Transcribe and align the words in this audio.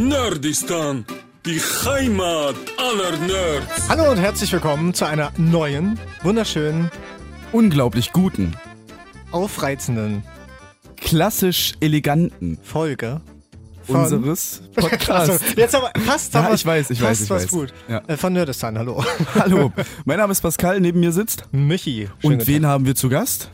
Nerdistan, 0.00 1.04
die 1.44 1.60
Heimat 1.60 2.54
aller 2.78 3.18
Nerds. 3.18 3.86
Hallo 3.86 4.10
und 4.10 4.16
herzlich 4.16 4.50
willkommen 4.50 4.94
zu 4.94 5.04
einer 5.04 5.30
neuen, 5.36 6.00
wunderschönen, 6.22 6.90
unglaublich 7.52 8.10
guten, 8.12 8.56
aufreizenden 9.30 10.22
klassisch 10.96 11.74
eleganten 11.80 12.58
Folge 12.62 13.20
von 13.82 13.96
unseres 13.96 14.62
Podcasts. 14.74 15.10
Also, 15.10 15.44
jetzt 15.54 15.74
aber 15.74 15.90
fast 16.06 16.32
ja, 16.32 16.50
ich 16.54 16.64
weiß, 16.64 16.90
ich 16.90 17.02
weiß, 17.02 17.20
ich 17.20 17.28
was 17.30 17.42
weiß. 17.42 17.50
gut. 17.50 17.74
Ja. 17.86 18.00
Äh, 18.06 18.16
Von 18.16 18.32
Nerdistan, 18.32 18.78
hallo. 18.78 19.04
Hallo, 19.34 19.70
mein 20.06 20.16
Name 20.16 20.32
ist 20.32 20.40
Pascal, 20.40 20.80
neben 20.80 21.00
mir 21.00 21.12
sitzt. 21.12 21.44
Michi. 21.52 22.08
schönen 22.22 22.40
Und 22.40 22.46
wen 22.46 22.62
Tag. 22.62 22.70
haben 22.70 22.86
wir 22.86 22.94
zu 22.94 23.10
Gast? 23.10 23.50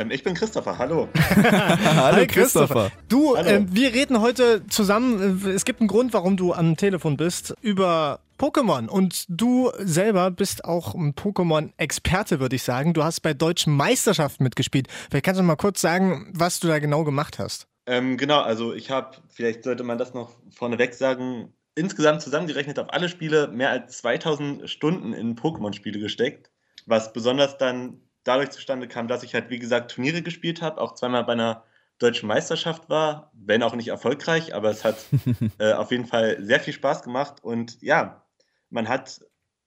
Ähm, 0.00 0.10
ich 0.10 0.22
bin 0.22 0.34
Christopher, 0.34 0.78
hallo. 0.78 1.08
Hallo 1.14 2.16
Hi, 2.16 2.26
Christopher. 2.26 2.90
Du, 3.08 3.36
Hallo. 3.36 3.48
äh, 3.48 3.66
wir 3.70 3.92
reden 3.92 4.20
heute 4.22 4.66
zusammen, 4.66 5.44
äh, 5.44 5.50
es 5.50 5.66
gibt 5.66 5.80
einen 5.80 5.88
Grund, 5.88 6.14
warum 6.14 6.38
du 6.38 6.54
am 6.54 6.76
Telefon 6.78 7.18
bist, 7.18 7.54
über 7.60 8.20
Pokémon. 8.38 8.88
Und 8.88 9.26
du 9.28 9.70
selber 9.78 10.30
bist 10.30 10.64
auch 10.64 10.94
ein 10.94 11.12
Pokémon-Experte, 11.12 12.40
würde 12.40 12.56
ich 12.56 12.62
sagen. 12.62 12.94
Du 12.94 13.04
hast 13.04 13.20
bei 13.20 13.34
deutschen 13.34 13.76
Meisterschaften 13.76 14.42
mitgespielt. 14.42 14.88
Vielleicht 15.10 15.26
kannst 15.26 15.38
du 15.38 15.44
mal 15.44 15.56
kurz 15.56 15.82
sagen, 15.82 16.32
was 16.32 16.60
du 16.60 16.68
da 16.68 16.78
genau 16.78 17.04
gemacht 17.04 17.38
hast. 17.38 17.66
Ähm, 17.84 18.16
genau, 18.16 18.40
also 18.40 18.72
ich 18.72 18.90
habe, 18.90 19.18
vielleicht 19.28 19.64
sollte 19.64 19.82
man 19.82 19.98
das 19.98 20.14
noch 20.14 20.30
vorneweg 20.50 20.94
sagen, 20.94 21.52
insgesamt 21.74 22.22
zusammengerechnet 22.22 22.78
auf 22.78 22.90
alle 22.90 23.10
Spiele 23.10 23.48
mehr 23.48 23.68
als 23.68 23.98
2000 23.98 24.70
Stunden 24.70 25.12
in 25.12 25.36
Pokémon-Spiele 25.36 25.98
gesteckt, 25.98 26.50
was 26.86 27.12
besonders 27.12 27.58
dann 27.58 28.00
dadurch 28.24 28.50
zustande 28.50 28.88
kam, 28.88 29.08
dass 29.08 29.22
ich 29.22 29.34
halt, 29.34 29.50
wie 29.50 29.58
gesagt, 29.58 29.92
Turniere 29.92 30.22
gespielt 30.22 30.62
habe, 30.62 30.80
auch 30.80 30.94
zweimal 30.94 31.24
bei 31.24 31.32
einer 31.32 31.64
deutschen 31.98 32.28
Meisterschaft 32.28 32.88
war, 32.88 33.30
wenn 33.34 33.62
auch 33.62 33.74
nicht 33.74 33.88
erfolgreich, 33.88 34.54
aber 34.54 34.70
es 34.70 34.84
hat 34.84 34.96
äh, 35.58 35.72
auf 35.72 35.90
jeden 35.90 36.06
Fall 36.06 36.38
sehr 36.40 36.60
viel 36.60 36.72
Spaß 36.72 37.02
gemacht 37.02 37.42
und 37.42 37.80
ja, 37.82 38.26
man 38.70 38.88
hat 38.88 39.20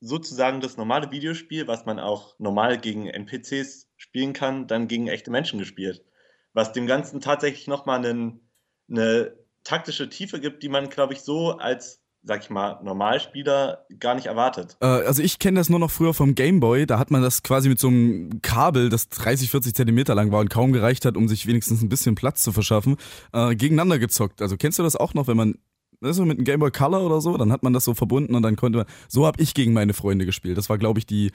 sozusagen 0.03 0.59
das 0.59 0.75
normale 0.75 1.11
Videospiel, 1.11 1.67
was 1.67 1.85
man 1.85 1.99
auch 1.99 2.37
normal 2.37 2.77
gegen 2.77 3.07
NPCs 3.07 3.89
spielen 3.95 4.33
kann, 4.33 4.67
dann 4.67 4.87
gegen 4.87 5.07
echte 5.07 5.31
Menschen 5.31 5.59
gespielt. 5.59 6.03
Was 6.51 6.73
dem 6.73 6.87
Ganzen 6.87 7.21
tatsächlich 7.21 7.67
nochmal 7.67 8.05
einen, 8.05 8.49
eine 8.89 9.33
taktische 9.63 10.09
Tiefe 10.09 10.41
gibt, 10.41 10.61
die 10.61 10.69
man, 10.69 10.89
glaube 10.89 11.13
ich, 11.13 11.21
so 11.21 11.51
als, 11.51 12.02
sag 12.23 12.41
ich 12.41 12.49
mal, 12.49 12.79
Normalspieler 12.83 13.85
gar 13.99 14.15
nicht 14.15 14.27
erwartet. 14.27 14.77
Äh, 14.81 14.85
also 14.85 15.21
ich 15.21 15.39
kenne 15.39 15.59
das 15.59 15.69
nur 15.69 15.79
noch 15.79 15.91
früher 15.91 16.13
vom 16.13 16.35
Gameboy, 16.35 16.85
da 16.85 16.97
hat 16.97 17.11
man 17.11 17.21
das 17.21 17.43
quasi 17.43 17.69
mit 17.69 17.79
so 17.79 17.89
einem 17.89 18.41
Kabel, 18.41 18.89
das 18.89 19.09
30, 19.09 19.51
40 19.51 19.75
Zentimeter 19.75 20.15
lang 20.15 20.31
war 20.31 20.39
und 20.39 20.49
kaum 20.49 20.71
gereicht 20.71 21.05
hat, 21.05 21.17
um 21.17 21.27
sich 21.27 21.45
wenigstens 21.47 21.81
ein 21.81 21.89
bisschen 21.89 22.15
Platz 22.15 22.43
zu 22.43 22.51
verschaffen, 22.51 22.97
äh, 23.33 23.55
gegeneinander 23.55 23.99
gezockt. 23.99 24.41
Also 24.41 24.57
kennst 24.57 24.79
du 24.79 24.83
das 24.83 24.95
auch 24.95 25.13
noch, 25.13 25.27
wenn 25.27 25.37
man 25.37 25.55
das 26.01 26.17
so 26.17 26.25
mit 26.25 26.37
einem 26.37 26.45
Gameboy 26.45 26.71
Color 26.71 27.05
oder 27.05 27.21
so, 27.21 27.37
dann 27.37 27.51
hat 27.51 27.63
man 27.63 27.73
das 27.73 27.85
so 27.85 27.93
verbunden 27.93 28.35
und 28.35 28.43
dann 28.43 28.55
konnte 28.55 28.79
man, 28.79 28.87
so 29.07 29.25
habe 29.25 29.41
ich 29.41 29.53
gegen 29.53 29.73
meine 29.73 29.93
Freunde 29.93 30.25
gespielt. 30.25 30.57
Das 30.57 30.69
war, 30.69 30.77
glaube 30.77 30.99
ich, 30.99 31.05
die 31.05 31.31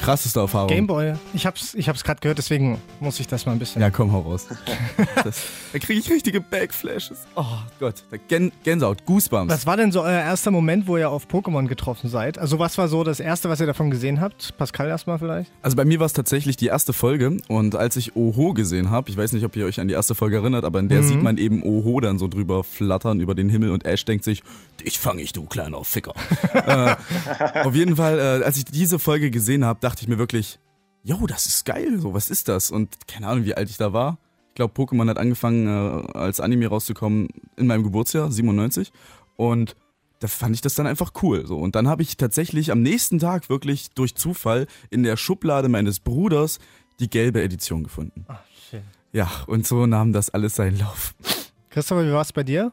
krasseste 0.00 0.40
Erfahrung. 0.40 0.68
Gameboy, 0.68 1.14
ich 1.34 1.46
hab's, 1.46 1.74
ich 1.74 1.88
hab's 1.88 2.02
gerade 2.04 2.20
gehört, 2.20 2.38
deswegen 2.38 2.80
muss 3.00 3.20
ich 3.20 3.26
das 3.28 3.46
mal 3.46 3.52
ein 3.52 3.58
bisschen. 3.58 3.82
Ja, 3.82 3.90
komm, 3.90 4.12
hau 4.12 4.20
raus. 4.20 4.46
das, 5.24 5.42
da 5.72 5.78
kriege 5.78 6.00
ich 6.00 6.10
richtige 6.10 6.40
Backflashes. 6.40 7.18
Oh 7.36 7.44
Gott, 7.78 8.04
da 8.10 8.16
Gän 8.28 8.52
Gänsehaut, 8.64 9.04
Goosebumps. 9.06 9.52
Was 9.52 9.66
war 9.66 9.76
denn 9.76 9.92
so 9.92 10.02
euer 10.02 10.20
erster 10.20 10.50
Moment, 10.50 10.86
wo 10.86 10.96
ihr 10.96 11.10
auf 11.10 11.26
Pokémon 11.26 11.66
getroffen 11.66 12.08
seid? 12.08 12.38
Also 12.38 12.58
was 12.58 12.78
war 12.78 12.88
so 12.88 13.04
das 13.04 13.20
erste, 13.20 13.48
was 13.48 13.60
ihr 13.60 13.66
davon 13.66 13.90
gesehen 13.90 14.20
habt? 14.20 14.56
Pascal 14.56 14.88
erstmal 14.88 15.18
vielleicht? 15.18 15.50
Also 15.62 15.76
bei 15.76 15.84
mir 15.84 15.98
war 16.00 16.06
es 16.06 16.12
tatsächlich 16.12 16.56
die 16.56 16.66
erste 16.66 16.92
Folge 16.92 17.36
und 17.48 17.74
als 17.76 17.96
ich 17.96 18.16
Oho 18.16 18.54
gesehen 18.54 18.90
habe, 18.90 19.10
ich 19.10 19.16
weiß 19.16 19.32
nicht, 19.32 19.44
ob 19.44 19.54
ihr 19.56 19.66
euch 19.66 19.80
an 19.80 19.88
die 19.88 19.94
erste 19.94 20.14
Folge 20.14 20.36
erinnert, 20.36 20.64
aber 20.64 20.78
in 20.80 20.88
der 20.88 21.00
Mhm. 21.00 21.04
sieht 21.04 21.22
man 21.22 21.38
eben 21.38 21.62
Oho 21.62 22.00
dann 22.00 22.18
so 22.18 22.28
drüber 22.28 22.64
flattern 22.64 23.20
über 23.20 23.34
den 23.34 23.48
Himmel 23.48 23.70
und 23.70 23.84
Ash 23.84 24.04
denkt 24.04 24.24
sich, 24.24 24.42
dich 24.84 24.98
fang 24.98 25.18
ich, 25.18 25.32
du 25.32 25.44
kleiner 25.44 25.82
Ficker. 25.84 26.14
äh, 26.54 26.94
auf 27.64 27.74
jeden 27.74 27.96
Fall, 27.96 28.18
äh, 28.18 28.44
als 28.44 28.56
ich 28.56 28.64
diese 28.64 28.98
Folge 28.98 29.30
gesehen 29.30 29.64
habe, 29.64 29.80
dachte 29.90 30.02
ich 30.02 30.08
mir 30.08 30.18
wirklich, 30.18 30.60
yo, 31.02 31.26
das 31.26 31.46
ist 31.46 31.64
geil, 31.64 31.98
so, 31.98 32.14
was 32.14 32.30
ist 32.30 32.48
das? 32.48 32.70
Und 32.70 33.08
keine 33.08 33.26
Ahnung, 33.26 33.44
wie 33.44 33.54
alt 33.54 33.68
ich 33.68 33.76
da 33.76 33.92
war. 33.92 34.18
Ich 34.48 34.54
glaube, 34.54 34.72
Pokémon 34.80 35.08
hat 35.08 35.18
angefangen, 35.18 35.66
äh, 35.66 36.12
als 36.16 36.40
Anime 36.40 36.68
rauszukommen 36.68 37.28
in 37.56 37.66
meinem 37.66 37.82
Geburtsjahr, 37.82 38.30
97. 38.30 38.92
Und 39.36 39.74
da 40.20 40.28
fand 40.28 40.54
ich 40.54 40.60
das 40.60 40.74
dann 40.74 40.86
einfach 40.86 41.12
cool. 41.22 41.44
So. 41.44 41.58
Und 41.58 41.74
dann 41.74 41.88
habe 41.88 42.02
ich 42.02 42.16
tatsächlich 42.16 42.70
am 42.70 42.82
nächsten 42.82 43.18
Tag 43.18 43.48
wirklich 43.48 43.90
durch 43.90 44.14
Zufall 44.14 44.68
in 44.90 45.02
der 45.02 45.16
Schublade 45.16 45.68
meines 45.68 45.98
Bruders 45.98 46.60
die 47.00 47.10
gelbe 47.10 47.42
Edition 47.42 47.82
gefunden. 47.82 48.26
Ach, 48.28 48.42
schön. 48.70 48.82
Ja, 49.12 49.28
und 49.48 49.66
so 49.66 49.86
nahm 49.86 50.12
das 50.12 50.30
alles 50.30 50.54
seinen 50.54 50.78
Lauf. 50.78 51.14
Christopher, 51.70 52.06
wie 52.06 52.12
war 52.12 52.22
es 52.22 52.32
bei 52.32 52.44
dir? 52.44 52.72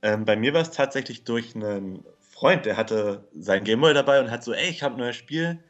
Ähm, 0.00 0.24
bei 0.24 0.34
mir 0.34 0.54
war 0.54 0.62
es 0.62 0.72
tatsächlich 0.72 1.22
durch 1.22 1.54
einen 1.54 2.04
Freund, 2.20 2.64
der 2.64 2.76
hatte 2.76 3.28
sein 3.32 3.62
Gameboy 3.62 3.94
dabei 3.94 4.20
und 4.20 4.30
hat 4.30 4.42
so, 4.42 4.52
ey, 4.52 4.68
ich 4.68 4.82
habe 4.82 4.96
ein 4.96 4.98
neues 4.98 5.14
Spiel, 5.14 5.60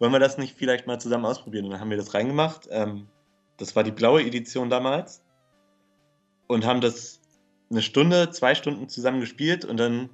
wollen 0.00 0.12
wir 0.12 0.18
das 0.18 0.38
nicht 0.38 0.56
vielleicht 0.56 0.86
mal 0.88 0.98
zusammen 0.98 1.26
ausprobieren? 1.26 1.66
Und 1.66 1.72
dann 1.72 1.80
haben 1.80 1.90
wir 1.90 1.96
das 1.96 2.14
reingemacht. 2.14 2.66
Ähm, 2.70 3.06
das 3.58 3.76
war 3.76 3.84
die 3.84 3.92
blaue 3.92 4.22
Edition 4.22 4.70
damals. 4.70 5.22
Und 6.48 6.66
haben 6.66 6.80
das 6.80 7.20
eine 7.70 7.82
Stunde, 7.82 8.30
zwei 8.30 8.56
Stunden 8.56 8.88
zusammen 8.88 9.20
gespielt 9.20 9.64
und 9.64 9.76
dann 9.76 10.10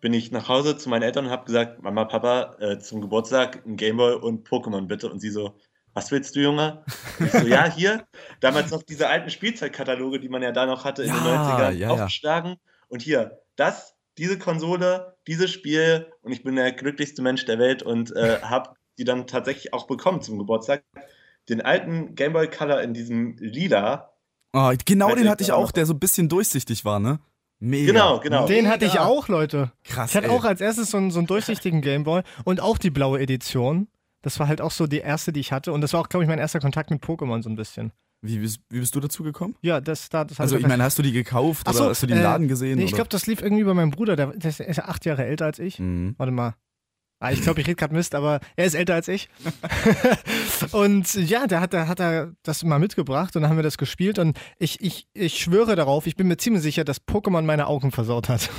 bin 0.00 0.12
ich 0.12 0.30
nach 0.30 0.48
Hause 0.48 0.76
zu 0.76 0.88
meinen 0.88 1.02
Eltern 1.02 1.24
und 1.24 1.30
habe 1.32 1.46
gesagt, 1.46 1.82
Mama, 1.82 2.04
Papa, 2.04 2.54
äh, 2.60 2.78
zum 2.78 3.00
Geburtstag 3.00 3.66
ein 3.66 3.76
Gameboy 3.76 4.14
und 4.14 4.46
Pokémon 4.46 4.86
bitte. 4.86 5.10
Und 5.10 5.18
sie 5.18 5.30
so, 5.30 5.56
was 5.94 6.12
willst 6.12 6.36
du, 6.36 6.40
Junge? 6.40 6.84
Und 7.18 7.26
ich 7.26 7.32
so, 7.32 7.46
ja, 7.46 7.68
hier. 7.68 8.06
Damals 8.40 8.70
noch 8.70 8.82
diese 8.82 9.08
alten 9.08 9.30
Spielzeitkataloge, 9.30 10.20
die 10.20 10.28
man 10.28 10.42
ja 10.42 10.52
da 10.52 10.66
noch 10.66 10.84
hatte 10.84 11.02
in 11.02 11.08
den 11.08 11.24
Ja, 11.24 11.58
90ern, 11.58 11.58
ja, 11.58 11.70
ja. 11.70 11.88
aufgeschlagen. 11.88 12.56
Und 12.88 13.02
hier, 13.02 13.40
das, 13.56 13.96
diese 14.18 14.38
Konsole, 14.38 15.16
dieses 15.26 15.50
Spiel 15.50 16.12
und 16.22 16.30
ich 16.32 16.44
bin 16.44 16.54
der 16.54 16.70
glücklichste 16.72 17.22
Mensch 17.22 17.44
der 17.46 17.58
Welt 17.58 17.82
und 17.82 18.14
äh, 18.14 18.40
habe 18.42 18.75
die 18.98 19.04
dann 19.04 19.26
tatsächlich 19.26 19.72
auch 19.72 19.86
bekommen 19.86 20.20
zum 20.22 20.38
Geburtstag. 20.38 20.84
Den 21.48 21.60
alten 21.60 22.14
Game 22.14 22.32
Boy 22.32 22.48
Color 22.48 22.82
in 22.82 22.94
diesem 22.94 23.36
Lila. 23.38 24.10
Oh, 24.52 24.72
genau 24.84 25.14
den 25.14 25.28
hatte 25.28 25.42
ich 25.44 25.52
auch, 25.52 25.70
der 25.70 25.86
so 25.86 25.92
ein 25.94 26.00
bisschen 26.00 26.28
durchsichtig 26.28 26.84
war, 26.84 26.98
ne? 26.98 27.20
Mega. 27.58 27.92
Genau, 27.92 28.20
genau. 28.20 28.46
Den 28.46 28.68
hatte 28.68 28.84
ich 28.84 28.98
auch, 28.98 29.28
Leute. 29.28 29.72
Krass. 29.84 30.10
Ich 30.10 30.16
hatte 30.16 30.28
ey. 30.28 30.32
auch 30.32 30.44
als 30.44 30.60
erstes 30.60 30.90
so 30.90 30.98
einen, 30.98 31.10
so 31.10 31.18
einen 31.18 31.26
durchsichtigen 31.26 31.80
Gameboy 31.80 32.22
und 32.44 32.60
auch 32.60 32.78
die 32.78 32.90
blaue 32.90 33.20
Edition. 33.20 33.88
Das 34.22 34.38
war 34.40 34.48
halt 34.48 34.60
auch 34.60 34.70
so 34.70 34.86
die 34.86 34.98
erste, 34.98 35.32
die 35.32 35.40
ich 35.40 35.52
hatte. 35.52 35.72
Und 35.72 35.80
das 35.80 35.92
war 35.92 36.00
auch, 36.00 36.08
glaube 36.08 36.24
ich, 36.24 36.28
mein 36.28 36.38
erster 36.38 36.60
Kontakt 36.60 36.90
mit 36.90 37.02
Pokémon 37.02 37.42
so 37.42 37.48
ein 37.48 37.56
bisschen. 37.56 37.92
Wie, 38.22 38.38
bist- 38.38 38.60
wie 38.70 38.80
bist 38.80 38.94
du 38.94 39.00
dazu 39.00 39.22
gekommen? 39.22 39.54
Ja, 39.62 39.80
das 39.80 40.08
da. 40.08 40.24
Das 40.24 40.40
Also, 40.40 40.56
ich 40.56 40.66
meine, 40.66 40.82
hast 40.82 40.98
du 40.98 41.02
die 41.02 41.12
gekauft 41.12 41.62
Ach 41.66 41.70
oder 41.72 41.78
so, 41.78 41.88
hast 41.90 42.02
du 42.02 42.06
die 42.06 42.14
im 42.14 42.18
äh, 42.18 42.22
Laden 42.22 42.48
gesehen? 42.48 42.78
Nee, 42.78 42.84
ich 42.84 42.92
glaube, 42.92 43.08
das 43.08 43.26
lief 43.26 43.40
irgendwie 43.40 43.64
bei 43.64 43.74
meinem 43.74 43.90
Bruder. 43.90 44.16
Der, 44.16 44.28
der 44.28 44.50
ist 44.50 44.58
ja 44.58 44.84
acht 44.86 45.04
Jahre 45.04 45.24
älter 45.24 45.44
als 45.44 45.58
ich. 45.58 45.78
Mhm. 45.78 46.14
Warte 46.18 46.32
mal. 46.32 46.54
Ah, 47.18 47.32
ich 47.32 47.40
glaube, 47.40 47.60
ich 47.60 47.66
rede 47.66 47.76
gerade 47.76 47.94
Mist, 47.94 48.14
aber 48.14 48.40
er 48.56 48.66
ist 48.66 48.74
älter 48.74 48.94
als 48.94 49.08
ich. 49.08 49.30
und 50.72 51.14
ja, 51.14 51.46
der 51.46 51.60
hat, 51.60 51.72
hat 51.72 51.98
er 51.98 52.32
das 52.42 52.62
mal 52.62 52.78
mitgebracht 52.78 53.34
und 53.36 53.42
dann 53.42 53.50
haben 53.50 53.56
wir 53.56 53.62
das 53.62 53.78
gespielt. 53.78 54.18
Und 54.18 54.38
ich, 54.58 54.82
ich, 54.82 55.08
ich 55.14 55.38
schwöre 55.38 55.76
darauf, 55.76 56.06
ich 56.06 56.16
bin 56.16 56.28
mir 56.28 56.36
ziemlich 56.36 56.62
sicher, 56.62 56.84
dass 56.84 57.06
Pokémon 57.06 57.42
meine 57.42 57.68
Augen 57.68 57.90
versaut 57.90 58.28
hat. 58.28 58.50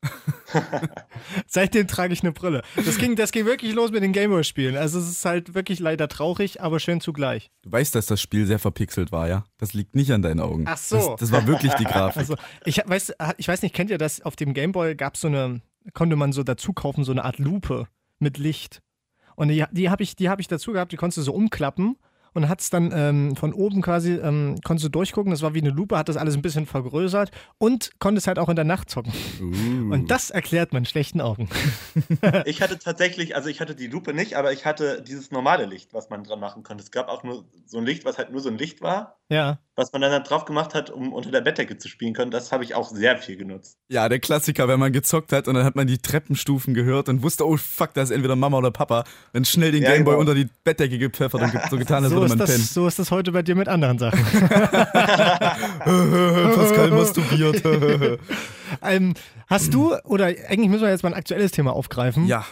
Seitdem 1.46 1.86
trage 1.86 2.14
ich 2.14 2.22
eine 2.22 2.32
Brille. 2.32 2.62
Das 2.76 2.96
ging, 2.96 3.16
das 3.16 3.30
ging 3.30 3.44
wirklich 3.44 3.74
los 3.74 3.90
mit 3.90 4.02
den 4.02 4.12
Gameboy-Spielen. 4.12 4.76
Also 4.76 4.98
es 4.98 5.08
ist 5.10 5.24
halt 5.24 5.54
wirklich 5.54 5.78
leider 5.78 6.08
traurig, 6.08 6.62
aber 6.62 6.80
schön 6.80 7.00
zugleich. 7.02 7.50
Du 7.62 7.72
weißt, 7.72 7.94
dass 7.94 8.06
das 8.06 8.22
Spiel 8.22 8.46
sehr 8.46 8.58
verpixelt 8.58 9.12
war, 9.12 9.28
ja? 9.28 9.44
Das 9.58 9.74
liegt 9.74 9.94
nicht 9.94 10.12
an 10.12 10.22
deinen 10.22 10.40
Augen. 10.40 10.64
Ach 10.66 10.78
so. 10.78 10.96
Das, 10.96 11.20
das 11.20 11.32
war 11.32 11.46
wirklich 11.46 11.74
die 11.74 11.84
Grafik. 11.84 12.18
Also 12.18 12.36
ich 12.64 12.82
weiß, 12.84 13.14
ich 13.36 13.46
weiß 13.46 13.62
nicht, 13.62 13.74
kennt 13.74 13.90
ihr 13.90 13.98
das? 13.98 14.22
Auf 14.22 14.34
dem 14.34 14.54
Gameboy 14.54 14.94
gab 14.96 15.14
es 15.14 15.20
so 15.20 15.28
eine, 15.28 15.60
konnte 15.94 16.16
man 16.16 16.32
so 16.32 16.42
dazu 16.42 16.72
kaufen, 16.72 17.04
so 17.04 17.12
eine 17.12 17.24
Art 17.24 17.38
Lupe 17.38 17.86
mit 18.18 18.38
Licht. 18.38 18.80
Und 19.36 19.48
die, 19.48 19.64
die 19.70 19.90
habe 19.90 20.02
ich, 20.02 20.16
die 20.16 20.28
hab 20.28 20.40
ich 20.40 20.48
dazu 20.48 20.72
gehabt, 20.72 20.92
die 20.92 20.96
konntest 20.96 21.18
du 21.18 21.22
so 21.22 21.32
umklappen 21.32 21.96
und 22.34 22.48
hat 22.48 22.60
es 22.60 22.70
dann 22.70 22.92
ähm, 22.94 23.36
von 23.36 23.52
oben 23.52 23.82
quasi, 23.82 24.14
ähm, 24.14 24.56
konntest 24.64 24.84
du 24.86 24.90
durchgucken, 24.90 25.30
das 25.30 25.42
war 25.42 25.54
wie 25.54 25.60
eine 25.60 25.70
Lupe, 25.70 25.96
hat 25.96 26.08
das 26.08 26.16
alles 26.16 26.34
ein 26.34 26.42
bisschen 26.42 26.66
vergrößert 26.66 27.30
und 27.58 27.98
konntest 27.98 28.26
halt 28.26 28.38
auch 28.38 28.48
in 28.48 28.56
der 28.56 28.64
Nacht 28.64 28.90
zocken. 28.90 29.12
Uh. 29.40 29.92
Und 29.92 30.10
das 30.10 30.30
erklärt 30.30 30.72
man 30.72 30.84
schlechten 30.84 31.20
Augen. 31.20 31.48
Ich 32.44 32.62
hatte 32.62 32.78
tatsächlich, 32.78 33.36
also 33.36 33.48
ich 33.48 33.60
hatte 33.60 33.74
die 33.74 33.86
Lupe 33.86 34.14
nicht, 34.14 34.34
aber 34.34 34.52
ich 34.52 34.64
hatte 34.64 35.02
dieses 35.02 35.30
normale 35.30 35.66
Licht, 35.66 35.92
was 35.92 36.10
man 36.10 36.24
dran 36.24 36.40
machen 36.40 36.62
konnte. 36.62 36.82
Es 36.82 36.90
gab 36.90 37.08
auch 37.08 37.22
nur 37.22 37.44
so 37.66 37.78
ein 37.78 37.84
Licht, 37.86 38.04
was 38.04 38.18
halt 38.18 38.30
nur 38.30 38.40
so 38.40 38.48
ein 38.48 38.58
Licht 38.58 38.80
war, 38.80 39.18
Ja. 39.28 39.58
Was 39.78 39.92
man 39.92 40.02
dann 40.02 40.10
da 40.10 40.18
drauf 40.18 40.44
gemacht 40.44 40.74
hat, 40.74 40.90
um 40.90 41.12
unter 41.12 41.30
der 41.30 41.40
Bettdecke 41.40 41.78
zu 41.78 41.88
spielen 41.88 42.12
können. 42.12 42.30
Das 42.32 42.50
habe 42.50 42.64
ich 42.64 42.74
auch 42.74 42.90
sehr 42.90 43.16
viel 43.16 43.36
genutzt. 43.36 43.76
Ja, 43.88 44.08
der 44.08 44.18
Klassiker, 44.18 44.66
wenn 44.66 44.80
man 44.80 44.92
gezockt 44.92 45.32
hat 45.32 45.46
und 45.46 45.54
dann 45.54 45.64
hat 45.64 45.76
man 45.76 45.86
die 45.86 45.98
Treppenstufen 45.98 46.74
gehört 46.74 47.08
und 47.08 47.22
wusste, 47.22 47.46
oh 47.46 47.56
fuck, 47.56 47.94
da 47.94 48.02
ist 48.02 48.10
entweder 48.10 48.34
Mama 48.36 48.58
oder 48.58 48.72
Papa. 48.72 49.04
Dann 49.32 49.44
schnell 49.44 49.70
den 49.72 49.82
Ja, 49.84 49.92
Gameboy 49.92 50.14
genau. 50.14 50.20
unter 50.20 50.34
die 50.34 50.48
Bettdecke 50.64 50.98
gepfeffert 50.98 51.40
und 51.42 51.52
so 51.70 51.78
getan, 51.78 52.02
als 52.02 52.12
So 52.12 52.16
würde 52.20 52.26
ist, 52.26 52.38
man 52.38 52.46
pennen. 52.46 52.58
das, 52.60 52.74
so 52.74 52.86
ist 52.88 52.98
das 52.98 53.10
heute 53.12 53.30
bei 53.32 53.42
dir 53.42 53.54
mit 53.54 53.68
anderen 53.68 53.98
Sachen. 53.98 54.18
Pascal 55.84 56.90
masturbiert. 56.90 57.62
ähm, 58.82 59.14
hast 59.46 59.72
du, 59.72 59.94
oder 60.04 60.26
eigentlich 60.26 60.68
müssen 60.68 60.82
wir 60.82 60.90
jetzt 60.90 61.02
mal 61.02 61.10
ein 61.12 61.18
aktuelles 61.18 61.52
Thema 61.52 61.72
aufgreifen. 61.72 62.26
ja, 62.26 62.44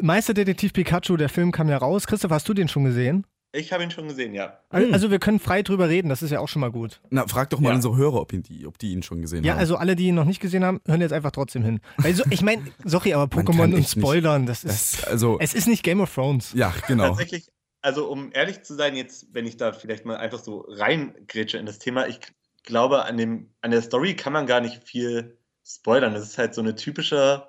Meisterdetektiv 0.00 0.72
Pikachu, 0.72 1.16
der 1.18 1.28
Film 1.28 1.52
kam 1.52 1.68
ja 1.68 1.76
raus. 1.76 2.06
Christoph, 2.06 2.30
hast 2.30 2.48
du 2.48 2.54
den 2.54 2.66
schon 2.66 2.84
gesehen? 2.84 3.26
Ich 3.54 3.70
habe 3.72 3.82
ihn 3.82 3.90
schon 3.90 4.08
gesehen, 4.08 4.32
ja. 4.34 4.58
Al- 4.70 4.92
Also 4.94 5.10
wir 5.10 5.18
können 5.18 5.38
frei 5.38 5.62
drüber 5.62 5.88
reden, 5.90 6.08
das 6.08 6.22
ist 6.22 6.30
ja 6.30 6.40
auch 6.40 6.48
schon 6.48 6.60
mal 6.60 6.70
gut. 6.70 7.02
Na, 7.10 7.26
frag 7.26 7.50
doch 7.50 7.60
mal 7.60 7.68
Ja. 7.68 7.74
unsere 7.74 7.96
Hörer, 7.96 8.20
ob, 8.22 8.32
ihn 8.32 8.42
die, 8.42 8.66
ob 8.66 8.78
die 8.78 8.92
ihn 8.92 9.02
schon 9.02 9.20
gesehen 9.20 9.44
Ja, 9.44 9.52
haben. 9.52 9.60
also 9.60 9.76
alle, 9.76 9.94
die 9.94 10.06
ihn 10.08 10.14
noch 10.14 10.24
nicht 10.24 10.40
gesehen 10.40 10.64
haben, 10.64 10.80
hören 10.86 11.02
jetzt 11.02 11.12
einfach 11.12 11.32
trotzdem 11.32 11.62
hin. 11.62 11.80
Weil 11.98 12.14
so, 12.14 12.24
ich 12.30 12.40
meine, 12.42 12.62
sorry, 12.84 13.12
aber 13.12 13.24
Pokémon 13.24 13.74
und 13.74 13.86
Spoilern, 13.86 14.46
das 14.46 14.64
ist. 14.64 15.02
das, 15.02 15.04
also, 15.04 15.38
Es 15.38 15.52
ist 15.52 15.68
nicht 15.68 15.82
Game 15.82 16.00
of 16.00 16.14
Thrones. 16.14 16.52
ja, 16.54 16.72
genau. 16.86 17.08
Tatsächlich, 17.08 17.50
also 17.82 18.10
um 18.10 18.30
ehrlich 18.32 18.62
zu 18.62 18.74
sein, 18.74 18.96
jetzt, 18.96 19.26
wenn 19.34 19.44
ich 19.44 19.58
da 19.58 19.72
vielleicht 19.72 20.06
mal 20.06 20.16
einfach 20.16 20.38
so 20.42 20.64
reingrätsche 20.68 21.58
in 21.58 21.66
das 21.66 21.78
Thema, 21.78 22.06
ich 22.06 22.20
glaube, 22.64 23.04
an, 23.04 23.18
dem, 23.18 23.50
an 23.60 23.70
der 23.70 23.82
Story 23.82 24.16
kann 24.16 24.32
man 24.32 24.46
gar 24.46 24.60
nicht 24.62 24.82
viel 24.84 25.36
spoilern. 25.62 26.14
Das 26.14 26.22
ist 26.22 26.38
halt 26.38 26.54
so 26.54 26.60
eine 26.62 26.74
typische 26.74 27.46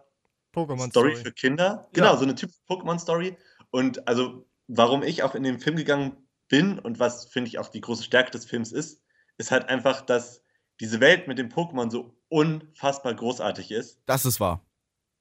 Pokémon 0.54 0.90
Story 0.90 1.16
für 1.16 1.32
Kinder. 1.32 1.88
Genau, 1.94 2.08
Ja. 2.08 2.18
so 2.18 2.24
eine 2.24 2.36
typische 2.36 2.60
Pokémon-Story. 2.68 3.38
Und 3.72 4.08
also, 4.08 4.46
warum 4.68 5.04
ich 5.04 5.24
auch 5.24 5.36
in 5.36 5.44
den 5.44 5.60
Film 5.60 5.75
gegangen 5.75 6.18
bin 6.48 6.80
und 6.80 7.00
was, 7.00 7.25
finde 7.25 7.48
ich, 7.50 7.60
auch 7.60 7.69
die 7.69 7.81
große 7.81 8.04
Stärke 8.04 8.31
des 8.31 8.45
Films 8.45 8.71
ist, 8.71 9.01
ist 9.38 9.51
halt 9.51 9.69
einfach, 9.69 10.01
dass 10.01 10.44
diese 10.80 11.00
Welt 11.00 11.27
mit 11.27 11.38
dem 11.38 11.50
Pokémon 11.50 11.89
so 11.89 12.15
unfassbar 12.30 13.13
großartig 13.13 13.71
ist. 13.71 14.01
Das 14.06 14.25
ist 14.25 14.39
wahr. 14.39 14.65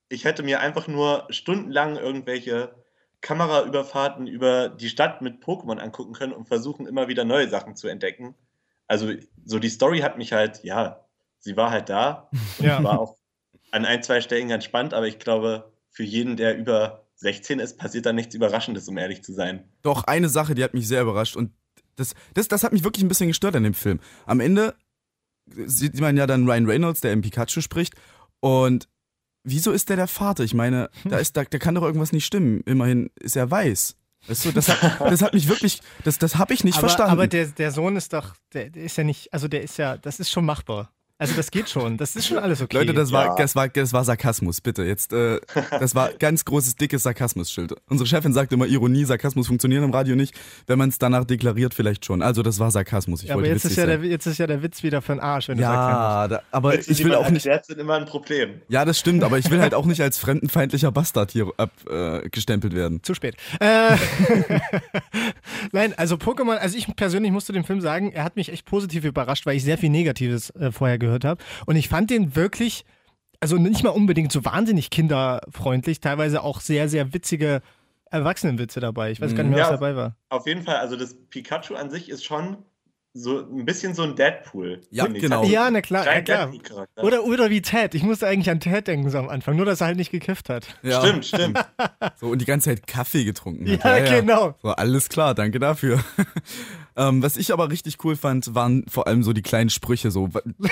Ich 0.08 0.24
hätte 0.24 0.42
mir 0.42 0.60
einfach 0.60 0.88
nur 0.88 1.26
stundenlang 1.30 1.96
irgendwelche 1.96 2.74
Kameraüberfahrten 3.20 4.26
über 4.26 4.68
die 4.68 4.88
Stadt 4.88 5.22
mit 5.22 5.42
Pokémon 5.42 5.78
angucken 5.78 6.12
können 6.12 6.32
und 6.32 6.48
versuchen, 6.48 6.86
immer 6.86 7.08
wieder 7.08 7.24
neue 7.24 7.48
Sachen 7.48 7.76
zu 7.76 7.88
entdecken. 7.88 8.34
Also, 8.88 9.12
so 9.44 9.58
die 9.58 9.70
Story 9.70 10.00
hat 10.00 10.18
mich 10.18 10.32
halt, 10.32 10.64
ja, 10.64 11.06
sie 11.38 11.56
war 11.56 11.70
halt 11.70 11.88
da. 11.88 12.28
Und 12.58 12.64
Ja. 12.64 12.82
war 12.82 12.98
auch 12.98 13.16
an 13.70 13.86
ein, 13.86 14.02
zwei 14.02 14.20
Stellen 14.20 14.48
ganz 14.48 14.64
spannend, 14.64 14.92
aber 14.92 15.06
ich 15.06 15.18
glaube, 15.18 15.72
für 15.88 16.02
jeden, 16.02 16.36
der 16.36 16.56
über 16.58 17.06
16 17.22 17.58
ist, 17.58 17.78
passiert 17.78 18.06
da 18.06 18.12
nichts 18.12 18.34
Überraschendes, 18.34 18.88
um 18.88 18.98
ehrlich 18.98 19.22
zu 19.22 19.32
sein. 19.32 19.64
Doch, 19.82 20.04
eine 20.04 20.28
Sache, 20.28 20.54
die 20.54 20.62
hat 20.62 20.74
mich 20.74 20.86
sehr 20.86 21.02
überrascht 21.02 21.36
und 21.36 21.52
das, 21.96 22.14
das, 22.34 22.48
das 22.48 22.64
hat 22.64 22.72
mich 22.72 22.84
wirklich 22.84 23.04
ein 23.04 23.08
bisschen 23.08 23.28
gestört 23.28 23.56
an 23.56 23.64
dem 23.64 23.74
Film. 23.74 24.00
Am 24.26 24.40
Ende 24.40 24.74
sieht 25.66 26.00
man 26.00 26.16
ja 26.16 26.26
dann 26.26 26.48
Ryan 26.48 26.66
Reynolds, 26.66 27.00
der 27.00 27.12
im 27.12 27.22
Pikachu 27.22 27.60
spricht 27.60 27.94
und 28.40 28.88
wieso 29.44 29.72
ist 29.72 29.88
der 29.88 29.96
der 29.96 30.08
Vater? 30.08 30.44
Ich 30.44 30.54
meine, 30.54 30.90
da, 31.04 31.18
ist, 31.18 31.36
da, 31.36 31.44
da 31.44 31.58
kann 31.58 31.74
doch 31.74 31.82
irgendwas 31.82 32.12
nicht 32.12 32.26
stimmen. 32.26 32.60
Immerhin 32.66 33.10
ist 33.20 33.36
er 33.36 33.50
weiß. 33.50 33.96
Weißt 34.26 34.44
du, 34.44 34.52
das 34.52 34.68
hat, 34.68 35.00
das 35.00 35.22
hat 35.22 35.34
mich 35.34 35.48
wirklich, 35.48 35.80
das, 36.04 36.18
das 36.18 36.36
habe 36.36 36.54
ich 36.54 36.62
nicht 36.62 36.78
aber, 36.78 36.88
verstanden. 36.88 37.12
Aber 37.12 37.26
der, 37.26 37.46
der 37.46 37.72
Sohn 37.72 37.96
ist 37.96 38.12
doch, 38.12 38.34
der, 38.52 38.70
der 38.70 38.84
ist 38.84 38.96
ja 38.96 39.04
nicht, 39.04 39.32
also 39.32 39.48
der 39.48 39.62
ist 39.62 39.78
ja, 39.78 39.96
das 39.96 40.20
ist 40.20 40.30
schon 40.30 40.44
machbar. 40.44 40.92
Also 41.22 41.34
das 41.36 41.52
geht 41.52 41.68
schon, 41.68 41.96
das 41.98 42.16
ist 42.16 42.26
schon 42.26 42.38
alles 42.38 42.60
okay. 42.60 42.78
Leute, 42.78 42.94
das 42.94 43.12
war, 43.12 43.26
Ja. 43.26 43.34
das 43.36 43.54
war, 43.54 43.68
das 43.68 43.92
war 43.92 44.02
Sarkasmus, 44.04 44.60
bitte. 44.60 44.82
Jetzt, 44.82 45.12
äh, 45.12 45.38
das 45.78 45.94
war 45.94 46.10
ganz 46.14 46.44
großes, 46.44 46.74
dickes 46.74 47.04
Sarkasmus-Schild. 47.04 47.74
Unsere 47.88 48.08
Chefin 48.08 48.32
sagt 48.32 48.52
immer, 48.52 48.66
Ironie, 48.66 49.04
Sarkasmus 49.04 49.46
funktionieren 49.46 49.84
im 49.84 49.92
Radio 49.92 50.16
nicht. 50.16 50.34
Wenn 50.66 50.78
man 50.78 50.88
es 50.88 50.98
danach 50.98 51.24
deklariert, 51.24 51.74
vielleicht 51.74 52.04
schon. 52.04 52.22
Also, 52.22 52.42
das 52.42 52.58
war 52.58 52.72
Sarkasmus. 52.72 53.22
Ich 53.22 53.28
ja, 53.28 53.36
aber 53.36 53.46
jetzt 53.46 53.64
ist 53.64 53.76
ja, 53.76 53.86
der, 53.86 54.00
jetzt 54.02 54.26
ist 54.26 54.38
ja 54.38 54.48
der 54.48 54.64
Witz 54.64 54.82
wieder 54.82 55.00
für 55.00 55.12
den 55.12 55.20
Arsch, 55.20 55.48
wenn 55.48 55.58
du 55.58 55.62
sagst, 55.62 56.32
Ja, 56.32 56.40
aber 56.50 56.72
Witze, 56.72 56.90
ich 56.90 57.04
will 57.04 57.14
auch 57.14 57.30
nicht. 57.30 57.46
erklärt, 57.46 57.66
sind 57.66 57.78
immer 57.78 57.94
ein 57.94 58.06
Problem. 58.06 58.60
Ja, 58.68 58.84
das 58.84 58.98
stimmt, 58.98 59.22
aber 59.22 59.38
ich 59.38 59.48
will 59.48 59.60
halt 59.60 59.74
auch 59.74 59.86
nicht 59.86 60.00
als 60.00 60.18
fremdenfeindlicher 60.18 60.90
Bastard 60.90 61.30
hier 61.30 61.52
abgestempelt 61.56 62.72
äh, 62.72 62.76
werden. 62.76 63.00
Zu 63.04 63.14
spät. 63.14 63.36
Äh, 63.60 63.96
Nein, 65.72 65.94
also 65.96 66.16
Pokémon, 66.16 66.56
also 66.56 66.76
ich 66.76 66.94
persönlich 66.96 67.30
musste 67.32 67.52
dem 67.52 67.64
Film 67.64 67.80
sagen, 67.80 68.12
er 68.12 68.24
hat 68.24 68.36
mich 68.36 68.50
echt 68.50 68.64
positiv 68.66 69.04
überrascht, 69.04 69.46
weil 69.46 69.56
ich 69.56 69.64
sehr 69.64 69.78
viel 69.78 69.90
Negatives 69.90 70.50
äh, 70.50 70.72
vorher 70.72 70.98
gehört 70.98 71.11
habe. 71.24 71.42
Und 71.66 71.76
ich 71.76 71.88
fand 71.88 72.10
den 72.10 72.34
wirklich, 72.36 72.84
also 73.40 73.56
nicht 73.56 73.82
mal 73.84 73.90
unbedingt 73.90 74.32
so 74.32 74.44
wahnsinnig 74.44 74.90
kinderfreundlich, 74.90 76.00
teilweise 76.00 76.42
auch 76.42 76.60
sehr, 76.60 76.88
sehr 76.88 77.12
witzige 77.14 77.62
Erwachsenenwitze 78.10 78.80
dabei. 78.80 79.10
Ich 79.10 79.20
weiß 79.20 79.34
gar 79.34 79.42
nicht 79.42 79.52
mehr, 79.54 79.62
was 79.64 79.70
Ja. 79.70 79.76
dabei 79.76 79.96
war. 79.96 80.16
Auf 80.28 80.46
jeden 80.46 80.62
Fall, 80.62 80.76
also 80.76 80.96
das 80.96 81.14
Pikachu 81.30 81.74
an 81.74 81.90
sich 81.90 82.08
ist 82.10 82.24
schon 82.24 82.58
so 83.14 83.40
ein 83.40 83.66
bisschen 83.66 83.92
so 83.94 84.04
ein 84.04 84.16
Deadpool. 84.16 84.80
Ja, 84.90 85.06
genau. 85.06 85.42
Hat 85.42 85.48
Ja, 85.50 85.70
na 85.70 85.82
klar, 85.82 86.06
ja, 86.06 86.12
einen 86.12 86.62
klar. 86.62 86.86
Oder, 86.96 87.24
oder 87.24 87.50
wie 87.50 87.60
Ted. 87.60 87.94
Ich 87.94 88.02
musste 88.02 88.26
eigentlich 88.26 88.48
an 88.48 88.58
Ted 88.58 88.86
denken 88.88 89.10
so 89.10 89.18
am 89.18 89.28
Anfang, 89.28 89.54
nur 89.56 89.66
dass 89.66 89.82
er 89.82 89.88
halt 89.88 89.98
nicht 89.98 90.10
gekifft 90.10 90.48
hat. 90.48 90.66
Ja. 90.82 91.00
Stimmt, 91.06 91.26
stimmt. 91.26 91.58
So, 92.20 92.28
und 92.28 92.38
die 92.40 92.44
ganze 92.46 92.70
Zeit 92.70 92.86
Kaffee 92.86 93.24
getrunken. 93.24 93.66
Ja, 93.66 93.82
hat. 93.82 94.06
genau. 94.08 94.54
So, 94.62 94.70
alles 94.70 95.08
klar, 95.08 95.34
danke 95.34 95.58
dafür. 95.58 96.02
ähm, 96.96 97.22
was 97.22 97.36
ich 97.36 97.52
aber 97.52 97.70
richtig 97.70 98.04
cool 98.04 98.16
fand, 98.16 98.54
waren 98.54 98.84
vor 98.88 99.06
allem 99.06 99.22
so 99.22 99.32
die 99.32 99.42
kleinen 99.42 99.70
Sprüche, 99.70 100.10
so 100.10 100.28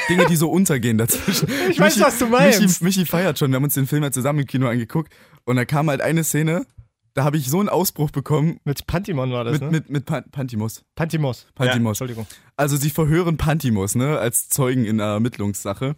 Dinge, 0.09 0.27
die 0.27 0.37
so 0.37 0.51
untergehen 0.51 0.99
dazwischen. 0.99 1.49
Ich 1.71 1.79
weiß, 1.81 2.01
was 2.01 2.19
du 2.19 2.27
meinst. 2.27 2.61
Michi, 2.61 2.85
Michi 2.85 3.07
feiert 3.07 3.39
schon, 3.39 3.51
wir 3.51 3.57
haben 3.57 3.65
uns 3.65 3.75
den 3.75 3.87
Film 3.87 4.03
ja 4.03 4.11
zusammen 4.11 4.41
im 4.41 4.47
Kino 4.47 4.69
angeguckt 4.69 5.13
und 5.45 5.57
da 5.57 5.65
kam 5.65 5.89
halt 5.89 6.01
eine 6.01 6.25
Szene, 6.25 6.67
da 7.15 7.25
habe 7.25 7.37
ich 7.37 7.49
so 7.49 7.59
einen 7.61 7.69
Ausbruch 7.69 8.11
bekommen 8.11 8.61
Mit 8.65 8.87
Pantimon 8.87 9.33
war 9.33 9.45
das, 9.45 9.55
mit, 9.55 9.63
ne? 9.63 9.71
mit, 9.71 9.91
mit 9.91 10.07
Pan 10.07 10.25
Pantimos. 10.31 10.85
Pantimos. 10.95 11.47
Pantimos. 11.55 12.01
Entschuldigung. 12.01 12.27
Also 12.57 12.77
sie 12.77 12.91
verhören 12.91 13.37
Pantimos, 13.37 13.95
ne, 13.95 14.19
als 14.19 14.49
Zeugen 14.49 14.85
in 14.85 15.01
einer 15.01 15.15
Ermittlungssache. 15.15 15.97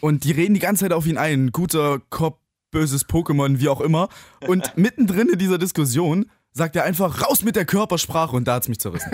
Und 0.00 0.24
die 0.24 0.32
reden 0.32 0.54
die 0.54 0.60
ganze 0.60 0.84
Zeit 0.84 0.92
auf 0.92 1.06
ihn 1.06 1.18
ein. 1.18 1.50
Guter 1.52 2.00
Cop, 2.10 2.40
böses 2.70 3.08
Pokémon, 3.08 3.60
wie 3.60 3.68
auch 3.68 3.80
immer. 3.80 4.08
Und 4.46 4.76
mittendrin 4.76 5.28
in 5.28 5.38
dieser 5.38 5.58
Diskussion 5.58 6.26
sagt 6.52 6.76
er 6.76 6.84
einfach 6.84 7.22
raus 7.22 7.42
mit 7.42 7.56
der 7.56 7.64
Körpersprache 7.64 8.36
und 8.36 8.46
da 8.46 8.54
hat's 8.54 8.68
mich 8.68 8.78
zerrissen. 8.78 9.10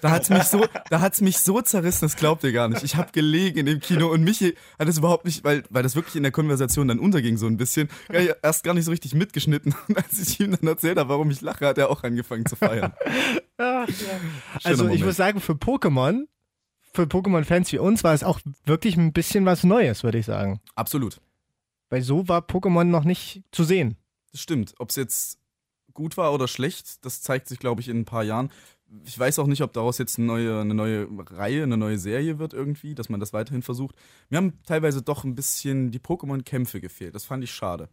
Da 0.00 0.10
hat's 0.10 0.28
mich 0.28 0.44
so, 0.44 0.66
da 0.88 1.00
hat's 1.00 1.20
mich 1.20 1.38
so 1.38 1.60
zerrissen, 1.60 2.06
das 2.06 2.16
glaubt 2.16 2.42
ihr 2.42 2.52
gar 2.52 2.68
nicht. 2.68 2.82
Ich 2.82 2.96
habe 2.96 3.12
gelegen 3.12 3.58
in 3.60 3.66
dem 3.66 3.80
Kino 3.80 4.08
und 4.08 4.22
Michi 4.24 4.56
hat 4.78 4.88
es 4.88 4.98
überhaupt 4.98 5.24
nicht, 5.24 5.44
weil, 5.44 5.62
weil 5.70 5.82
das 5.82 5.94
wirklich 5.94 6.16
in 6.16 6.22
der 6.22 6.32
Konversation 6.32 6.88
dann 6.88 6.98
unterging 6.98 7.36
so 7.36 7.46
ein 7.46 7.56
bisschen, 7.56 7.88
erst 8.42 8.64
gar 8.64 8.74
nicht 8.74 8.84
so 8.84 8.90
richtig 8.90 9.14
mitgeschnitten. 9.14 9.74
Und 9.88 9.96
als 10.04 10.18
ich 10.18 10.40
ihm 10.40 10.50
dann 10.50 10.66
erzählt 10.66 10.98
habe, 10.98 11.08
warum 11.10 11.30
ich 11.30 11.40
lache, 11.40 11.66
hat 11.66 11.78
er 11.78 11.90
auch 11.90 12.02
angefangen 12.02 12.46
zu 12.46 12.56
feiern. 12.56 12.92
Ach, 13.58 13.88
ja. 13.88 14.20
Also 14.64 14.84
ich 14.84 14.88
Moment. 14.88 15.04
muss 15.06 15.16
sagen, 15.16 15.40
für 15.40 15.52
Pokémon, 15.52 16.26
für 16.92 17.02
Pokémon-Fans 17.02 17.70
wie 17.72 17.78
uns 17.78 18.02
war 18.02 18.14
es 18.14 18.24
auch 18.24 18.40
wirklich 18.64 18.96
ein 18.96 19.12
bisschen 19.12 19.46
was 19.46 19.62
Neues, 19.62 20.02
würde 20.02 20.18
ich 20.18 20.26
sagen. 20.26 20.60
Absolut. 20.74 21.20
Weil 21.88 22.02
so 22.02 22.26
war 22.26 22.40
Pokémon 22.40 22.84
noch 22.84 23.04
nicht 23.04 23.42
zu 23.52 23.64
sehen. 23.64 23.96
Das 24.32 24.40
stimmt. 24.40 24.74
Ob 24.78 24.90
es 24.90 24.96
jetzt 24.96 25.39
gut 25.94 26.16
war 26.16 26.32
oder 26.32 26.48
schlecht, 26.48 27.04
das 27.04 27.22
zeigt 27.22 27.48
sich, 27.48 27.58
glaube 27.58 27.80
ich, 27.80 27.88
in 27.88 28.00
ein 28.00 28.04
paar 28.04 28.24
Jahren. 28.24 28.50
Ich 29.04 29.18
weiß 29.18 29.38
auch 29.38 29.46
nicht, 29.46 29.62
ob 29.62 29.72
daraus 29.72 29.98
jetzt 29.98 30.18
eine 30.18 30.26
neue, 30.26 30.60
eine 30.60 30.74
neue 30.74 31.08
Reihe, 31.30 31.62
eine 31.62 31.76
neue 31.76 31.98
Serie 31.98 32.38
wird 32.38 32.52
irgendwie, 32.52 32.94
dass 32.94 33.08
man 33.08 33.20
das 33.20 33.32
weiterhin 33.32 33.62
versucht. 33.62 33.94
Mir 34.30 34.38
haben 34.38 34.58
teilweise 34.64 35.02
doch 35.02 35.22
ein 35.24 35.34
bisschen 35.34 35.92
die 35.92 36.00
Pokémon-Kämpfe 36.00 36.80
gefehlt. 36.80 37.14
Das 37.14 37.24
fand 37.24 37.44
ich 37.44 37.52
schade. 37.52 37.88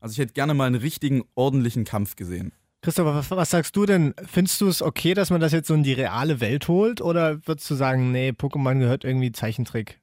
Also 0.00 0.12
ich 0.12 0.18
hätte 0.18 0.34
gerne 0.34 0.54
mal 0.54 0.66
einen 0.66 0.80
richtigen, 0.80 1.24
ordentlichen 1.34 1.84
Kampf 1.84 2.16
gesehen. 2.16 2.52
Christopher, 2.82 3.14
was, 3.14 3.30
was 3.30 3.50
sagst 3.50 3.74
du 3.74 3.86
denn? 3.86 4.14
Findest 4.26 4.60
du 4.60 4.68
es 4.68 4.82
okay, 4.82 5.14
dass 5.14 5.30
man 5.30 5.40
das 5.40 5.52
jetzt 5.52 5.68
so 5.68 5.74
in 5.74 5.82
die 5.82 5.94
reale 5.94 6.40
Welt 6.40 6.68
holt? 6.68 7.00
Oder 7.00 7.46
würdest 7.46 7.68
du 7.70 7.74
sagen, 7.74 8.12
nee, 8.12 8.30
Pokémon 8.30 8.78
gehört 8.78 9.04
irgendwie 9.04 9.32
Zeichentrick? 9.32 10.00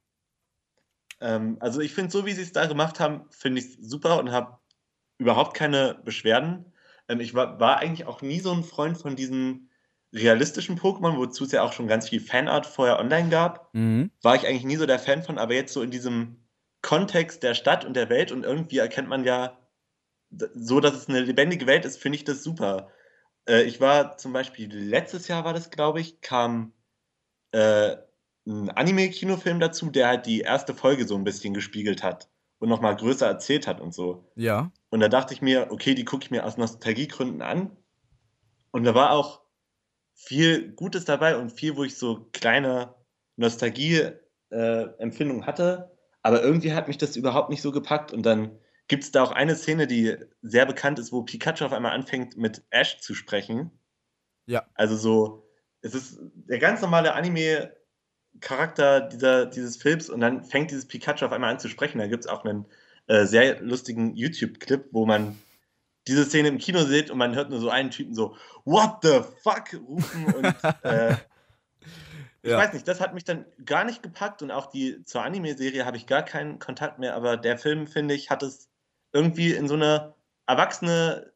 Ähm, 1.22 1.58
also 1.60 1.80
ich 1.80 1.94
finde, 1.94 2.12
so 2.12 2.26
wie 2.26 2.34
sie 2.34 2.42
es 2.42 2.52
da 2.52 2.66
gemacht 2.66 3.00
haben, 3.00 3.22
finde 3.30 3.62
ich 3.62 3.78
super 3.80 4.20
und 4.20 4.32
habe 4.32 4.58
überhaupt 5.18 5.56
keine 5.56 6.02
Beschwerden. 6.04 6.73
Ähm, 7.14 7.20
ich 7.20 7.34
war, 7.34 7.60
war 7.60 7.78
eigentlich 7.78 8.08
auch 8.08 8.22
nie 8.22 8.40
so 8.40 8.52
ein 8.52 8.64
Freund 8.64 8.98
von 8.98 9.16
diesen 9.16 9.70
realistischen 10.14 10.78
Pokémon, 10.78 11.18
wozu 11.18 11.46
es 11.46 11.52
ja 11.52 11.64
auch 11.64 11.74
schon 11.74 11.88
ganz 11.88 12.10
viel 12.10 12.20
Fanart 12.20 12.66
vorher 12.66 13.00
online 13.00 13.30
gab. 13.30 13.74
Mhm. 13.74 14.12
War 14.22 14.36
ich 14.36 14.48
eigentlich 14.48 14.66
nie 14.66 14.76
so 14.76 14.86
der 14.86 15.00
Fan 15.00 15.24
von, 15.24 15.38
aber 15.38 15.54
jetzt 15.54 15.74
so 15.74 15.82
in 15.82 15.92
diesem 15.92 16.46
Kontext 16.82 17.44
der 17.44 17.56
Stadt 17.56 17.86
und 17.86 17.96
der 17.96 18.10
Welt 18.10 18.32
und 18.32 18.44
irgendwie 18.44 18.78
erkennt 18.78 19.08
man 19.08 19.24
ja 19.24 19.58
so, 20.30 20.80
dass 20.80 20.96
es 20.96 21.08
eine 21.08 21.22
lebendige 21.22 21.68
Welt 21.68 21.86
ist, 21.86 21.98
finde 21.98 22.18
ich 22.18 22.24
das 22.24 22.44
super. 22.44 22.90
Äh, 23.48 23.64
ich 23.64 23.80
war 23.80 24.18
zum 24.18 24.34
Beispiel 24.34 24.74
letztes 24.74 25.28
Jahr 25.28 25.46
war 25.46 25.54
das, 25.54 25.70
glaube 25.70 26.02
ich, 26.02 26.22
kam 26.22 26.74
äh, 27.52 27.96
ein 28.46 28.70
Anime-Kinofilm 28.70 29.60
dazu, 29.60 29.90
der 29.90 30.08
halt 30.08 30.26
die 30.26 30.42
erste 30.42 30.74
Folge 30.74 31.08
so 31.08 31.16
ein 31.16 31.24
bisschen 31.24 31.54
gespiegelt 31.54 32.04
hat 32.04 32.30
und 32.64 32.70
nochmal 32.70 32.96
größer 32.96 33.28
erzählt 33.28 33.68
hat 33.68 33.80
und 33.82 33.94
so. 33.94 34.32
Ja. 34.36 34.72
Und 34.90 35.02
da 35.02 35.10
dachte 35.10 35.34
ich 35.34 35.42
mir, 35.42 35.68
okay, 35.70 35.96
die 35.96 36.06
gucke 36.06 36.24
ich 36.24 36.32
mir 36.32 36.46
aus 36.46 36.56
Nostalgiegründen 36.56 37.42
an. 37.42 37.76
Und 38.72 38.86
da 38.86 38.96
war 38.96 39.12
auch 39.12 39.42
viel 40.14 40.72
Gutes 40.72 41.04
dabei 41.04 41.36
und 41.36 41.52
viel, 41.52 41.76
wo 41.76 41.84
ich 41.84 41.98
so 41.98 42.30
kleine 42.32 42.96
Nostalgie-Empfindungen 43.36 45.46
hatte. 45.46 45.92
Aber 46.22 46.42
irgendwie 46.42 46.72
hat 46.72 46.88
mich 46.88 46.98
das 46.98 47.18
überhaupt 47.18 47.50
nicht 47.50 47.62
so 47.62 47.74
gepackt. 47.74 48.14
Und 48.14 48.26
dann 48.26 48.58
gibt 48.88 49.04
es 49.04 49.12
da 49.12 49.24
auch 49.24 49.34
eine 49.34 49.58
Szene, 49.58 49.86
die 49.86 50.16
sehr 50.42 50.66
bekannt 50.66 51.00
ist, 51.00 51.12
wo 51.12 51.24
Pikachu 51.24 51.66
auf 51.66 51.74
einmal 51.74 51.92
anfängt, 51.92 52.38
mit 52.38 52.64
Ash 52.70 52.98
zu 53.00 53.14
sprechen. 53.14 53.72
Ja. 54.46 54.66
Also 54.74 54.96
so, 54.96 55.50
es 55.82 55.96
ist 55.96 56.18
der 56.22 56.60
ganz 56.60 56.82
normale 56.82 57.14
Anime-Charakter 58.36 59.02
dieser, 59.02 59.46
dieses 59.46 59.78
Films 59.78 60.10
und 60.10 60.20
dann 60.20 60.44
fängt 60.44 60.72
dieses 60.72 60.88
Pikachu 60.88 61.26
auf 61.26 61.32
einmal 61.32 61.52
an 61.52 61.60
zu 61.60 61.70
sprechen. 61.70 62.00
Da 62.00 62.08
gibt 62.08 62.26
es 62.26 62.30
auch 62.30 62.44
einen 62.46 62.66
äh, 63.08 63.26
sehr 63.26 63.62
lustigen 63.62 64.16
YouTube-Clip, 64.16 64.88
wo 64.92 65.06
man 65.06 65.38
diese 66.08 66.26
Szene 66.26 66.50
im 66.50 66.58
Kino 66.58 66.84
sieht 66.84 67.10
und 67.12 67.18
man 67.18 67.36
hört 67.36 67.50
nur 67.50 67.60
so 67.60 67.70
einen 67.70 67.92
Typen 67.92 68.14
so, 68.14 68.36
What 68.66 68.98
the 69.04 69.22
fuck? 69.42 69.74
rufen 69.88 70.26
und 70.26 70.56
äh, 70.84 71.14
ich 72.42 72.52
Ja. 72.52 72.58
weiß 72.58 72.74
nicht, 72.74 72.88
das 72.88 73.00
hat 73.00 73.14
mich 73.14 73.24
dann 73.24 73.46
gar 73.64 73.86
nicht 73.86 74.04
gepackt 74.04 74.42
und 74.42 74.52
auch 74.52 74.66
die 74.66 75.02
zur 75.06 75.24
Anime-Serie 75.24 75.86
habe 75.86 75.96
ich 75.98 76.08
gar 76.08 76.24
keinen 76.24 76.60
Kontakt 76.60 77.00
mehr, 77.00 77.16
aber 77.16 77.38
der 77.38 77.58
Film, 77.58 77.88
finde 77.88 78.16
ich, 78.16 78.30
hat 78.30 78.44
es 78.44 78.68
irgendwie 79.14 79.54
in 79.54 79.68
so 79.70 79.76
eine 79.76 80.14
erwachsene 80.46 81.32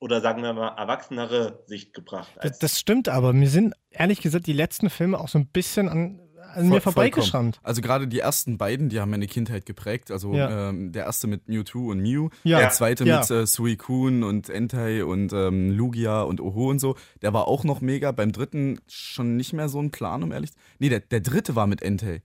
oder 0.00 0.20
sagen 0.20 0.42
wir 0.42 0.52
mal 0.52 0.76
erwachsenere 0.76 1.62
Sicht 1.66 1.94
gebracht. 1.94 2.30
Das, 2.42 2.58
das 2.58 2.78
stimmt, 2.80 3.08
aber 3.08 3.32
mir 3.32 3.48
sind 3.48 3.74
ehrlich 3.90 4.20
gesagt 4.20 4.46
die 4.46 4.52
letzten 4.54 4.88
Filme 4.90 5.18
auch 5.18 5.28
so 5.28 5.38
ein 5.38 5.46
bisschen 5.46 5.88
an, 5.88 6.20
an 6.54 6.68
mir 6.68 6.80
vorbeigeschrammt. 6.80 7.58
Also 7.62 7.80
gerade 7.82 8.06
die 8.08 8.18
ersten 8.20 8.58
beiden, 8.58 8.88
die 8.88 9.00
haben 9.00 9.10
meine 9.10 9.26
Kindheit 9.26 9.66
geprägt. 9.66 10.10
Also 10.10 10.34
Ja. 10.34 10.68
ähm, 10.70 10.92
der 10.92 11.04
erste 11.04 11.26
mit 11.26 11.48
Mewtwo 11.48 11.90
und 11.90 12.00
Mew, 12.00 12.28
Ja. 12.44 12.58
der 12.58 12.70
zweite 12.70 13.04
Ja. 13.04 13.20
mit 13.20 13.30
äh, 13.30 13.46
Suicune 13.46 14.26
und 14.26 14.48
Entei 14.50 15.04
und 15.04 15.32
ähm, 15.32 15.70
Lugia 15.70 16.22
und 16.22 16.40
Oho 16.40 16.68
und 16.70 16.78
so. 16.80 16.96
Der 17.22 17.32
war 17.32 17.48
auch 17.48 17.64
noch 17.64 17.80
mega. 17.80 18.12
Beim 18.12 18.32
dritten 18.32 18.80
schon 18.88 19.36
nicht 19.36 19.52
mehr 19.52 19.68
so 19.68 19.80
ein 19.80 19.90
Plan, 19.90 20.22
um 20.22 20.32
ehrlich. 20.32 20.50
Nee, 20.78 20.88
der, 20.88 21.00
der 21.00 21.20
dritte 21.20 21.56
war 21.56 21.66
mit 21.66 21.82
Entei. 21.82 22.22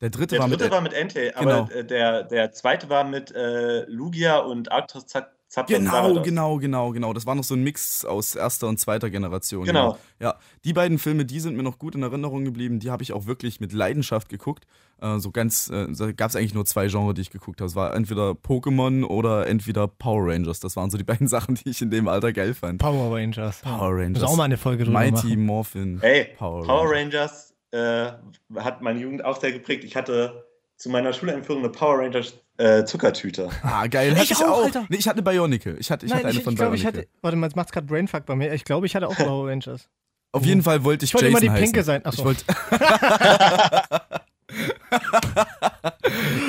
Der 0.00 0.10
dritte 0.10 0.34
Der 0.34 0.40
war 0.40 0.48
dritte 0.48 0.64
mit 0.64 0.72
war 0.72 0.80
mit 0.80 0.92
Entei, 0.92 1.32
Genau. 1.38 1.60
aber 1.62 1.74
äh, 1.74 1.84
der, 1.84 2.24
der 2.24 2.52
zweite 2.52 2.88
war 2.90 3.04
mit 3.04 3.30
äh, 3.34 3.84
Lugia 3.86 4.38
und 4.38 4.70
Arctos 4.72 5.06
Zap- 5.54 5.68
Zapdos 5.68 5.78
Genau, 5.78 6.22
genau, 6.22 6.58
genau, 6.58 6.90
genau. 6.90 7.12
Das 7.12 7.26
war 7.26 7.36
noch 7.36 7.44
so 7.44 7.54
ein 7.54 7.62
Mix 7.62 8.04
aus 8.04 8.34
erster 8.34 8.66
und 8.66 8.80
zweiter 8.80 9.08
Generation. 9.08 9.64
Genau. 9.64 9.96
Ja, 10.18 10.34
die 10.64 10.72
beiden 10.72 10.98
Filme, 10.98 11.24
die 11.24 11.38
sind 11.38 11.56
mir 11.56 11.62
noch 11.62 11.78
gut 11.78 11.94
in 11.94 12.02
Erinnerung 12.02 12.44
geblieben. 12.44 12.80
Die 12.80 12.90
habe 12.90 13.04
ich 13.04 13.12
auch 13.12 13.26
wirklich 13.26 13.60
mit 13.60 13.72
Leidenschaft 13.72 14.28
geguckt. 14.28 14.64
Äh, 15.00 15.18
so 15.20 15.30
ganz, 15.30 15.70
äh, 15.70 15.86
da 15.96 16.10
gab 16.10 16.30
es 16.30 16.36
eigentlich 16.36 16.54
nur 16.54 16.64
zwei 16.64 16.88
Genres, 16.88 17.14
die 17.14 17.20
ich 17.20 17.30
geguckt 17.30 17.60
habe. 17.60 17.68
Es 17.68 17.76
war 17.76 17.94
entweder 17.94 18.30
Pokémon 18.32 19.04
oder 19.04 19.46
entweder 19.46 19.86
Power 19.86 20.32
Rangers. 20.32 20.58
Das 20.58 20.74
waren 20.74 20.90
so 20.90 20.98
die 20.98 21.04
beiden 21.12 21.28
Sachen, 21.28 21.54
die 21.54 21.70
ich 21.70 21.80
in 21.80 21.90
dem 21.90 22.08
Alter 22.08 22.32
geil 22.32 22.54
fand. 22.54 22.80
Power 22.80 23.14
Rangers. 23.16 23.60
Power 23.60 23.92
Rangers. 23.96 24.22
Muss 24.22 24.30
auch 24.32 24.36
mal 24.36 24.44
eine 24.44 24.56
Folge 24.56 24.84
drüber 24.84 24.98
Mighty 24.98 25.28
machen. 25.28 25.46
Morphin. 25.46 25.98
Hey, 26.00 26.30
Power 26.36 26.64
Power, 26.64 26.90
Rangers. 26.90 27.54
Rangers 27.72 28.16
äh, 28.56 28.60
hat 28.60 28.82
meine 28.82 28.98
Jugend 28.98 29.24
auch 29.24 29.40
sehr 29.40 29.52
geprägt. 29.52 29.84
Ich 29.84 29.94
hatte 29.94 30.46
zu 30.76 30.88
meiner 30.90 31.12
Schuleinführung 31.12 31.62
eine 31.62 31.70
Power 31.70 31.98
Rangers 32.00 32.34
äh, 32.56 32.84
Zuckertüte. 32.84 33.48
Ah, 33.62 33.86
geil. 33.86 34.12
Ich 34.12 34.18
Hatte 34.18 34.32
ich 34.32 34.44
auch, 34.44 34.58
auch. 34.58 34.64
Alter. 34.64 34.86
Nee, 34.88 34.96
ich 34.96 35.08
hatte 35.08 35.22
Bionicle. 35.22 35.76
Ich 35.78 35.90
hatte, 35.90 36.06
ich 36.06 36.10
Nein, 36.10 36.18
hatte 36.20 36.28
eine 36.28 36.38
ich, 36.38 36.44
von 36.44 36.52
ich 36.52 36.58
glaube, 36.58 36.76
Bionicle. 36.76 37.00
ich 37.00 37.06
hatte. 37.06 37.08
Warte 37.22 37.36
mal, 37.36 37.46
jetzt 37.46 37.56
macht's 37.56 37.72
gerade 37.72 37.86
Brainfuck 37.86 38.26
bei 38.26 38.36
mir. 38.36 38.52
Ich 38.54 38.64
glaube, 38.64 38.86
ich 38.86 38.94
hatte 38.94 39.08
auch 39.08 39.16
Power 39.16 39.48
Rangers. 39.48 39.88
Auf 40.32 40.44
jeden 40.44 40.62
Fall 40.62 40.84
wollte 40.84 41.04
ich, 41.04 41.10
Ich 41.10 41.14
wollte 41.14 41.26
Jason 41.28 41.38
immer 41.38 41.40
die 41.40 41.50
heißen. 41.50 41.64
Pinke 41.72 41.84
sein. 41.84 42.00
Ach 42.04 42.12
Ich 42.12 42.24
wollte. 42.24 42.44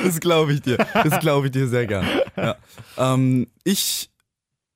das 0.04 0.20
glaube 0.20 0.52
ich 0.52 0.62
dir. 0.62 0.76
Das 0.92 1.18
glaube 1.20 1.46
ich 1.46 1.52
dir 1.52 1.68
sehr 1.68 1.86
gern. 1.86 2.06
Ja. 2.36 2.56
Ähm, 2.98 3.46
ich 3.64 4.10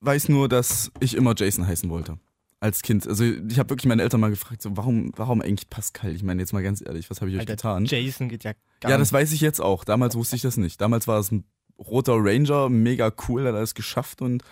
weiß 0.01 0.29
nur, 0.29 0.49
dass 0.49 0.91
ich 1.01 1.15
immer 1.17 1.35
Jason 1.37 1.67
heißen 1.67 1.91
wollte. 1.91 2.19
Als 2.63 2.83
Kind. 2.83 3.07
Also 3.07 3.25
ich 3.25 3.59
habe 3.59 3.71
wirklich 3.71 3.87
meine 3.87 4.03
Eltern 4.03 4.21
mal 4.21 4.29
gefragt, 4.31 4.61
so, 4.61 4.77
warum, 4.77 5.13
warum 5.17 5.41
eigentlich 5.41 5.71
Pascal? 5.71 6.15
Ich 6.15 6.23
meine 6.23 6.43
jetzt 6.43 6.53
mal 6.53 6.63
ganz 6.63 6.83
ehrlich, 6.85 7.09
was 7.11 7.21
habe 7.23 7.31
ich 7.31 7.37
euch 7.37 7.41
Alter, 7.41 7.55
getan? 7.55 7.85
Jason 7.87 8.29
geht 8.29 8.45
ja 8.45 8.53
gar 8.81 8.93
Ja, 8.93 8.99
das 8.99 9.09
nicht. 9.09 9.13
weiß 9.21 9.33
ich 9.33 9.41
jetzt 9.41 9.61
auch. 9.61 9.85
Damals 9.85 10.15
wusste 10.15 10.37
ich 10.37 10.43
das 10.43 10.59
nicht. 10.59 10.79
Damals 10.81 11.09
war 11.09 11.19
es 11.19 11.31
ein 11.33 11.45
roter 11.79 12.17
Ranger, 12.17 12.69
mega 12.69 13.11
cool, 13.29 13.47
hat 13.47 13.55
alles 13.55 13.75
geschafft 13.75 14.21
und 14.21 14.43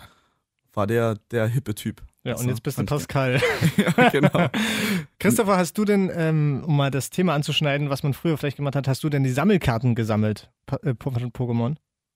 war 0.73 0.87
der, 0.87 1.17
der 1.29 1.47
hippe 1.47 1.75
Typ. 1.75 2.01
Ja, 2.23 2.33
Das 2.33 2.41
und 2.41 2.49
jetzt 2.49 2.63
bist 2.63 2.79
du 2.79 2.85
Pascal. 2.85 3.39
ja, 3.77 4.09
genau. 4.09 4.47
Christopher, 5.19 5.57
hast 5.57 5.77
du 5.77 5.85
denn, 5.85 6.11
ähm, 6.13 6.63
um 6.65 6.75
mal 6.75 6.89
das 6.91 7.11
Thema 7.11 7.35
anzuschneiden, 7.35 7.91
was 7.91 8.01
man 8.01 8.13
früher 8.15 8.37
vielleicht 8.37 8.57
gemacht 8.57 8.75
hat, 8.75 8.87
hast 8.87 9.03
du 9.03 9.09
denn 9.09 9.23
die 9.23 9.29
Sammelkarten 9.31 9.93
gesammelt 9.93 10.49
äh, 10.83 10.95
von 10.99 11.13
Pokémon? 11.31 11.75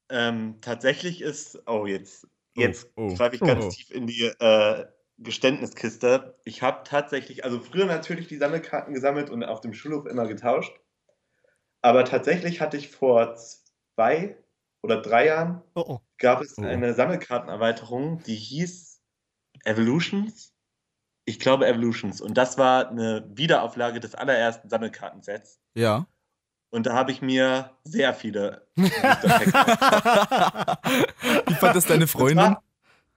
Ähm, 0.10 0.56
tatsächlich 0.62 1.22
ist, 1.22 1.62
oh, 1.68 1.86
jetzt, 1.86 2.28
jetzt 2.56 2.88
Oh, 2.96 3.10
oh. 3.12 3.16
greife 3.16 3.36
ich 3.36 3.42
Oh, 3.44 3.46
ganz 3.46 3.66
oh. 3.66 3.70
tief 3.70 3.92
in 3.92 4.08
die 4.08 4.24
äh, 4.40 4.86
Geständniskiste. 5.24 6.38
Ich 6.46 6.62
habe 6.62 6.84
tatsächlich, 6.84 7.44
also 7.44 7.60
früher 7.60 7.86
natürlich 7.86 8.28
die 8.28 8.38
Sammelkarten 8.38 8.94
gesammelt 8.94 9.30
und 9.30 9.44
auf 9.44 9.62
dem 9.62 9.74
Schulhof 9.74 10.06
immer 10.06 10.28
getauscht. 10.28 10.74
Aber 11.82 12.06
tatsächlich 12.06 12.62
hatte 12.62 12.78
ich 12.78 12.90
vor 12.90 13.36
zwei 13.36 14.38
oder 14.82 15.02
drei 15.02 15.26
Jahren 15.28 15.62
Oh, 15.76 15.84
oh. 15.88 16.00
gab 16.18 16.42
es 16.42 16.58
Oh. 16.58 16.64
eine 16.64 16.94
Sammelkartenerweiterung, 16.94 18.22
die 18.24 18.36
hieß 18.36 19.02
Evolutions. 19.66 20.54
Ich 21.26 21.40
glaube 21.40 21.68
Evolutions. 21.68 22.20
Und 22.22 22.36
das 22.38 22.58
war 22.58 22.90
eine 22.90 23.26
Wiederauflage 23.34 24.00
des 24.00 24.14
allerersten 24.16 24.70
Sammelkartensets. 24.70 25.60
Ja. 25.74 26.08
Und 26.70 26.86
da 26.88 26.94
habe 26.96 27.12
ich 27.12 27.22
mir 27.22 27.72
sehr 27.84 28.14
viele 28.14 28.68
Wie 28.76 28.90
fand 31.56 31.76
das 31.76 31.86
deine 31.86 32.04
Und 32.04 32.08
Freundin? 32.10 32.56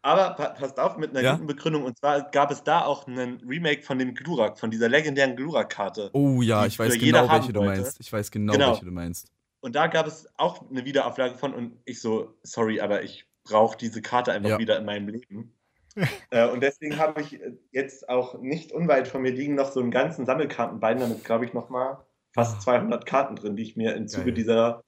Aber 0.07 0.31
pa 0.35 0.49
passt 0.51 0.79
auf 0.79 0.97
mit 0.97 1.11
einer 1.11 1.21
Ja? 1.23 1.33
guten 1.35 1.47
Begründung. 1.47 1.85
Und 1.85 1.99
zwar 1.99 2.23
gab 2.31 2.51
es 2.51 2.63
da 2.65 2.85
auch 2.85 3.07
einen 3.07 3.41
Remake 3.47 3.83
von 3.83 3.99
dem 3.99 4.15
Glurak, 4.15 4.59
von 4.59 4.71
dieser 4.71 4.89
legendären 4.89 5.37
Glurak-Karte. 5.37 6.11
Oh 6.13 6.43
ja, 6.43 6.65
ich 6.67 6.79
weiß 6.79 6.99
genau, 6.99 7.29
welche 7.31 7.53
du 7.53 7.61
wollte. 7.61 7.81
meinst. 7.83 8.01
Ich 8.01 8.13
weiß 8.13 8.31
genau, 8.31 8.53
Genau. 8.55 8.69
welche 8.73 8.85
du 8.85 8.91
meinst. 8.93 9.33
Und 9.61 9.75
da 9.75 9.89
gab 9.89 10.07
es 10.07 10.29
auch 10.37 10.69
eine 10.71 10.85
Wiederauflage 10.85 11.35
von. 11.35 11.53
Und 11.55 11.77
ich 11.85 12.01
so, 12.01 12.35
sorry, 12.43 12.81
aber 12.81 13.03
ich 13.03 13.27
brauche 13.45 13.77
diese 13.77 14.01
Karte 14.03 14.33
einfach 14.33 14.51
Ja. 14.51 14.59
wieder 14.59 14.79
in 14.79 14.85
meinem 14.85 15.09
Leben. 15.09 15.53
äh, 16.31 16.47
und 16.49 16.61
deswegen 16.63 16.99
habe 16.99 17.21
ich 17.23 17.41
äh, 17.41 17.53
jetzt 17.73 18.09
auch 18.09 18.39
nicht 18.41 18.71
unweit 18.73 19.09
von 19.09 19.23
mir 19.23 19.33
liegen 19.33 19.55
noch 19.55 19.73
so 19.73 19.81
einen 19.81 19.91
ganzen 19.91 20.27
Sammelkartenbein, 20.27 20.99
damit 21.01 21.25
glaube 21.25 21.47
ich 21.47 21.53
nochmal 21.55 21.99
fast 22.35 22.61
200 22.63 23.07
Karten 23.07 23.35
drin, 23.37 23.57
die 23.57 23.63
ich 23.63 23.77
mir 23.77 23.95
im 23.95 24.07
Zuge 24.07 24.23
Ah. 24.23 24.27
Geil. 24.27 24.35
dieser, 24.35 24.83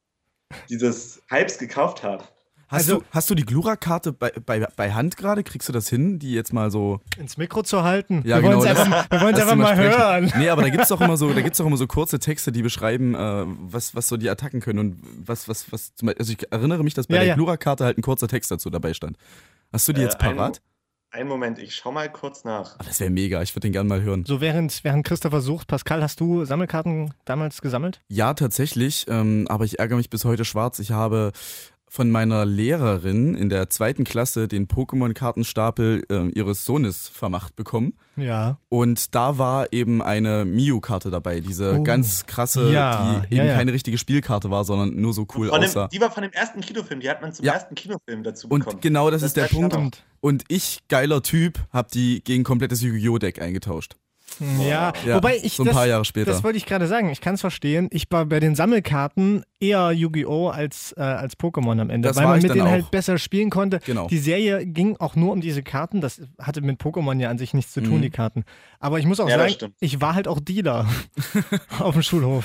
dieses 0.68 1.22
Hypes 1.28 1.58
gekauft 1.58 2.02
habe. 2.02 2.24
Hast, 2.68 2.88
Also- 2.90 2.98
du, 3.00 3.04
hast 3.10 3.30
du 3.30 3.34
die 3.34 3.44
Glura-Karte 3.44 4.12
bei, 4.12 4.30
bei, 4.44 4.66
bei 4.76 4.92
Hand 4.92 5.16
gerade? 5.16 5.42
Kriegst 5.42 5.68
du 5.68 5.72
das 5.72 5.88
hin, 5.88 6.18
die 6.18 6.32
jetzt 6.32 6.52
mal 6.52 6.70
so. 6.70 7.00
Ins 7.18 7.36
Mikro 7.38 7.62
zu 7.62 7.82
halten. 7.82 8.22
Ja, 8.26 8.36
wir 8.36 8.42
wollen 8.50 8.60
genau, 8.60 8.72
es 8.72 8.78
einfach, 8.78 9.10
wir 9.10 9.20
wollen's 9.22 9.38
lass 9.38 9.48
einfach 9.48 9.56
mal 9.64 9.74
sprechen. 9.76 9.98
hören. 9.98 10.32
Nee, 10.38 10.48
aber 10.50 10.62
da 10.62 10.68
gibt's 10.68 10.88
doch 10.88 11.00
immer 11.00 11.16
so, 11.16 11.32
da 11.32 11.40
gibt's 11.40 11.58
doch 11.58 11.66
immer 11.66 11.76
so 11.78 11.86
kurze 11.86 12.18
Texte, 12.18 12.52
die 12.52 12.62
beschreiben, 12.62 13.14
äh, 13.14 13.44
was, 13.46 13.94
was 13.94 14.08
so 14.08 14.16
die 14.18 14.28
Attacken 14.28 14.60
können 14.60 14.78
und 14.78 15.00
was, 15.26 15.48
was, 15.48 15.72
was 15.72 15.92
also 16.18 16.32
ich 16.32 16.52
erinnere 16.52 16.84
mich, 16.84 16.94
dass 16.94 17.06
bei 17.06 17.14
Ja, 17.14 17.20
der 17.20 17.28
ja. 17.28 17.34
Glura-Karte 17.36 17.84
halt 17.84 17.96
ein 17.98 18.02
kurzer 18.02 18.28
Text 18.28 18.50
dazu 18.50 18.68
dabei 18.70 18.92
stand. 18.92 19.16
Hast 19.72 19.88
du 19.88 19.92
die 19.94 20.00
Äh, 20.02 20.04
jetzt 20.04 20.20
ein- 20.20 20.36
parat? 20.36 20.60
Einen 21.10 21.30
Moment, 21.30 21.58
ich 21.58 21.74
schau 21.74 21.90
mal 21.90 22.12
kurz 22.12 22.44
nach. 22.44 22.76
Ah, 22.78 22.84
das 22.84 23.00
wäre 23.00 23.08
mega, 23.08 23.40
ich 23.40 23.54
würde 23.54 23.60
den 23.66 23.72
gerne 23.72 23.88
mal 23.88 24.02
hören. 24.02 24.26
So, 24.26 24.42
während, 24.42 24.84
während 24.84 25.06
Christopher 25.06 25.40
sucht, 25.40 25.66
Pascal, 25.66 26.02
hast 26.02 26.20
du 26.20 26.44
Sammelkarten 26.44 27.14
damals 27.24 27.62
gesammelt? 27.62 28.02
Ja, 28.08 28.34
tatsächlich, 28.34 29.06
ähm, 29.08 29.46
aber 29.48 29.64
ich 29.64 29.78
ärgere 29.78 29.96
mich 29.96 30.10
bis 30.10 30.26
heute 30.26 30.44
schwarz. 30.44 30.78
Ich 30.80 30.90
habe 30.90 31.32
von 31.90 32.10
meiner 32.10 32.44
Lehrerin 32.44 33.34
in 33.34 33.48
der 33.48 33.70
zweiten 33.70 34.04
Klasse 34.04 34.46
den 34.48 34.66
Pokémon-Kartenstapel 34.68 36.04
äh, 36.10 36.28
ihres 36.30 36.64
Sohnes 36.64 37.08
vermacht 37.08 37.56
bekommen. 37.56 37.94
Ja. 38.16 38.58
Und 38.68 39.14
da 39.14 39.38
war 39.38 39.72
eben 39.72 40.02
eine 40.02 40.44
Miu-Karte 40.44 41.10
dabei, 41.10 41.40
diese 41.40 41.78
Oh. 41.78 41.82
ganz 41.82 42.26
krasse, 42.26 42.72
Ja, 42.72 43.20
die 43.30 43.36
ja, 43.36 43.42
eben 43.42 43.48
ja. 43.50 43.54
keine 43.56 43.72
richtige 43.72 43.98
Spielkarte 43.98 44.50
war, 44.50 44.64
sondern 44.64 44.96
nur 45.00 45.12
so 45.12 45.26
cool 45.36 45.48
Von 45.48 45.62
aussah. 45.62 45.86
dem, 45.86 45.90
die 45.90 46.00
war 46.00 46.10
von 46.10 46.22
dem 46.22 46.32
ersten 46.32 46.60
Kinofilm, 46.60 47.00
die 47.00 47.08
hat 47.10 47.22
man 47.22 47.32
zum 47.32 47.44
Ja. 47.44 47.54
ersten 47.54 47.74
Kinofilm 47.74 48.22
dazu 48.22 48.48
Und 48.48 48.60
bekommen. 48.64 48.80
genau 48.80 49.10
das, 49.10 49.22
ist 49.22 49.36
der 49.36 49.46
Punkt. 49.46 50.02
Und 50.20 50.44
ich, 50.48 50.80
geiler 50.88 51.22
Typ, 51.22 51.58
hab 51.72 51.90
die 51.92 52.22
gegen 52.24 52.42
komplettes 52.44 52.82
Yu-Gi-Oh! 52.82 53.18
Deck 53.18 53.40
eingetauscht. 53.40 53.96
Ja, 54.68 54.92
Ja, 55.04 55.16
wobei 55.16 55.36
ich 55.42 55.54
so 55.54 55.62
ein 55.62 55.66
das, 55.66 55.74
paar 55.74 55.86
Jahre 55.86 56.04
später. 56.04 56.30
das 56.30 56.44
wollte 56.44 56.58
ich 56.58 56.66
gerade 56.66 56.86
sagen. 56.86 57.10
Ich 57.10 57.20
kann 57.20 57.34
es 57.34 57.40
verstehen. 57.40 57.88
Ich 57.90 58.04
war 58.10 58.24
bei 58.26 58.40
den 58.40 58.54
Sammelkarten 58.54 59.42
eher 59.60 59.90
Yu-Gi-Oh! 59.92 60.48
als, 60.48 60.92
äh, 60.96 61.00
als 61.00 61.36
Pokémon 61.38 61.80
am 61.80 61.90
Ende, 61.90 62.08
Das 62.08 62.16
weil 62.16 62.26
man 62.26 62.40
mit 62.42 62.50
denen 62.50 62.60
auch. 62.62 62.70
halt 62.70 62.90
besser 62.90 63.18
spielen 63.18 63.50
konnte. 63.50 63.80
Genau. 63.84 64.06
Die 64.06 64.18
Serie 64.18 64.64
ging 64.66 64.96
auch 64.98 65.16
nur 65.16 65.32
um 65.32 65.40
diese 65.40 65.62
Karten. 65.62 66.00
Das 66.00 66.20
hatte 66.40 66.60
mit 66.60 66.80
Pokémon 66.80 67.18
ja 67.20 67.30
an 67.30 67.38
sich 67.38 67.54
nichts 67.54 67.72
zu 67.72 67.80
tun, 67.80 67.98
Mhm. 67.98 68.02
die 68.02 68.10
Karten. 68.10 68.44
Aber 68.78 68.98
ich 68.98 69.06
muss 69.06 69.18
auch 69.20 69.28
Ja, 69.28 69.38
sagen, 69.48 69.72
ich 69.80 70.00
war 70.00 70.14
halt 70.14 70.28
auch 70.28 70.40
Dealer 70.40 70.86
auf 71.80 71.94
dem 71.94 72.02
Schulhof. 72.02 72.44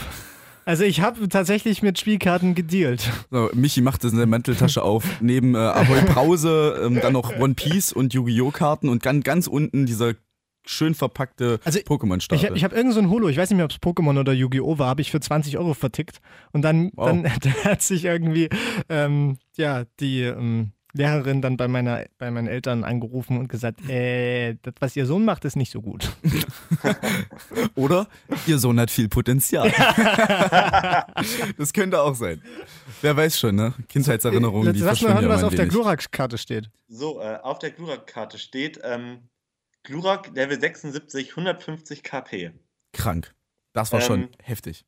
Also 0.65 0.85
ich 0.85 1.01
habe 1.01 1.27
tatsächlich 1.27 1.83
mit 1.83 1.99
Spielkarten 1.99 2.55
gedealt. 2.55 3.11
So, 3.29 3.49
Michi 3.53 3.81
machte 3.81 4.09
seine 4.09 4.25
Manteltasche 4.25 4.81
auf. 4.81 5.03
Neben 5.19 5.55
äh, 5.55 5.57
Ahoy 5.57 6.01
Brause, 6.03 6.81
ähm, 6.85 6.99
dann 7.01 7.11
noch 7.13 7.37
One 7.37 7.53
Piece 7.53 7.91
und 7.91 8.13
Yu-Gi-Oh! 8.13 8.51
Karten 8.51 8.87
und 8.87 9.03
ganz, 9.03 9.25
ganz 9.25 9.47
unten 9.47 9.85
dieser 9.85 10.13
schön 10.65 10.95
verpackte 10.95 11.59
Also, 11.63 11.79
Pokémon-Stapel. 11.79 12.37
Ich, 12.43 12.49
hab- 12.49 12.55
ich 12.57 12.63
habe 12.63 12.75
irgend 12.75 12.93
so 12.93 12.99
ein 12.99 13.09
Holo, 13.09 13.27
ich 13.29 13.37
weiß 13.37 13.49
nicht 13.49 13.57
mehr, 13.57 13.65
ob 13.65 13.71
es 13.71 13.77
Pokémon 13.77 14.19
oder 14.19 14.33
Yu-Gi-Oh! 14.33 14.79
war, 14.79 14.87
habe 14.87 15.01
ich 15.01 15.11
für 15.11 15.19
20 15.19 15.57
Euro 15.57 15.73
vertickt. 15.73 16.19
Und 16.51 16.61
dann, 16.63 16.91
Wow. 16.95 17.07
dann 17.07 17.23
da 17.41 17.49
hat 17.65 17.81
sich 17.81 18.05
irgendwie 18.05 18.49
ähm, 18.89 19.37
ja, 19.57 19.83
die 19.99 20.21
ähm, 20.21 20.71
Lehrerin 20.95 21.41
dann 21.41 21.57
bei, 21.57 21.67
meiner, 21.67 22.05
bei 22.19 22.29
meinen 22.29 22.47
Eltern 22.47 22.83
angerufen 22.83 23.37
und 23.39 23.47
gesagt, 23.49 23.89
äh, 23.89 24.55
das, 24.61 24.75
was 24.79 24.95
ihr 24.95 25.07
Sohn 25.07 25.25
macht, 25.25 25.43
ist 25.43 25.55
nicht 25.55 25.71
so 25.71 25.81
gut. 25.81 26.15
Oder 27.75 28.07
ihr 28.45 28.59
Sohn 28.59 28.79
hat 28.79 28.91
viel 28.91 29.09
Potenzial. 29.09 29.71
das 31.57 31.73
könnte 31.73 31.99
auch 32.01 32.15
sein. 32.15 32.41
Wer 33.01 33.17
weiß 33.17 33.39
schon, 33.39 33.55
ne? 33.55 33.73
Kindheitserinnerungen, 33.89 34.73
die 34.73 34.79
Lass 34.81 35.01
mal 35.01 35.13
hören, 35.15 35.29
was 35.29 35.43
auf 35.43 35.55
der. 35.55 35.65
Glurak-Karte 35.65 36.37
steht. 36.37 36.69
So, 36.87 37.19
äh, 37.21 37.37
auf 37.41 37.57
der 37.59 37.71
Glurak-Karte 37.71 38.37
steht 38.37 38.79
ähm, 38.83 39.17
Glurak 39.83 40.33
Level 40.33 40.59
76, 40.59 41.31
150 41.31 42.03
KP. 42.03 42.51
Krank. 42.93 43.33
Das 43.73 43.91
war 43.91 44.01
schon 44.01 44.23
Ähm, 44.23 44.29
heftig. 44.41 44.85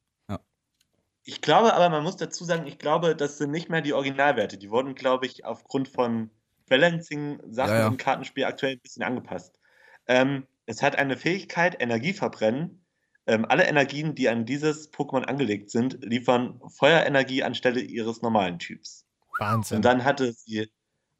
Ich 1.27 1.41
glaube 1.41 1.73
aber, 1.73 1.89
man 1.89 2.03
muss 2.03 2.17
dazu 2.17 2.45
sagen, 2.45 2.67
ich 2.67 2.77
glaube, 2.77 3.15
das 3.15 3.39
sind 3.39 3.49
nicht 3.49 3.67
mehr 3.67 3.81
die 3.81 3.93
Originalwerte. 3.93 4.59
Die 4.59 4.69
wurden, 4.69 4.93
glaube 4.93 5.25
ich, 5.25 5.43
aufgrund 5.43 5.87
von 5.87 6.29
Balancing-Sachen 6.69 7.73
Ja, 7.73 7.79
ja. 7.79 7.87
im 7.87 7.97
Kartenspiel 7.97 8.45
aktuell 8.45 8.73
ein 8.73 8.79
bisschen 8.79 9.01
angepasst. 9.01 9.59
Ähm, 10.07 10.45
es 10.67 10.83
hat 10.83 10.95
eine 10.97 11.17
Fähigkeit, 11.17 11.81
Energie 11.81 12.13
verbrennen. 12.13 12.85
Ähm, 13.25 13.43
alle 13.45 13.65
Energien, 13.65 14.13
die 14.13 14.29
an 14.29 14.45
dieses 14.45 14.93
Pokémon 14.93 15.23
angelegt 15.23 15.71
sind, 15.71 15.97
liefern 16.03 16.61
Feuerenergie 16.67 17.41
anstelle 17.41 17.79
ihres 17.81 18.21
normalen 18.21 18.59
Typs. 18.59 19.07
Wahnsinn. 19.39 19.77
Und 19.77 19.85
dann 19.85 20.03
hatte 20.03 20.31
sie 20.31 20.69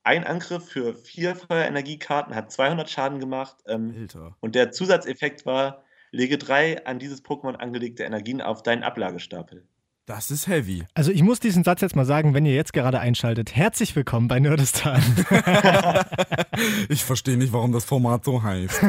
ein 0.06 0.24
Angriff 0.24 0.70
für 0.70 0.94
vier 0.94 1.36
Feuerenergiekarten, 1.36 2.36
hat 2.36 2.52
200 2.52 2.90
Schaden 2.90 3.20
gemacht. 3.20 3.58
Ähm, 3.68 4.08
und 4.40 4.56
der 4.56 4.72
Zusatzeffekt 4.72 5.46
war, 5.46 5.84
lege 6.12 6.38
drei 6.38 6.86
an 6.86 7.00
dieses 7.00 7.24
Pokémon 7.26 7.56
angelegte 7.56 8.04
Energien 8.04 8.42
auf 8.42 8.64
deinen 8.64 8.84
Ablagestapel. 8.84 9.68
Das 10.06 10.30
ist 10.30 10.48
heavy. 10.48 10.86
Also 10.94 11.12
ich 11.12 11.24
muss 11.24 11.40
diesen 11.40 11.64
Satz 11.64 11.82
jetzt 11.82 11.96
mal 11.96 12.06
sagen, 12.06 12.36
wenn 12.36 12.46
ihr 12.46 12.54
jetzt 12.54 12.74
gerade 12.74 13.00
einschaltet. 13.00 13.56
Herzlich 13.56 13.96
willkommen 13.96 14.28
bei 14.28 14.40
Nerdistan. 14.40 15.02
Ich 16.88 17.04
verstehe 17.04 17.36
nicht, 17.36 17.52
warum 17.52 17.74
das 17.74 17.84
Format 17.84 18.24
so 18.24 18.42
heißt. 18.42 18.80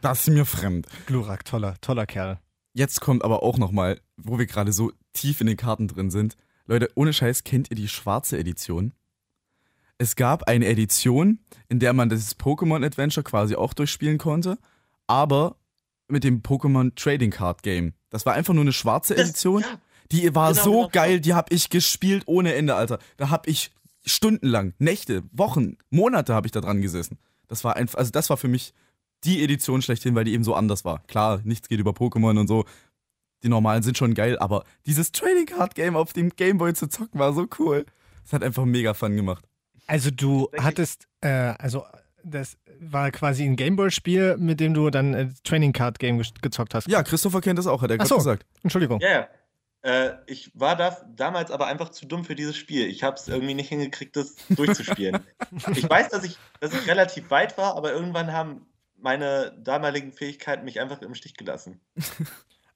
Das 0.00 0.20
ist 0.20 0.34
mir 0.34 0.44
fremd. 0.44 0.86
Glurak, 1.06 1.46
toller, 1.46 1.76
toller 1.80 2.04
Kerl. 2.04 2.38
Jetzt 2.74 3.00
kommt 3.00 3.24
aber 3.24 3.42
auch 3.42 3.56
nochmal, 3.56 4.00
wo 4.16 4.38
wir 4.38 4.44
gerade 4.44 4.72
so 4.72 4.92
tief 5.14 5.40
in 5.40 5.46
den 5.46 5.56
Karten 5.56 5.88
drin 5.88 6.10
sind. 6.10 6.36
Leute, 6.66 6.90
ohne 6.94 7.14
Scheiß, 7.14 7.44
kennt 7.44 7.70
ihr 7.70 7.76
die 7.76 7.88
schwarze 7.88 8.36
Edition? 8.36 8.92
Es 9.98 10.16
gab 10.16 10.44
eine 10.48 10.66
Edition, 10.66 11.38
in 11.68 11.78
der 11.78 11.92
man 11.92 12.08
das 12.08 12.38
Pokémon 12.38 12.84
Adventure 12.84 13.22
quasi 13.24 13.54
auch 13.54 13.74
durchspielen 13.74 14.18
konnte, 14.18 14.58
aber 15.06 15.56
mit 16.08 16.24
dem 16.24 16.42
Pokémon 16.42 16.94
Trading 16.96 17.30
Card 17.30 17.62
Game. 17.62 17.94
Das 18.10 18.26
war 18.26 18.34
einfach 18.34 18.54
nur 18.54 18.62
eine 18.64 18.72
schwarze 18.72 19.14
Das- 19.14 19.28
Edition. 19.28 19.62
ja. 19.62 19.78
Die 20.12 20.34
war 20.34 20.52
Genau, 20.52 20.62
so 20.64 20.72
genau. 20.72 20.88
geil, 20.92 21.20
die 21.20 21.32
habe 21.32 21.54
ich 21.54 21.70
gespielt 21.70 22.24
ohne 22.26 22.54
Ende, 22.54 22.74
Alter. 22.74 22.98
Da 23.16 23.30
habe 23.30 23.48
ich 23.48 23.72
stundenlang, 24.04 24.74
Nächte, 24.78 25.22
Wochen, 25.32 25.78
Monate 25.90 26.34
habe 26.34 26.46
ich 26.46 26.52
da 26.52 26.60
dran 26.60 26.82
gesessen. 26.82 27.18
Das 27.48 27.64
war 27.64 27.76
einfach, 27.76 27.98
also 27.98 28.10
das 28.10 28.28
war 28.28 28.36
für 28.36 28.48
mich 28.48 28.74
die 29.24 29.42
Edition 29.42 29.80
schlechthin, 29.80 30.14
weil 30.14 30.24
die 30.24 30.34
eben 30.34 30.44
so 30.44 30.54
anders 30.54 30.84
war. 30.84 31.02
Klar, 31.06 31.40
nichts 31.44 31.68
geht 31.68 31.80
über 31.80 31.92
Pokémon 31.92 32.38
und 32.38 32.48
so. 32.48 32.66
Die 33.42 33.48
normalen 33.48 33.82
sind 33.82 33.96
schon 33.96 34.12
geil, 34.12 34.38
aber 34.38 34.64
dieses 34.84 35.10
Trading 35.10 35.46
Card 35.46 35.74
Game 35.74 35.96
auf 35.96 36.12
dem 36.12 36.28
Gameboy 36.30 36.74
zu 36.74 36.86
zocken 36.88 37.18
war 37.18 37.32
so 37.32 37.46
cool. 37.58 37.86
Das 38.24 38.34
hat 38.34 38.42
einfach 38.44 38.66
mega 38.66 38.92
Fun 38.92 39.16
gemacht. 39.16 39.46
Also 39.86 40.10
du 40.10 40.48
hattest, 40.58 41.06
äh, 41.20 41.28
also 41.28 41.84
das 42.22 42.56
war 42.80 43.10
quasi 43.10 43.44
ein 43.44 43.56
Gameboy-Spiel, 43.56 44.36
mit 44.38 44.60
dem 44.60 44.74
du 44.74 44.90
dann 44.90 45.14
äh, 45.14 45.28
Training 45.44 45.72
Card 45.72 45.98
Game 45.98 46.18
ge 46.18 46.26
gezockt 46.40 46.74
hast. 46.74 46.88
Ja, 46.88 47.02
Christopher 47.02 47.40
kennt 47.40 47.58
das 47.58 47.66
auch, 47.66 47.82
hat 47.82 47.90
er 47.90 47.98
gerade 47.98 48.08
so. 48.08 48.16
gesagt. 48.16 48.46
Entschuldigung. 48.62 49.00
Ja, 49.00 49.10
ja. 49.10 49.28
Äh, 49.82 50.16
ich 50.26 50.50
war 50.54 50.76
da, 50.76 50.96
damals 51.14 51.50
aber 51.50 51.66
einfach 51.66 51.90
zu 51.90 52.06
dumm 52.06 52.24
für 52.24 52.34
dieses 52.34 52.56
Spiel. 52.56 52.86
Ich 52.86 53.02
habe 53.02 53.16
es 53.16 53.28
irgendwie 53.28 53.52
nicht 53.54 53.68
hingekriegt, 53.68 54.16
das 54.16 54.34
durchzuspielen. 54.48 55.20
ich 55.72 55.88
weiß, 55.88 56.08
dass 56.08 56.24
ich, 56.24 56.38
dass 56.60 56.72
ich 56.72 56.86
relativ 56.88 57.30
weit 57.30 57.58
war, 57.58 57.76
aber 57.76 57.92
irgendwann 57.92 58.32
haben 58.32 58.66
meine 58.96 59.54
damaligen 59.62 60.12
Fähigkeiten 60.12 60.64
mich 60.64 60.80
einfach 60.80 61.02
im 61.02 61.14
Stich 61.14 61.34
gelassen. 61.34 61.80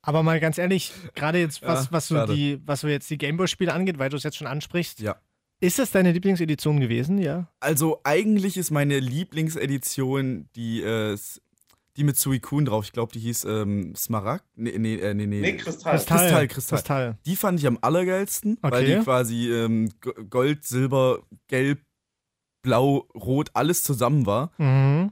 Aber 0.03 0.23
mal 0.23 0.41
ganz 0.41 0.57
ehrlich, 0.59 0.93
gerade 1.15 1.39
jetzt, 1.39 1.61
was, 1.63 1.87
Ja, 1.87 1.93
was, 1.93 2.09
so 2.09 2.27
die, 2.27 2.63
was 2.65 2.81
so 2.81 2.89
jetzt 2.89 3.11
die 3.11 3.19
Gameboy-Spiele 3.19 3.73
angeht, 3.73 3.99
weil 3.99 4.09
du 4.09 4.17
es 4.17 4.23
jetzt 4.23 4.37
schon 4.37 4.47
ansprichst, 4.47 5.01
Ja. 5.01 5.17
Ist 5.61 5.79
das 5.79 5.91
deine 5.91 6.13
Lieblingsedition 6.13 6.81
gewesen, 6.81 7.19
ja? 7.19 7.49
Also 7.61 8.01
eigentlich 8.05 8.57
ist 8.57 8.71
meine 8.71 8.99
Lieblingsedition 9.01 10.49
die, 10.55 10.83
äh, 10.83 11.17
die 11.97 12.05
mit 12.05 12.17
Suicune 12.17 12.67
drauf. 12.67 12.85
Ich 12.85 12.93
glaube, 12.93 13.13
die 13.13 13.19
hieß 13.19 13.45
ähm, 13.45 13.95
Smaragd. 13.97 14.45
Nee, 14.55 14.79
nee, 14.79 14.95
äh, 14.97 15.15
nee, 15.15 15.27
nee. 15.27 15.41
Nee, 15.41 15.57
Kristall. 15.57 15.97
Kristall, 15.97 16.49
Kristall. 16.49 16.79
Kristall. 16.79 17.19
Die 17.27 17.37
fand 17.37 17.59
ich 17.59 17.67
am 17.67 17.79
allergeilsten, 17.81 18.59
weil 18.61 18.73
Okay. 18.73 18.97
die 18.99 19.03
quasi 19.03 19.51
ähm, 19.53 19.89
Gold, 20.31 20.65
Silber, 20.65 21.23
Gelb, 21.49 21.81
Blau, 22.63 23.09
Rot, 23.15 23.51
alles 23.55 23.83
zusammen 23.83 24.27
war. 24.27 24.53
Mhm. 24.59 25.11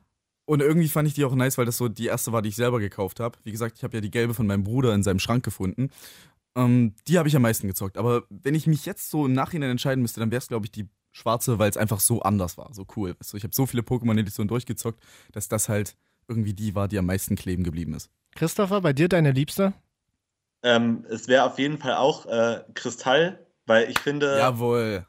Und 0.49 0.63
irgendwie 0.63 0.87
fand 0.89 1.09
ich 1.09 1.15
die 1.15 1.25
auch 1.25 1.35
nice, 1.35 1.59
weil 1.59 1.65
das 1.65 1.77
so 1.77 1.89
die 1.89 2.07
erste 2.07 2.33
war, 2.33 2.41
die 2.41 2.51
ich 2.51 2.57
selber 2.57 2.79
gekauft 2.79 3.19
habe. 3.19 3.37
Wie 3.43 3.51
gesagt, 3.51 3.79
ich 3.79 3.83
habe 3.85 3.97
ja 3.97 4.01
die 4.01 4.13
gelbe 4.13 4.33
von 4.33 4.47
meinem 4.47 4.63
Bruder 4.63 4.95
in 4.95 5.03
seinem 5.03 5.19
Schrank 5.19 5.45
gefunden. 5.45 5.91
Ähm, 6.57 6.95
die 7.07 7.19
habe 7.19 7.29
ich 7.29 7.37
am 7.37 7.43
meisten 7.43 7.69
gezockt. 7.69 7.99
Aber 7.99 8.25
wenn 8.31 8.55
ich 8.55 8.67
mich 8.67 8.87
jetzt 8.87 9.11
so 9.11 9.27
im 9.27 9.35
Nachhinein 9.35 9.71
entscheiden 9.71 10.03
müsste, 10.03 10.21
dann 10.21 10.31
wäre 10.31 10.39
es, 10.39 10.49
glaube 10.49 10.67
ich, 10.67 10.73
die 10.73 10.89
schwarze, 11.13 11.59
weil 11.59 11.71
es 11.71 11.77
einfach 11.77 12.01
so 12.01 12.21
anders 12.23 12.59
war, 12.59 12.73
so 12.75 12.87
cool. 12.97 13.15
Du, 13.31 13.37
ich 13.37 13.45
habe 13.45 13.55
so 13.55 13.67
viele 13.67 13.83
Pokémon-Editionen 13.83 14.49
durchgezockt, 14.49 15.03
dass 15.33 15.49
das 15.49 15.69
halt 15.69 15.97
irgendwie 16.29 16.55
die 16.55 16.75
war, 16.75 16.89
die 16.89 16.99
am 16.99 17.07
meisten 17.07 17.37
kleben 17.37 17.63
geblieben 17.63 17.95
ist. 17.95 18.11
Christopher, 18.35 18.81
bei 18.81 18.93
dir 18.93 19.09
deine 19.09 19.33
Liebste? 19.33 19.73
Ähm, 20.63 21.05
es 21.09 21.29
wäre 21.29 21.45
auf 21.45 21.59
jeden 21.59 21.79
Fall 21.79 21.95
auch 21.95 22.27
äh, 22.27 22.65
Kristall, 22.75 23.47
weil 23.67 23.91
ich 23.91 23.99
finde, 23.99 24.39
Jawohl. 24.39 25.07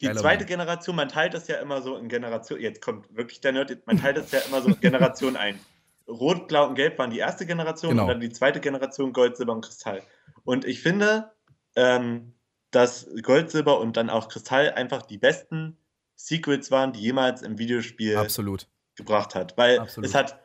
die 0.00 0.06
geiler 0.06 0.20
zweite 0.20 0.44
Mann. 0.44 0.48
Generation, 0.48 0.96
man 0.96 1.08
teilt 1.08 1.34
das 1.34 1.46
ja 1.48 1.56
immer 1.56 1.80
so 1.82 1.96
in 1.96 2.08
Generation, 2.08 2.60
jetzt 2.60 2.82
kommt 2.82 3.14
wirklich 3.14 3.40
der 3.40 3.52
Nerd, 3.52 3.86
man 3.86 3.98
teilt 3.98 4.16
das 4.16 4.32
ja 4.32 4.40
immer 4.40 4.62
so 4.62 4.68
in 4.68 4.80
Generation 4.80 5.36
ein. 5.36 5.58
Rot, 6.08 6.48
Blau 6.48 6.66
und 6.68 6.74
Gelb 6.76 6.98
waren 6.98 7.10
die 7.10 7.18
erste 7.18 7.46
Generation 7.46 7.90
Genau. 7.92 8.02
und 8.04 8.08
dann 8.08 8.20
die 8.20 8.30
zweite 8.30 8.60
Generation 8.60 9.12
Gold, 9.12 9.36
Silber 9.36 9.52
und 9.54 9.64
Kristall. 9.64 10.02
Und 10.44 10.64
ich 10.64 10.80
finde, 10.80 11.32
ähm, 11.74 12.34
dass 12.70 13.08
Gold, 13.22 13.50
Silber 13.50 13.80
und 13.80 13.96
dann 13.96 14.10
auch 14.10 14.28
Kristall 14.28 14.72
einfach 14.72 15.02
die 15.02 15.18
besten 15.18 15.78
Secrets 16.14 16.70
waren, 16.70 16.92
die 16.92 17.00
jemals 17.00 17.42
im 17.42 17.58
Videospiel 17.58 18.16
Absolut. 18.16 18.68
gebracht 18.94 19.34
hat. 19.34 19.56
Weil 19.58 19.80
Absolut. 19.80 20.08
es 20.08 20.14
hat 20.14 20.40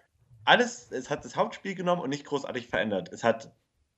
alles, 0.46 0.92
es 0.92 1.10
hat 1.10 1.24
das 1.24 1.36
Hauptspiel 1.36 1.76
genommen 1.76 2.02
und 2.02 2.10
nicht 2.10 2.26
großartig 2.26 2.68
verändert. 2.68 3.10
Es 3.14 3.24
hat 3.24 3.54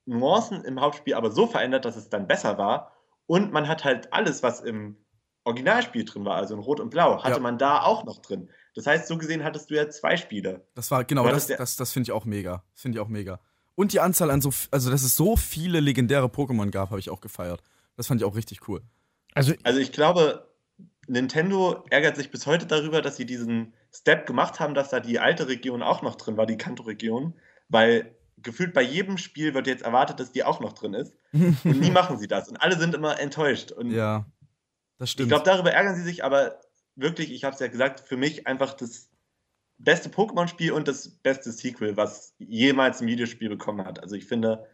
Nuancen 0.05 0.65
im 0.65 0.81
Hauptspiel 0.81 1.13
aber 1.13 1.31
so 1.31 1.47
verändert, 1.47 1.85
dass 1.85 1.95
es 1.95 2.09
dann 2.09 2.27
besser 2.27 2.57
war. 2.57 2.93
Und 3.25 3.53
man 3.53 3.67
hat 3.69 3.85
halt 3.85 4.11
alles, 4.11 4.43
was 4.43 4.59
im 4.59 4.97
Originalspiel 5.45 6.03
drin 6.05 6.25
war, 6.25 6.35
also 6.35 6.53
in 6.55 6.59
Rot 6.61 6.79
und 6.81 6.89
Blau, 6.89 7.23
hatte 7.23 7.35
Ja. 7.35 7.39
man 7.39 7.57
da 7.57 7.81
auch 7.83 8.03
noch 8.03 8.19
drin. 8.19 8.49
Das 8.75 8.87
heißt, 8.87 9.07
so 9.07 9.17
gesehen 9.17 9.43
hattest 9.43 9.69
du 9.69 9.75
ja 9.75 9.89
zwei 9.89 10.17
Spiele. 10.17 10.65
Das 10.75 10.89
war, 10.91 11.03
genau, 11.03 11.21
Aber 11.21 11.31
das, 11.31 11.47
das- 11.47 11.57
das, 11.57 11.75
das 11.75 11.91
finde 11.91 12.07
ich 12.07 12.11
auch 12.11 12.25
mega. 12.25 12.63
Finde 12.73 12.97
ich 12.97 13.01
auch 13.03 13.07
mega. 13.09 13.39
Und 13.75 13.93
die 13.93 13.99
Anzahl 13.99 14.29
an 14.31 14.41
so, 14.41 14.51
also 14.71 14.89
dass 14.91 15.03
es 15.03 15.15
so 15.15 15.35
viele 15.35 15.79
legendäre 15.79 16.27
Pokémon 16.27 16.69
gab, 16.71 16.89
habe 16.91 16.99
ich 16.99 17.09
auch 17.09 17.21
gefeiert. 17.21 17.61
Das 17.95 18.07
fand 18.07 18.21
ich 18.21 18.25
auch 18.25 18.35
richtig 18.35 18.67
cool. 18.67 18.81
Also, 19.33 19.53
Also 19.63 19.79
ich 19.79 19.91
glaube, 19.91 20.47
Nintendo 21.07 21.83
ärgert 21.89 22.15
sich 22.15 22.31
bis 22.31 22.45
heute 22.45 22.65
darüber, 22.65 23.01
dass 23.01 23.17
sie 23.17 23.25
diesen 23.25 23.73
Step 23.91 24.25
gemacht 24.25 24.59
haben, 24.59 24.73
dass 24.73 24.89
da 24.89 24.99
die 24.99 25.19
alte 25.19 25.47
Region 25.47 25.83
auch 25.83 26.01
noch 26.01 26.15
drin 26.15 26.37
war, 26.37 26.45
die 26.45 26.57
Kanto-Region, 26.57 27.33
weil 27.69 28.15
gefühlt 28.37 28.73
bei 28.73 28.81
jedem 28.81 29.17
Spiel 29.17 29.53
wird 29.53 29.67
jetzt 29.67 29.83
erwartet, 29.83 30.19
dass 30.19 30.31
die 30.31 30.43
auch 30.43 30.59
noch 30.59 30.73
drin 30.73 30.93
ist. 30.93 31.13
Und 31.33 31.79
nie 31.79 31.91
machen 31.91 32.17
sie 32.17 32.27
das. 32.27 32.49
Und 32.49 32.57
alle 32.57 32.77
sind 32.77 32.93
immer 32.95 33.19
enttäuscht. 33.19 33.71
Und 33.71 33.91
ja, 33.91 34.25
das 34.97 35.09
ich 35.09 35.13
stimmt. 35.13 35.29
glaube, 35.29 35.45
darüber 35.45 35.71
ärgern 35.71 35.95
sie 35.95 36.03
sich, 36.03 36.23
aber 36.23 36.59
wirklich, 36.95 37.31
ich 37.31 37.43
habe 37.43 37.53
es 37.53 37.59
ja 37.59 37.67
gesagt, 37.67 37.99
für 38.01 38.17
mich 38.17 38.47
einfach 38.47 38.73
das 38.73 39.09
beste 39.77 40.09
Pokémon-Spiel 40.09 40.71
und 40.71 40.87
das 40.87 41.09
beste 41.09 41.51
Sequel, 41.51 41.97
was 41.97 42.35
jemals 42.37 43.01
ein 43.01 43.07
Videospiel 43.07 43.49
bekommen 43.49 43.85
hat. 43.85 43.99
Also 44.01 44.15
ich 44.15 44.25
finde, 44.25 44.65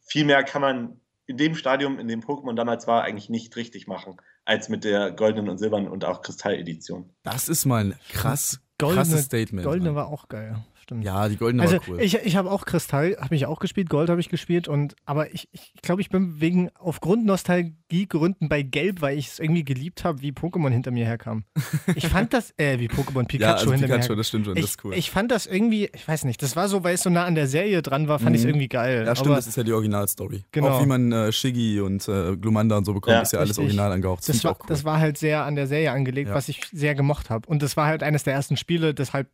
viel 0.00 0.24
mehr 0.24 0.42
kann 0.44 0.62
man 0.62 1.00
in 1.26 1.36
dem 1.36 1.54
Stadium, 1.54 1.98
in 1.98 2.06
dem 2.08 2.20
Pokémon 2.20 2.54
damals 2.54 2.86
war, 2.86 3.02
eigentlich 3.02 3.30
nicht 3.30 3.56
richtig 3.56 3.86
machen, 3.86 4.16
als 4.44 4.68
mit 4.68 4.84
der 4.84 5.10
goldenen 5.10 5.48
und 5.48 5.58
silbernen 5.58 5.88
und 5.88 6.04
auch 6.04 6.22
Kristall-Edition. 6.22 7.10
das 7.22 7.48
ist 7.48 7.64
mal 7.64 7.84
ein 7.84 7.94
krass, 8.10 8.60
Goldene- 8.78 9.02
krasses 9.02 9.24
Statement. 9.24 9.64
Goldene 9.66 9.94
war 9.94 10.08
auch 10.08 10.28
geil. 10.28 10.56
Stimmt. 10.84 11.02
ja, 11.04 11.28
die 11.28 11.36
goldene 11.36 11.62
Also 11.62 11.76
war 11.76 11.82
cool. 11.88 12.00
ich, 12.00 12.14
ich 12.16 12.36
habe 12.36 12.50
auch 12.50 12.64
Kristall, 12.66 13.16
habe 13.20 13.34
ich 13.34 13.46
auch 13.46 13.58
gespielt, 13.58 13.88
Gold 13.88 14.10
habe 14.10 14.20
ich 14.20 14.28
gespielt 14.28 14.68
und 14.68 14.94
aber 15.06 15.32
ich, 15.34 15.48
ich 15.52 15.72
glaube, 15.82 16.00
ich 16.02 16.10
bin 16.10 16.40
wegen 16.40 16.68
aufgrund 16.78 17.24
Nostalgiegründen 17.26 18.48
bei 18.48 18.62
Gelb, 18.62 19.00
weil 19.00 19.18
ich 19.18 19.28
es 19.28 19.38
irgendwie 19.38 19.64
geliebt 19.64 20.04
habe, 20.04 20.20
wie 20.22 20.30
Pokémon 20.32 20.70
hinter 20.70 20.90
mir 20.90 21.06
herkam. 21.06 21.44
Ich 21.96 22.06
fand 22.08 22.32
das, 22.32 22.52
äh, 22.58 22.78
wie 22.78 22.88
Pokémon 22.88 23.24
Pikachu 23.26 23.42
ja, 23.42 23.54
also 23.54 23.72
hinter 23.72 23.86
mir 23.88 23.94
Pikachu, 23.94 24.00
herkam. 24.02 24.16
das 24.18 24.28
stimmt 24.28 24.44
schon, 24.46 24.56
Ich, 24.56 24.62
das 24.62 24.70
ist 24.72 24.84
cool. 24.84 24.94
ich 24.94 25.10
fand 25.10 25.30
das 25.30 25.46
irgendwie, 25.46 25.88
ich 25.94 26.06
weiß 26.06 26.24
nicht, 26.24 26.42
das 26.42 26.54
war 26.56 26.68
so, 26.68 26.84
weil 26.84 26.94
es 26.94 27.02
so 27.02 27.10
nah 27.10 27.24
an 27.24 27.34
der 27.34 27.46
Serie 27.46 27.82
dran 27.82 28.08
war, 28.08 28.18
fand 28.18 28.36
ich 28.36 28.40
es 28.40 28.44
Mhm. 28.44 28.50
irgendwie 28.50 28.68
geil. 28.68 29.04
ja, 29.06 29.14
stimmt, 29.14 29.28
aber 29.28 29.36
das 29.36 29.46
ist 29.46 29.56
ja 29.56 29.62
die 29.62 29.72
Originalstory. 29.72 30.44
Genau. 30.52 30.68
Auch 30.68 30.82
wie 30.82 30.86
man 30.86 31.12
äh, 31.12 31.32
Shiggy 31.32 31.80
und 31.80 32.06
äh, 32.08 32.36
Glumanda 32.36 32.76
und 32.76 32.84
so 32.84 32.92
bekommt, 32.94 33.14
Ja, 33.14 33.22
ist 33.22 33.32
ja 33.32 33.38
alles 33.38 33.50
richtig. 33.50 33.64
original 33.64 33.92
angehaucht. 33.92 34.20
Das, 34.28 34.36
das 34.36 34.44
war, 34.44 34.52
cool. 34.60 34.66
das 34.68 34.84
war 34.84 34.98
halt 34.98 35.16
sehr 35.18 35.44
an 35.44 35.54
der 35.54 35.66
Serie 35.66 35.92
angelegt, 35.92 36.28
Ja. 36.28 36.34
was 36.34 36.48
ich 36.48 36.60
sehr 36.72 36.94
gemocht 36.94 37.30
habe. 37.30 37.48
Und 37.48 37.62
das 37.62 37.76
war 37.76 37.86
halt 37.86 38.02
eines 38.02 38.22
der 38.24 38.34
ersten 38.34 38.56
Spiele, 38.56 38.94
deshalb, 38.94 39.28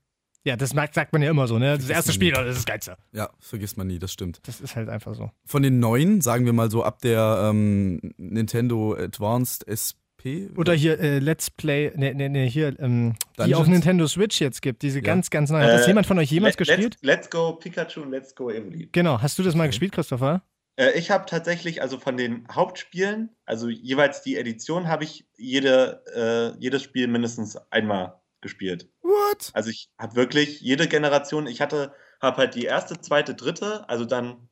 ja, 0.44 0.56
das 0.56 0.72
mag- 0.74 0.94
sagt 0.94 1.12
man 1.12 1.22
ja 1.22 1.30
immer 1.30 1.46
so, 1.46 1.58
ne? 1.58 1.76
Das 1.76 1.86
Vergisst 1.86 1.90
erste 1.90 2.12
Spiel, 2.12 2.32
das 2.32 2.46
ist 2.48 2.56
das 2.58 2.66
Geilste. 2.66 2.96
ja, 3.12 3.30
vergisst 3.38 3.76
man 3.76 3.86
nie, 3.86 3.98
das 3.98 4.12
stimmt. 4.12 4.40
Das 4.44 4.60
ist 4.60 4.76
halt 4.76 4.88
einfach 4.88 5.14
so. 5.14 5.30
Von 5.46 5.62
den 5.62 5.80
neuen, 5.80 6.20
sagen 6.20 6.44
wir 6.46 6.52
mal 6.52 6.70
so 6.70 6.82
ab 6.84 7.00
der 7.00 7.48
ähm, 7.50 8.00
Nintendo 8.16 8.94
Advanced 8.94 9.66
SP. 9.68 10.50
Oder 10.56 10.74
hier 10.74 11.00
äh, 11.00 11.18
Let's 11.18 11.50
Play, 11.50 11.92
ne, 11.96 12.14
ne, 12.14 12.28
ne, 12.28 12.44
hier, 12.44 12.78
ähm, 12.78 13.14
die 13.46 13.54
auf 13.54 13.66
Nintendo 13.66 14.06
Switch 14.06 14.38
jetzt 14.40 14.60
gibt, 14.60 14.82
diese 14.82 14.98
Ja. 14.98 15.02
ganz, 15.04 15.30
ganz 15.30 15.50
neue. 15.50 15.64
Hat 15.64 15.70
das 15.72 15.84
Äh, 15.84 15.88
jemand 15.88 16.06
von 16.06 16.18
euch 16.18 16.30
jemals 16.30 16.58
Let- 16.58 16.68
gespielt? 16.68 16.96
Let's, 17.00 17.24
let's 17.24 17.30
Go 17.30 17.52
Pikachu 17.54 18.02
und 18.02 18.10
Let's 18.10 18.34
Go 18.34 18.50
Evoli. 18.50 18.88
Genau, 18.92 19.20
hast 19.22 19.38
du 19.38 19.42
das 19.42 19.54
mal 19.54 19.62
Okay. 19.64 19.68
gespielt, 19.70 19.92
Christopher? 19.92 20.42
Äh, 20.76 20.90
ich 20.98 21.10
habe 21.10 21.24
tatsächlich, 21.26 21.80
also 21.80 21.98
von 21.98 22.16
den 22.18 22.46
Hauptspielen, 22.52 23.30
also 23.46 23.68
jeweils 23.70 24.22
die 24.22 24.36
Edition, 24.36 24.88
habe 24.88 25.04
ich 25.04 25.26
jede, 25.38 26.02
äh, 26.14 26.58
jedes 26.60 26.82
Spiel 26.82 27.06
mindestens 27.08 27.56
einmal 27.70 28.20
gespielt. 28.40 28.88
What? 29.02 29.50
Also 29.52 29.70
ich 29.70 29.90
habe 29.98 30.16
wirklich 30.16 30.60
jede 30.60 30.88
Generation, 30.88 31.46
ich 31.46 31.60
hatte, 31.60 31.92
habe 32.20 32.38
halt 32.38 32.54
die 32.54 32.64
erste, 32.64 33.00
zweite, 33.00 33.34
dritte, 33.34 33.88
also 33.88 34.04
dann 34.04 34.48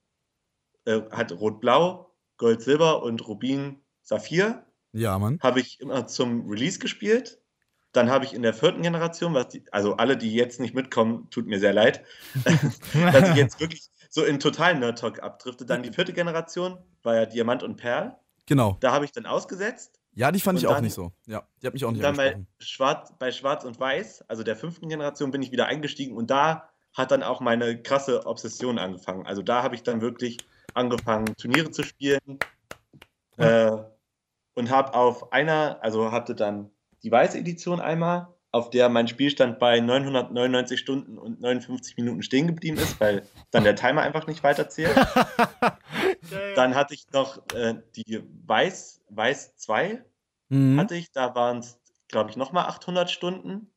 äh, 0.85 1.01
halt 1.11 1.33
Rot-Blau, 1.33 2.15
Gold-Silber 2.37 3.03
und 3.03 3.27
Rubin-Saphir, 3.27 4.65
Ja, 4.93 5.19
Mann. 5.19 5.39
habe 5.43 5.61
ich 5.61 5.81
immer 5.81 6.07
zum 6.07 6.49
Release 6.49 6.79
gespielt. 6.79 7.41
Dann 7.93 8.11
habe 8.11 8.25
ich 8.27 8.35
in 8.35 8.43
der 8.43 8.53
vierten 8.55 8.83
Generation, 8.83 9.33
was 9.35 9.49
die, 9.49 9.65
also 9.73 9.97
alle, 9.97 10.17
die 10.17 10.35
jetzt 10.35 10.61
nicht 10.61 10.75
mitkommen, 10.75 11.29
tut 11.31 11.47
mir 11.47 11.59
sehr 11.59 11.73
leid, 11.73 12.05
dass 12.45 13.31
ich 13.31 13.37
jetzt 13.37 13.61
wirklich 13.61 13.89
so 14.11 14.25
in 14.25 14.39
totalen 14.41 14.81
Nerd-Talk 14.81 15.23
abdrifte. 15.23 15.65
Dann 15.67 15.83
die 15.83 15.93
vierte 15.93 16.13
Generation 16.13 16.79
war 17.03 17.15
ja 17.17 17.27
Diamant 17.27 17.63
und 17.63 17.77
Perl. 17.77 18.17
Genau. 18.47 18.77
Da 18.81 18.93
habe 18.93 19.05
ich 19.05 19.13
dann 19.13 19.27
ausgesetzt. 19.27 19.98
Ja, 20.19 20.33
die 20.33 20.41
fand 20.41 20.57
Und 20.57 20.63
ich 20.65 20.67
auch 20.67 20.75
dann- 20.75 20.83
nicht 20.83 20.95
so. 20.95 21.13
Ja, 21.27 21.47
die 21.63 21.67
hat 21.69 21.75
mich 21.75 21.85
auch 21.85 21.93
nicht 21.93 22.03
dann 22.03 22.17
bei. 22.17 22.45
Schwarz, 22.59 23.13
bei 23.21 23.31
Schwarz 23.31 23.65
und 23.65 23.79
Weiß, 23.79 24.25
also 24.27 24.43
der 24.43 24.57
fünften 24.57 24.89
Generation, 24.89 25.31
bin 25.31 25.43
ich 25.43 25.53
wieder 25.53 25.67
eingestiegen 25.67 26.17
und 26.17 26.29
da 26.29 26.69
hat 26.93 27.13
dann 27.13 27.23
auch 27.23 27.41
meine 27.41 27.81
krasse 27.81 28.27
Obsession 28.27 28.81
angefangen. 28.81 29.27
Also 29.27 29.43
da 29.43 29.63
habe 29.63 29.77
ich 29.77 29.85
dann 29.85 30.01
wirklich 30.01 30.39
angefangen, 30.75 31.37
Turniere 31.37 31.71
zu 31.71 31.85
spielen 31.85 32.41
äh, 33.37 33.71
und 34.55 34.71
habe 34.71 34.95
auf 34.95 35.33
einer, 35.33 35.79
also 35.83 36.11
hatte 36.11 36.35
dann 36.35 36.73
die 37.05 37.13
weiße 37.13 37.39
Edition 37.39 37.79
einmal, 37.81 38.27
auf 38.51 38.71
der 38.71 38.89
mein 38.89 39.07
Spielstand 39.07 39.61
bei 39.61 39.79
999 39.79 40.81
Stunden 40.81 41.17
und 41.17 41.41
59 41.41 41.97
Minuten 41.97 42.25
stehen 42.25 42.49
geblieben 42.49 42.79
ist, 42.79 42.99
weil 43.01 43.23
dann 43.53 43.63
der 43.63 43.77
Timer 43.77 44.03
einfach 44.03 44.27
nicht 44.27 44.43
weiterzählt. 44.43 44.97
Dann 46.57 46.75
hatte 46.75 46.95
ich 46.95 47.07
noch 47.13 47.41
äh, 47.55 47.77
die 47.95 48.23
Weiß, 48.47 49.01
Weiß 49.11 49.57
2, 49.57 50.03
Mhm. 50.49 50.79
hatte 50.79 50.97
ich, 50.97 51.11
da 51.13 51.35
waren 51.35 51.59
es, 51.59 51.79
glaube 52.09 52.31
ich, 52.31 52.37
nochmal 52.37 52.67
800 52.67 53.11
Stunden. 53.11 53.71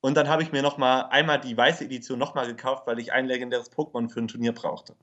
Und 0.00 0.16
dann 0.16 0.28
habe 0.28 0.42
ich 0.42 0.50
mir 0.52 0.62
nochmal 0.62 1.06
einmal 1.10 1.40
die 1.40 1.56
weiße 1.56 1.84
Edition 1.84 2.18
nochmal 2.18 2.46
gekauft, 2.46 2.86
weil 2.86 2.98
ich 2.98 3.12
ein 3.12 3.26
legendäres 3.26 3.70
Pokémon 3.70 4.08
für 4.08 4.20
ein 4.20 4.28
Turnier 4.28 4.52
brauchte. 4.52 4.96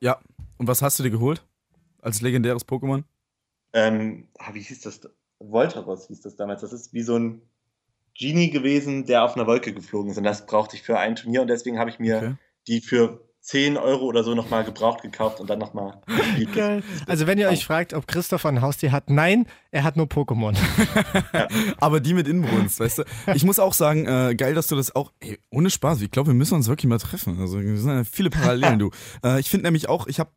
Ja. 0.00 0.20
Und 0.58 0.68
was 0.68 0.80
hast 0.80 0.98
du 0.98 1.02
dir 1.02 1.10
geholt? 1.10 1.44
Als 2.00 2.22
legendäres 2.22 2.66
Pokémon? 2.66 3.04
Ähm, 3.74 4.28
ah, 4.38 4.54
wie 4.54 4.60
hieß 4.60 4.80
das? 4.80 5.00
Voltaros 5.38 6.06
hieß 6.06 6.20
das 6.22 6.36
damals. 6.36 6.62
Das 6.62 6.72
ist 6.72 6.92
wie 6.92 7.02
so 7.02 7.18
ein 7.18 7.42
Genie 8.14 8.50
gewesen, 8.50 9.06
der 9.06 9.24
auf 9.24 9.34
einer 9.36 9.46
Wolke 9.46 9.72
geflogen 9.74 10.10
ist. 10.10 10.18
Und 10.18 10.24
das 10.24 10.46
brauchte 10.46 10.76
ich 10.76 10.82
für 10.82 10.98
ein 10.98 11.16
Turnier. 11.16 11.42
Und 11.42 11.48
deswegen 11.48 11.78
habe 11.78 11.90
ich 11.90 11.98
mir 11.98 12.16
Okay. 12.16 12.34
die 12.68 12.80
für 12.80 13.20
10 13.42 13.76
Euro 13.76 14.04
oder 14.04 14.22
so 14.22 14.34
nochmal 14.36 14.62
gebraucht 14.64 15.02
gekauft 15.02 15.40
und 15.40 15.50
dann 15.50 15.58
nochmal. 15.58 16.00
Also 17.06 17.26
wenn 17.26 17.38
ihr 17.38 17.48
euch 17.48 17.64
fragt, 17.64 17.92
ob 17.92 18.06
Christopher 18.06 18.48
ein 18.48 18.62
Haustier 18.62 18.92
hat, 18.92 19.10
nein, 19.10 19.46
er 19.72 19.82
hat 19.84 19.96
nur 19.96 20.06
Pokémon. 20.06 20.56
Aber 21.78 22.00
die 22.00 22.14
mit 22.14 22.28
Inbrunst, 22.28 22.78
weißt 22.80 22.98
du? 22.98 23.02
Ich 23.34 23.44
muss 23.44 23.58
auch 23.58 23.72
sagen, 23.74 24.06
äh, 24.06 24.34
geil, 24.36 24.54
dass 24.54 24.68
du 24.68 24.76
das 24.76 24.94
auch, 24.94 25.12
ey, 25.20 25.38
ohne 25.50 25.70
Spaß, 25.70 26.00
ich 26.02 26.10
glaube, 26.10 26.28
wir 26.28 26.34
müssen 26.34 26.54
uns 26.54 26.68
wirklich 26.68 26.88
mal 26.88 26.98
treffen. 26.98 27.38
Also, 27.40 27.58
es 27.58 27.82
sind 27.82 27.90
ja 27.90 28.04
viele 28.04 28.30
Parallelen, 28.30 28.78
du. 28.78 28.90
Äh, 29.24 29.40
ich 29.40 29.50
finde 29.50 29.66
nämlich 29.66 29.88
auch, 29.88 30.06
ich 30.06 30.18
habe 30.20 30.30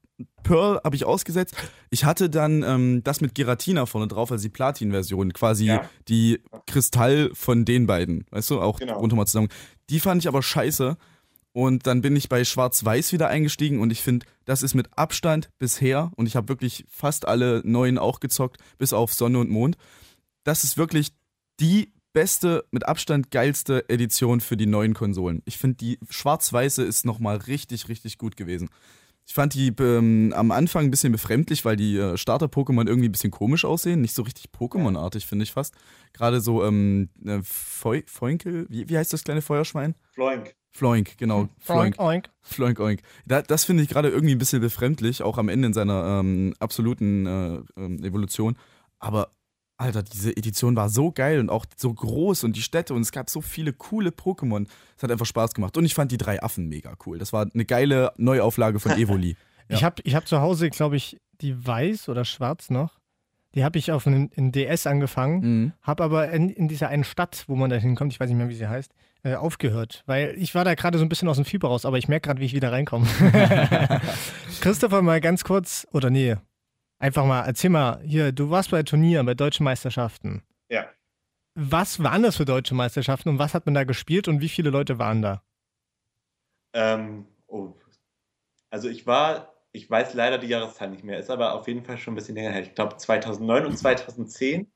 Pearl 0.44 0.80
habe 0.84 0.96
ich 0.96 1.06
ausgesetzt. 1.06 1.56
Ich 1.90 2.06
hatte 2.06 2.30
dann 2.30 2.64
ähm, 2.64 3.04
das 3.04 3.20
mit 3.22 3.36
Giratina 3.36 3.86
vorne 3.86 4.08
drauf, 4.08 4.32
also 4.32 4.42
die 4.42 4.50
Platin-Version, 4.50 5.34
quasi 5.34 5.66
Ja. 5.66 5.90
die 6.08 6.42
Kristall 6.68 7.32
von 7.34 7.66
den 7.66 7.86
beiden, 7.88 8.26
weißt 8.32 8.52
du, 8.52 8.62
auch 8.62 8.80
Genau. 8.80 9.00
runter 9.00 9.16
mal 9.16 9.26
zusammen. 9.26 9.50
Die 9.90 10.00
fand 10.00 10.22
ich 10.22 10.28
aber 10.28 10.42
scheiße. 10.42 10.98
Und 11.56 11.88
dann 11.88 12.02
bin 12.02 12.18
ich 12.18 12.28
bei 12.28 12.44
Schwarz-Weiß 12.44 13.14
wieder 13.14 13.30
eingestiegen 13.30 13.80
und 13.80 13.90
ich 13.90 14.02
finde, 14.02 14.26
das 14.44 14.62
ist 14.62 14.74
mit 14.74 14.90
Abstand 14.98 15.50
bisher, 15.58 16.12
und 16.18 16.26
ich 16.26 16.36
habe 16.36 16.50
wirklich 16.50 16.84
fast 16.90 17.26
alle 17.26 17.62
neuen 17.64 17.98
auch 17.98 18.20
gezockt, 18.20 18.58
bis 18.78 18.92
auf 18.92 19.14
Sonne 19.14 19.40
und 19.40 19.50
Mond. 19.50 19.78
Das 20.44 20.66
ist 20.66 20.76
wirklich 20.76 21.14
die 21.62 21.94
beste, 22.12 22.66
mit 22.72 22.86
Abstand 22.86 23.32
geilste 23.32 23.88
Edition 23.88 24.42
für 24.42 24.58
die 24.58 24.66
neuen 24.66 24.94
Konsolen. 24.94 25.44
Ich 25.46 25.58
finde, 25.58 25.78
die 25.78 25.98
schwarz-weiße 26.10 26.84
ist 26.84 27.06
nochmal 27.06 27.38
richtig, 27.38 27.88
richtig 27.88 28.18
gut 28.18 28.36
gewesen. 28.36 28.70
Ich 29.28 29.34
fand 29.34 29.54
die 29.56 29.74
ähm, 29.80 30.34
am 30.36 30.52
Anfang 30.52 30.86
ein 30.86 30.92
bisschen 30.92 31.12
befremdlich, 31.12 31.66
weil 31.66 31.76
die 31.76 31.98
äh, 31.98 32.16
Starter-Pokémon 32.16 32.88
irgendwie 32.88 33.10
ein 33.10 33.12
bisschen 33.12 33.32
komisch 33.32 33.66
aussehen. 33.66 34.02
Nicht 34.02 34.14
so 34.14 34.22
richtig 34.22 34.52
Pokémon-artig, 34.52 35.26
finde 35.26 35.44
ich 35.44 35.52
fast. 35.52 35.74
Gerade 36.14 36.42
so 36.42 36.64
ähm, 36.64 37.10
äh, 37.26 37.40
Feu 37.44 38.04
Feunkel, 38.06 38.68
wie, 38.70 38.88
wie 38.88 38.98
heißt 38.98 39.14
das 39.14 39.24
kleine 39.24 39.42
Feuerschwein? 39.42 39.96
Floink. 40.14 40.56
Floink, 40.72 41.18
genau. 41.18 41.48
Floink. 41.60 41.98
Oink, 41.98 42.00
oink. 42.00 42.30
Floink 42.42 42.80
Oink. 42.80 43.02
Da, 43.26 43.42
das 43.42 43.64
finde 43.64 43.82
ich 43.82 43.90
gerade 43.90 44.10
irgendwie 44.10 44.36
ein 44.36 44.38
bisschen 44.38 44.62
befremdlich, 44.62 45.24
auch 45.24 45.38
am 45.38 45.50
Ende 45.50 45.68
in 45.68 45.74
seiner 45.74 46.20
ähm, 46.20 46.54
absoluten 46.60 47.26
äh, 47.26 47.62
ähm, 47.78 48.04
Evolution. 48.04 48.58
Aber, 49.00 49.30
Alter, 49.78 50.04
diese 50.04 50.32
Edition 50.36 50.76
war 50.76 50.90
so 50.90 51.12
geil 51.12 51.40
und 51.40 51.50
auch 51.50 51.66
so 51.76 51.94
groß 51.94 52.44
und 52.46 52.56
die 52.56 52.62
Städte 52.62 52.94
und 52.94 53.02
es 53.02 53.12
gab 53.12 53.30
so 53.30 53.42
viele 53.42 53.74
coole 53.74 54.12
Pokémon. 54.12 54.68
Es 54.96 55.04
hat 55.04 55.12
einfach 55.12 55.26
Spaß 55.26 55.54
gemacht. 55.54 55.76
Und 55.78 55.84
ich 55.86 55.94
fand 55.94 56.12
die 56.12 56.18
drei 56.18 56.42
Affen 56.42 56.68
mega 56.70 56.94
cool. 57.06 57.18
Das 57.18 57.34
war 57.34 57.48
eine 57.54 57.66
geile 57.66 58.14
Neuauflage 58.18 58.80
von 58.80 58.92
Evoli. 58.98 59.36
Ich 59.68 59.84
habe 59.84 60.02
ich 60.04 60.16
hab 60.16 60.28
zu 60.28 60.40
Hause, 60.40 60.70
glaube 60.70 60.96
ich, 60.96 61.18
die 61.42 61.66
weiß 61.66 62.08
oder 62.10 62.24
schwarz 62.24 62.70
noch. 62.70 63.00
Die 63.54 63.64
habe 63.64 63.78
ich 63.80 63.92
auf 63.92 64.06
einen 64.06 64.30
in 64.30 64.52
DS 64.52 64.86
angefangen, 64.86 65.40
Mhm. 65.40 65.74
habe 65.82 66.04
aber 66.04 66.30
in, 66.30 66.50
in 66.50 66.68
dieser 66.68 66.90
einen 66.90 67.04
Stadt, 67.06 67.46
wo 67.48 67.56
man 67.56 67.70
da 67.70 67.78
hinkommt, 67.78 68.12
ich 68.14 68.20
weiß 68.20 68.28
nicht 68.30 68.38
mehr, 68.38 68.50
wie 68.50 68.56
sie 68.56 68.68
heißt, 68.68 68.92
äh, 69.24 69.36
aufgehört. 69.36 70.04
Weil 70.06 70.36
ich 70.38 70.54
war 70.56 70.66
da 70.66 70.76
gerade 70.76 70.98
so 70.98 71.06
ein 71.06 71.10
bisschen 71.10 71.28
aus 71.30 71.38
dem 71.38 71.46
Fieber 71.46 71.70
raus, 71.70 71.86
aber 71.86 71.98
ich 71.98 72.08
merke 72.10 72.28
gerade, 72.28 72.42
wie 72.42 72.46
ich 72.46 72.54
wieder 72.54 72.72
reinkomme. 72.74 73.08
Christopher, 74.62 75.02
mal 75.02 75.22
ganz 75.22 75.44
kurz, 75.44 75.88
oder 75.92 76.10
nee, 76.10 76.36
einfach 77.06 77.26
mal, 77.26 77.46
erzähl 77.46 77.70
mal, 77.70 78.02
hier, 78.04 78.32
du 78.32 78.50
warst 78.50 78.72
bei 78.72 78.82
Turnieren, 78.82 79.28
bei 79.28 79.36
deutschen 79.36 79.64
Meisterschaften. 79.64 80.42
Ja. 80.70 80.90
Was 81.54 82.02
waren 82.02 82.24
das 82.24 82.38
für 82.38 82.46
deutsche 82.46 82.74
Meisterschaften 82.74 83.30
und 83.30 83.40
was 83.40 83.54
hat 83.54 83.66
man 83.66 83.76
da 83.76 83.84
gespielt 83.84 84.28
und 84.28 84.42
wie 84.42 84.50
viele 84.50 84.72
Leute 84.72 84.98
waren 84.98 85.22
da? 85.22 85.44
Ähm, 86.74 87.28
oh. 87.48 87.74
Also 88.72 88.90
ich 88.90 89.06
war, 89.06 89.54
ich 89.72 89.88
weiß 89.88 90.16
leider 90.16 90.40
die 90.40 90.48
Jahreszahl 90.48 90.90
nicht 90.90 91.04
mehr, 91.04 91.20
ist 91.20 91.30
aber 91.30 91.54
auf 91.54 91.68
jeden 91.68 91.86
Fall 91.86 91.98
schon 92.00 92.14
ein 92.14 92.16
bisschen 92.16 92.36
länger 92.36 92.52
her. 92.52 92.64
Ich 92.64 92.74
glaube 92.74 92.98
2009 92.98 93.68
und 93.68 93.78
2010 93.78 94.72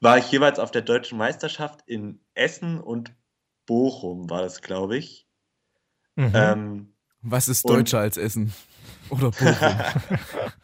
war 0.00 0.16
ich 0.16 0.32
jeweils 0.32 0.58
auf 0.58 0.70
der 0.70 0.82
deutschen 0.82 1.18
Meisterschaft 1.18 1.82
in 1.86 2.20
Essen 2.32 2.80
und 2.80 3.14
Bochum, 3.66 4.30
war 4.30 4.40
das, 4.40 4.62
glaube 4.62 4.96
ich. 4.96 5.28
Mhm. 6.16 6.32
Ähm, 6.34 6.94
Was 7.20 7.48
ist 7.48 7.68
deutscher 7.68 7.98
als 7.98 8.16
Essen? 8.16 8.54
Oder 9.10 9.30
Bochum? 9.30 9.52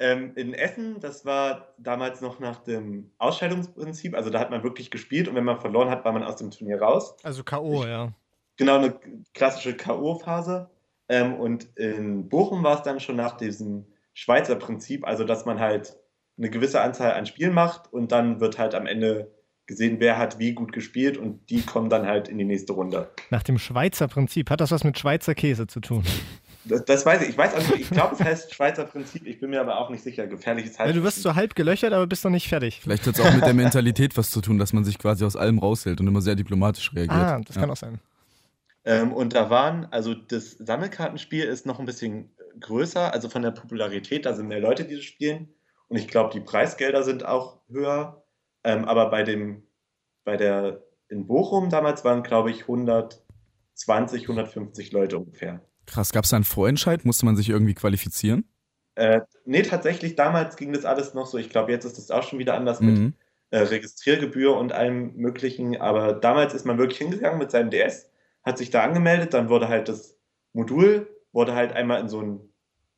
ähm, 0.00 0.32
in 0.34 0.54
Essen, 0.54 0.98
das 0.98 1.24
war 1.24 1.74
damals 1.78 2.20
noch 2.22 2.40
nach 2.40 2.58
dem 2.64 3.10
Ausscheidungsprinzip, 3.18 4.16
also 4.16 4.30
da 4.30 4.40
hat 4.40 4.50
man 4.50 4.62
wirklich 4.62 4.90
gespielt 4.90 5.28
und 5.28 5.34
wenn 5.34 5.44
man 5.44 5.60
verloren 5.60 5.90
hat, 5.90 6.04
war 6.04 6.12
man 6.12 6.24
aus 6.24 6.36
dem 6.36 6.50
Turnier 6.50 6.80
raus. 6.80 7.14
also 7.22 7.44
K.O., 7.44 7.84
ja. 7.84 8.12
Genau, 8.56 8.76
eine 8.76 8.98
klassische 9.34 9.74
K.O.-Phase. 9.76 10.68
Ähm, 11.08 11.34
und 11.34 11.64
in 11.76 12.28
Bochum 12.28 12.62
war 12.62 12.76
es 12.76 12.82
dann 12.82 13.00
schon 13.00 13.16
nach 13.16 13.36
diesem 13.36 13.86
Schweizer 14.12 14.56
Prinzip, 14.56 15.06
also 15.06 15.24
dass 15.24 15.44
man 15.44 15.60
halt 15.60 15.96
eine 16.38 16.50
gewisse 16.50 16.80
Anzahl 16.80 17.12
an 17.12 17.26
Spielen 17.26 17.52
macht 17.52 17.92
und 17.92 18.12
dann 18.12 18.40
wird 18.40 18.58
halt 18.58 18.74
am 18.74 18.86
Ende 18.86 19.30
gesehen, 19.66 19.96
wer 20.00 20.18
hat 20.18 20.38
wie 20.38 20.52
gut 20.52 20.72
gespielt 20.72 21.16
und 21.16 21.48
die 21.50 21.62
kommen 21.62 21.90
dann 21.90 22.06
halt 22.06 22.28
in 22.28 22.38
die 22.38 22.44
nächste 22.44 22.72
Runde. 22.72 23.10
Nach 23.30 23.42
dem 23.42 23.58
Schweizer 23.58 24.08
Prinzip. 24.08 24.50
Hat 24.50 24.60
das 24.60 24.72
was 24.72 24.82
mit 24.82 24.98
Schweizer 24.98 25.34
Käse 25.34 25.66
zu 25.66 25.80
tun? 25.80 26.04
Das, 26.64 26.84
das 26.84 27.06
weiß 27.06 27.22
ich. 27.22 27.30
Ich 27.30 27.38
weiß 27.38 27.54
auch 27.54 27.70
nicht, 27.70 27.80
ich 27.80 27.90
glaube, 27.90 28.14
es 28.14 28.20
heißt 28.22 28.54
Schweizer 28.54 28.84
Prinzip, 28.84 29.26
ich 29.26 29.40
bin 29.40 29.50
mir 29.50 29.60
aber 29.60 29.78
auch 29.78 29.88
nicht 29.88 30.02
sicher. 30.02 30.26
Gefährliches 30.26 30.78
Weil 30.78 30.92
du 30.92 31.02
wirst 31.02 31.16
Halbwissen. 31.16 31.22
so 31.22 31.34
halb 31.34 31.54
gelöchert, 31.54 31.92
aber 31.92 32.06
bist 32.06 32.24
noch 32.24 32.30
nicht 32.30 32.48
fertig. 32.48 32.80
Vielleicht 32.82 33.06
hat 33.06 33.18
es 33.18 33.20
auch 33.20 33.32
mit 33.34 33.44
der 33.44 33.54
Mentalität 33.54 34.16
was 34.16 34.30
zu 34.30 34.40
tun, 34.40 34.58
dass 34.58 34.72
man 34.72 34.84
sich 34.84 34.98
quasi 34.98 35.24
aus 35.24 35.36
allem 35.36 35.58
raushält 35.58 36.00
und 36.00 36.06
immer 36.06 36.20
sehr 36.20 36.34
diplomatisch 36.34 36.92
reagiert. 36.94 37.18
Ah, 37.18 37.40
das 37.44 37.56
ja. 37.56 37.62
kann 37.62 37.70
auch 37.70 37.76
sein. 37.76 37.98
Ähm, 38.84 39.12
und 39.12 39.34
da 39.34 39.50
waren, 39.50 39.86
also 39.90 40.14
das 40.14 40.52
Sammelkartenspiel 40.52 41.44
ist 41.44 41.66
noch 41.66 41.80
ein 41.80 41.86
bisschen 41.86 42.30
größer, 42.60 43.12
also 43.12 43.28
von 43.28 43.42
der 43.42 43.50
Popularität, 43.50 44.26
da 44.26 44.34
sind 44.34 44.48
mehr 44.48 44.60
Leute, 44.60 44.84
die 44.84 44.96
das 44.96 45.04
spielen. 45.04 45.54
Und 45.88 45.96
ich 45.96 46.08
glaube, 46.08 46.30
die 46.32 46.40
Preisgelder 46.40 47.02
sind 47.02 47.24
auch 47.24 47.60
höher. 47.68 48.24
Ähm, 48.64 48.84
aber 48.84 49.10
bei 49.10 49.22
dem, 49.22 49.66
bei 50.24 50.36
der, 50.36 50.82
in 51.08 51.26
Bochum 51.26 51.70
damals 51.70 52.04
waren, 52.04 52.22
glaube 52.22 52.50
ich, 52.50 52.62
120, 52.62 54.22
150 54.22 54.92
Leute 54.92 55.18
ungefähr. 55.18 55.60
Krass, 55.90 56.12
gab 56.12 56.24
es 56.24 56.30
da 56.30 56.36
einen 56.36 56.44
Vorentscheid? 56.44 57.04
Musste 57.04 57.26
man 57.26 57.34
sich 57.36 57.48
irgendwie 57.48 57.74
qualifizieren? 57.74 58.44
Äh, 58.94 59.22
nee, 59.44 59.62
tatsächlich, 59.62 60.14
damals 60.14 60.56
ging 60.56 60.72
das 60.72 60.84
alles 60.84 61.14
noch 61.14 61.26
so. 61.26 61.36
Ich 61.38 61.50
glaube, 61.50 61.72
jetzt 61.72 61.84
ist 61.84 61.98
es 61.98 62.10
auch 62.10 62.22
schon 62.22 62.38
wieder 62.38 62.54
anders 62.54 62.80
mit 62.80 62.96
Mhm. 62.96 63.14
äh, 63.50 63.58
Registriergebühr 63.58 64.56
und 64.56 64.72
allem 64.72 65.16
Möglichen. 65.16 65.80
Aber 65.80 66.12
damals 66.12 66.54
ist 66.54 66.64
man 66.66 66.78
wirklich 66.78 66.98
hingegangen 66.98 67.38
mit 67.38 67.50
seinem 67.50 67.70
DS, 67.70 68.08
hat 68.44 68.58
sich 68.58 68.70
da 68.70 68.82
angemeldet, 68.84 69.34
dann 69.34 69.48
wurde 69.48 69.68
halt 69.68 69.88
das 69.88 70.16
Modul, 70.52 71.08
wurde 71.32 71.54
halt 71.54 71.72
einmal 71.72 72.00
in 72.00 72.08
so, 72.08 72.20
ein, 72.20 72.40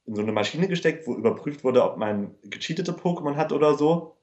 in 0.07 0.15
so 0.15 0.21
eine 0.23 0.33
Maschine 0.33 0.69
gesteckt, 0.69 1.07
wo 1.07 1.15
überprüft 1.15 1.65
wurde, 1.65 1.83
ob 1.85 1.97
man 1.97 2.35
gecheatete 2.43 2.93
Pokémon 2.93 3.37
hat 3.37 3.53
oder 3.53 3.75
so. 3.79 4.17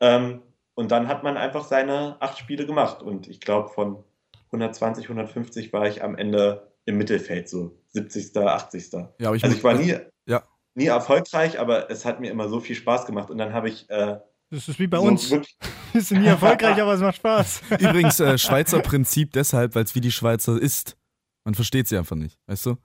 Ähm, 0.00 0.42
und 0.74 0.92
dann 0.92 1.08
hat 1.08 1.24
man 1.24 1.36
einfach 1.36 1.64
seine 1.64 2.16
acht 2.20 2.38
Spiele 2.38 2.66
gemacht. 2.66 3.02
Und 3.02 3.26
ich 3.28 3.40
glaube, 3.40 3.68
von 3.70 4.04
120, 4.46 5.06
150 5.06 5.72
war 5.72 5.86
ich 5.88 6.02
am 6.04 6.16
Ende 6.16 6.72
im 6.84 6.98
Mittelfeld, 6.98 7.48
so 7.48 7.76
70., 7.92 8.36
80. 8.36 8.92
Ja, 9.18 9.28
aber 9.28 9.36
ich, 9.36 9.44
Also 9.44 9.56
ich 9.56 9.64
war 9.64 9.74
nie, 9.74 9.96
Ja. 10.26 10.42
nie 10.74 10.86
erfolgreich, 10.86 11.58
aber 11.58 11.90
es 11.90 12.04
hat 12.04 12.20
mir 12.20 12.30
immer 12.30 12.48
so 12.48 12.60
viel 12.60 12.76
Spaß 12.76 13.06
gemacht. 13.06 13.30
Und 13.30 13.38
dann 13.38 13.52
habe 13.52 13.68
ich 13.68 13.88
äh, 13.90 14.18
Das 14.50 14.68
ist 14.68 14.78
wie 14.78 14.86
bei 14.86 14.98
so 14.98 15.04
uns. 15.04 15.30
Wir 15.30 16.00
sind 16.00 16.20
nie 16.22 16.26
erfolgreich, 16.28 16.80
aber 16.80 16.94
es 16.94 17.00
macht 17.00 17.16
Spaß. 17.16 17.62
Übrigens 17.80 18.20
äh, 18.20 18.38
Schweizer 18.38 18.80
Prinzip 18.80 19.32
deshalb, 19.32 19.74
weil 19.74 19.84
es 19.84 19.94
wie 19.94 20.00
die 20.00 20.12
Schweizer 20.12 20.60
ist. 20.60 20.96
Man 21.44 21.54
versteht 21.54 21.88
sie 21.88 21.96
einfach 21.98 22.14
nicht, 22.14 22.38
weißt 22.46 22.66
du? 22.66 22.76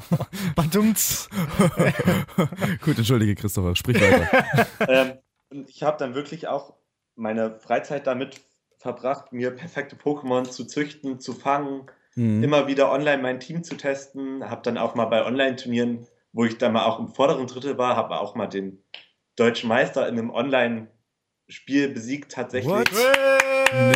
Badumts. 0.56 1.28
Gut, 2.82 2.96
entschuldige 2.96 3.34
Christopher, 3.34 3.76
sprich 3.76 4.00
weiter. 4.00 4.46
ähm, 4.88 5.64
ich 5.66 5.82
habe 5.82 5.98
dann 5.98 6.14
wirklich 6.14 6.48
auch 6.48 6.74
meine 7.16 7.58
Freizeit 7.60 8.06
damit 8.06 8.40
verbracht, 8.78 9.32
mir 9.32 9.50
perfekte 9.50 9.96
Pokémon 9.96 10.48
zu 10.48 10.64
züchten, 10.64 11.20
zu 11.20 11.34
fangen, 11.34 11.90
Mhm. 12.18 12.42
immer 12.42 12.66
wieder 12.66 12.90
online 12.92 13.22
mein 13.22 13.40
Team 13.40 13.62
zu 13.64 13.76
testen. 13.76 14.48
Habe 14.50 14.62
dann 14.62 14.76
auch 14.76 14.94
mal 14.94 15.06
bei 15.06 15.24
Online-Turnieren, 15.24 16.06
wo 16.32 16.44
ich 16.44 16.58
dann 16.58 16.72
mal 16.72 16.84
auch 16.84 16.98
im 16.98 17.08
vorderen 17.08 17.46
Drittel 17.46 17.78
war, 17.78 17.96
habe 17.96 18.20
auch 18.20 18.34
mal 18.34 18.46
den 18.48 18.82
deutschen 19.36 19.68
Meister 19.68 20.06
in 20.08 20.18
einem 20.18 20.30
Online 20.30 20.88
Spiel 21.50 21.88
besiegt 21.88 22.32
tatsächlich. 22.32 22.70
What? 22.70 22.90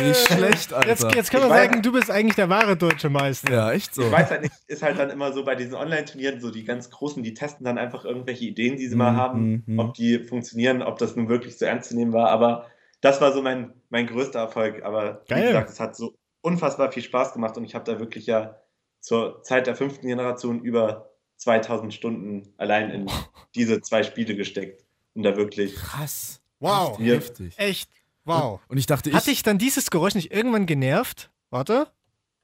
Nicht 0.01 0.27
schlecht, 0.31 0.73
Alter. 0.73 0.87
Jetzt, 0.87 1.03
jetzt 1.15 1.31
können 1.31 1.43
wir 1.43 1.47
Ich 1.47 1.53
weiß- 1.53 1.65
sagen, 1.67 1.81
du 1.81 1.91
bist 1.91 2.09
eigentlich 2.11 2.35
der 2.35 2.49
wahre 2.49 2.75
deutsche 2.77 3.09
Meister. 3.09 3.51
Ja, 3.51 3.71
echt 3.71 3.93
so. 3.93 4.03
Ich 4.03 4.11
weiß 4.11 4.29
halt 4.31 4.41
nicht, 4.43 4.53
ist 4.67 4.81
halt 4.83 4.97
dann 4.99 5.09
immer 5.09 5.31
so 5.33 5.43
bei 5.43 5.55
diesen 5.55 5.75
Online-Turnieren, 5.75 6.39
so 6.39 6.49
die 6.51 6.63
ganz 6.63 6.89
großen, 6.89 7.21
die 7.23 7.33
testen 7.33 7.63
dann 7.65 7.77
einfach 7.77 8.05
irgendwelche 8.05 8.45
Ideen, 8.45 8.77
die 8.77 8.87
sie 8.87 8.95
mal 8.95 9.11
Mhm, 9.11 9.17
haben, 9.17 9.63
mhm. 9.65 9.79
ob 9.79 9.93
die 9.95 10.19
funktionieren, 10.19 10.81
ob 10.81 10.97
das 10.97 11.15
nun 11.15 11.29
wirklich 11.29 11.57
so 11.57 11.65
ernst 11.65 11.89
zu 11.89 11.95
nehmen 11.95 12.13
war. 12.13 12.29
Aber 12.29 12.65
das 13.01 13.19
war 13.21 13.31
so 13.33 13.41
mein, 13.41 13.73
mein 13.89 14.07
größter 14.07 14.39
Erfolg. 14.39 14.83
Aber 14.83 15.21
Geil. 15.27 15.43
wie 15.43 15.47
gesagt, 15.47 15.69
es 15.69 15.79
hat 15.79 15.95
so 15.95 16.15
unfassbar 16.43 16.91
viel 16.91 17.01
Spaß 17.03 17.33
gemacht 17.33 17.57
und 17.57 17.63
ich 17.63 17.73
habe 17.73 17.89
da 17.91 17.99
wirklich 17.99 18.27
ja 18.27 18.57
zur 18.99 19.41
Zeit 19.43 19.65
der 19.65 19.75
fünften 19.75 20.07
Generation 20.07 20.61
über 20.61 21.09
2000 21.37 21.93
Stunden 21.93 22.53
allein 22.57 22.89
in 22.91 23.09
diese 23.55 23.81
zwei 23.81 24.03
Spiele 24.03 24.35
gesteckt. 24.35 24.85
Und 25.15 25.23
da 25.23 25.35
wirklich. 25.35 25.75
Krass. 25.75 26.41
Wow. 26.59 26.97
Heftig. 26.99 27.53
Echt. 27.57 27.89
Wow. 28.25 28.61
Und 28.67 28.77
ich 28.77 28.85
dachte, 28.87 29.09
ich. 29.09 29.15
Hat 29.15 29.27
dich 29.27 29.43
dann 29.43 29.57
dieses 29.57 29.91
Geräusch 29.91 30.15
nicht 30.15 30.31
irgendwann 30.33 30.65
genervt? 30.65 31.31
Warte. 31.49 31.87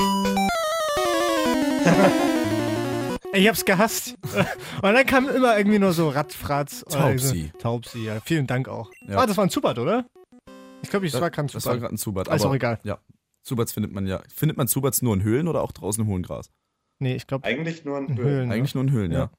Ich 3.33 3.47
hab's 3.47 3.63
gehasst. 3.63 4.15
Und 4.81 4.93
dann 4.93 5.05
kam 5.05 5.29
immer 5.29 5.57
irgendwie 5.57 5.79
nur 5.79 5.93
so 5.93 6.09
Radfratz. 6.09 6.83
Taubsi. 6.89 7.51
so- 7.53 7.59
Taubsi, 7.59 8.03
ja. 8.03 8.19
Vielen 8.25 8.45
Dank 8.45 8.67
auch. 8.67 8.91
Ja. 9.07 9.19
Ah, 9.19 9.25
das 9.25 9.37
war 9.37 9.45
ein 9.45 9.49
Zubat, 9.49 9.79
oder? 9.79 10.05
Ich 10.81 10.89
glaube, 10.89 11.05
ich 11.05 11.13
das, 11.13 11.21
war 11.21 11.29
kein 11.29 11.47
das 11.47 11.53
war 11.55 11.61
Zubat. 11.61 11.79
gerade 11.79 11.93
ein 11.95 11.97
Zubat. 11.97 12.29
Auch 12.29 12.53
egal. 12.53 12.79
Ja. 12.83 12.97
Zubats 13.43 13.71
findet 13.71 13.91
man 13.91 14.07
ja. 14.07 14.21
Findet 14.33 14.57
man 14.57 14.67
Zubats 14.67 15.01
nur 15.01 15.13
in 15.13 15.23
Höhlen 15.23 15.47
oder 15.47 15.61
auch 15.61 15.71
draußen 15.71 16.03
im 16.03 16.09
hohen 16.09 16.23
Gras? 16.23 16.49
Nee, 16.99 17.15
ich 17.15 17.27
glaube, 17.27 17.45
Eigentlich 17.45 17.83
nur 17.83 17.97
ein 17.97 18.07
in 18.09 18.17
Höhlen. 18.17 18.27
Höhlen. 18.27 18.47
ne? 18.49 18.53
Eigentlich 18.53 18.75
nur 18.75 18.83
in 18.83 18.91
Höhlen, 18.91 19.11
ja. 19.11 19.31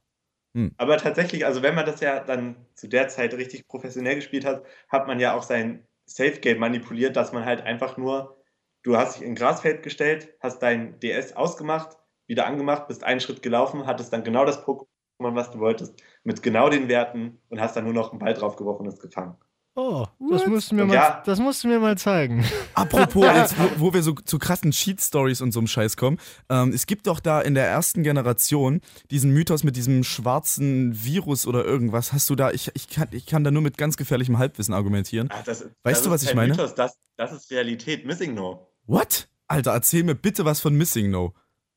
Ja. 0.54 0.68
Aber 0.76 0.98
tatsächlich, 0.98 1.46
also 1.46 1.62
wenn 1.62 1.74
man 1.74 1.86
das 1.86 2.00
ja 2.00 2.20
dann 2.20 2.56
zu 2.74 2.88
der 2.88 3.08
Zeit 3.08 3.32
richtig 3.34 3.66
professionell 3.68 4.16
gespielt 4.16 4.44
hat, 4.44 4.64
hat 4.88 5.06
man 5.06 5.18
ja 5.18 5.34
auch 5.34 5.42
sein 5.42 5.86
Safe 6.04 6.40
Game 6.40 6.58
manipuliert, 6.58 7.16
dass 7.16 7.32
man 7.32 7.44
halt 7.44 7.62
einfach 7.62 7.96
nur, 7.96 8.36
du 8.82 8.96
hast 8.96 9.16
dich 9.16 9.22
in 9.22 9.32
ein 9.32 9.34
Grasfeld 9.34 9.82
gestellt, 9.82 10.34
hast 10.40 10.58
dein 10.58 10.98
DS 11.00 11.34
ausgemacht, 11.34 11.96
wieder 12.26 12.46
angemacht, 12.46 12.88
bist 12.88 13.04
einen 13.04 13.20
Schritt 13.20 13.42
gelaufen, 13.42 13.86
hattest 13.86 14.12
dann 14.12 14.24
genau 14.24 14.44
das 14.44 14.62
Pokémon, 14.62 14.86
was 15.18 15.50
du 15.52 15.58
wolltest, 15.58 16.02
mit 16.24 16.42
genau 16.42 16.68
den 16.68 16.88
Werten 16.88 17.40
und 17.48 17.60
hast 17.60 17.76
dann 17.76 17.84
nur 17.84 17.94
noch 17.94 18.10
einen 18.10 18.18
Ball 18.18 18.34
draufgeworfen 18.34 18.86
und 18.86 18.92
es 18.92 19.00
gefangen. 19.00 19.36
Oh, 19.74 20.06
das 20.30 20.42
What? 20.42 20.48
musst, 20.48 20.70
du 20.70 20.74
mir 20.74 20.82
Und 20.82 20.88
mal, 20.88 20.94
ja. 20.94 21.22
das 21.24 21.38
musst 21.38 21.64
du 21.64 21.68
mir 21.68 21.80
mal 21.80 21.96
zeigen. 21.96 22.44
Apropos, 22.74 23.24
jetzt, 23.24 23.58
wo, 23.58 23.86
wo 23.86 23.94
wir 23.94 24.02
so 24.02 24.12
zu 24.12 24.38
krassen 24.38 24.70
Cheat-Stories 24.70 25.40
und 25.40 25.52
so 25.52 25.60
einem 25.60 25.66
Scheiß 25.66 25.96
kommen. 25.96 26.18
Ähm, 26.50 26.72
es 26.74 26.86
gibt 26.86 27.06
doch 27.06 27.20
da 27.20 27.40
in 27.40 27.54
der 27.54 27.66
ersten 27.66 28.02
Generation 28.02 28.82
diesen 29.10 29.32
Mythos 29.32 29.64
mit 29.64 29.76
diesem 29.76 30.04
schwarzen 30.04 31.02
Virus 31.02 31.46
oder 31.46 31.64
irgendwas. 31.64 32.12
Hast 32.12 32.28
du 32.28 32.34
da, 32.34 32.50
ich, 32.50 32.70
ich, 32.74 32.88
kann, 32.88 33.08
ich 33.12 33.24
kann 33.24 33.44
da 33.44 33.50
nur 33.50 33.62
mit 33.62 33.78
ganz 33.78 33.96
gefährlichem 33.96 34.36
Halbwissen 34.36 34.74
argumentieren. 34.74 35.30
Ah, 35.32 35.42
das, 35.42 35.62
Weißt 35.62 35.72
das 35.84 36.02
du, 36.02 36.08
ist 36.08 36.10
was 36.10 36.22
ich 36.22 36.28
kein 36.28 36.36
meine? 36.36 36.52
Mythos, 36.52 36.74
das, 36.74 36.98
das 37.16 37.32
ist 37.32 37.50
Realität. 37.50 38.04
Missing 38.04 38.34
No. 38.34 38.68
What? 38.86 39.28
Alter, 39.48 39.72
erzähl 39.72 40.04
mir 40.04 40.14
bitte 40.14 40.44
was 40.44 40.60
von 40.60 40.74
Missing 40.74 41.10
No. 41.10 41.32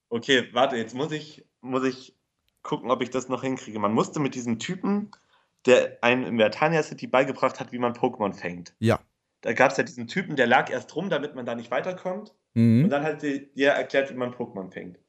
Okay, 0.09 0.49
warte, 0.51 0.75
jetzt 0.75 0.95
muss 0.95 1.13
ich, 1.13 1.45
muss 1.61 1.85
ich 1.85 2.13
gucken, 2.61 2.91
ob 2.91 3.01
ich 3.01 3.09
das 3.09 3.29
noch 3.29 3.41
hinkriege. 3.41 3.79
Man 3.79 3.93
musste 3.93 4.19
mit 4.19 4.35
diesem 4.35 4.59
Typen, 4.59 5.11
der 5.65 5.97
einem 6.01 6.25
in 6.25 6.37
Vertania 6.37 6.83
City 6.83 7.07
beigebracht 7.07 7.59
hat, 7.59 7.71
wie 7.71 7.79
man 7.79 7.93
Pokémon 7.93 8.33
fängt. 8.33 8.75
Ja. 8.79 8.99
Da 9.41 9.53
gab 9.53 9.71
es 9.71 9.77
ja 9.77 9.83
diesen 9.83 10.07
Typen, 10.07 10.35
der 10.35 10.47
lag 10.47 10.69
erst 10.69 10.95
rum, 10.95 11.09
damit 11.09 11.35
man 11.35 11.45
da 11.45 11.55
nicht 11.55 11.71
weiterkommt. 11.71 12.33
Mhm. 12.53 12.85
Und 12.85 12.89
dann 12.89 13.03
hat 13.03 13.21
sie 13.21 13.51
dir 13.53 13.69
erklärt, 13.69 14.09
wie 14.09 14.15
man 14.15 14.33
Pokémon 14.33 14.71
fängt. 14.71 14.99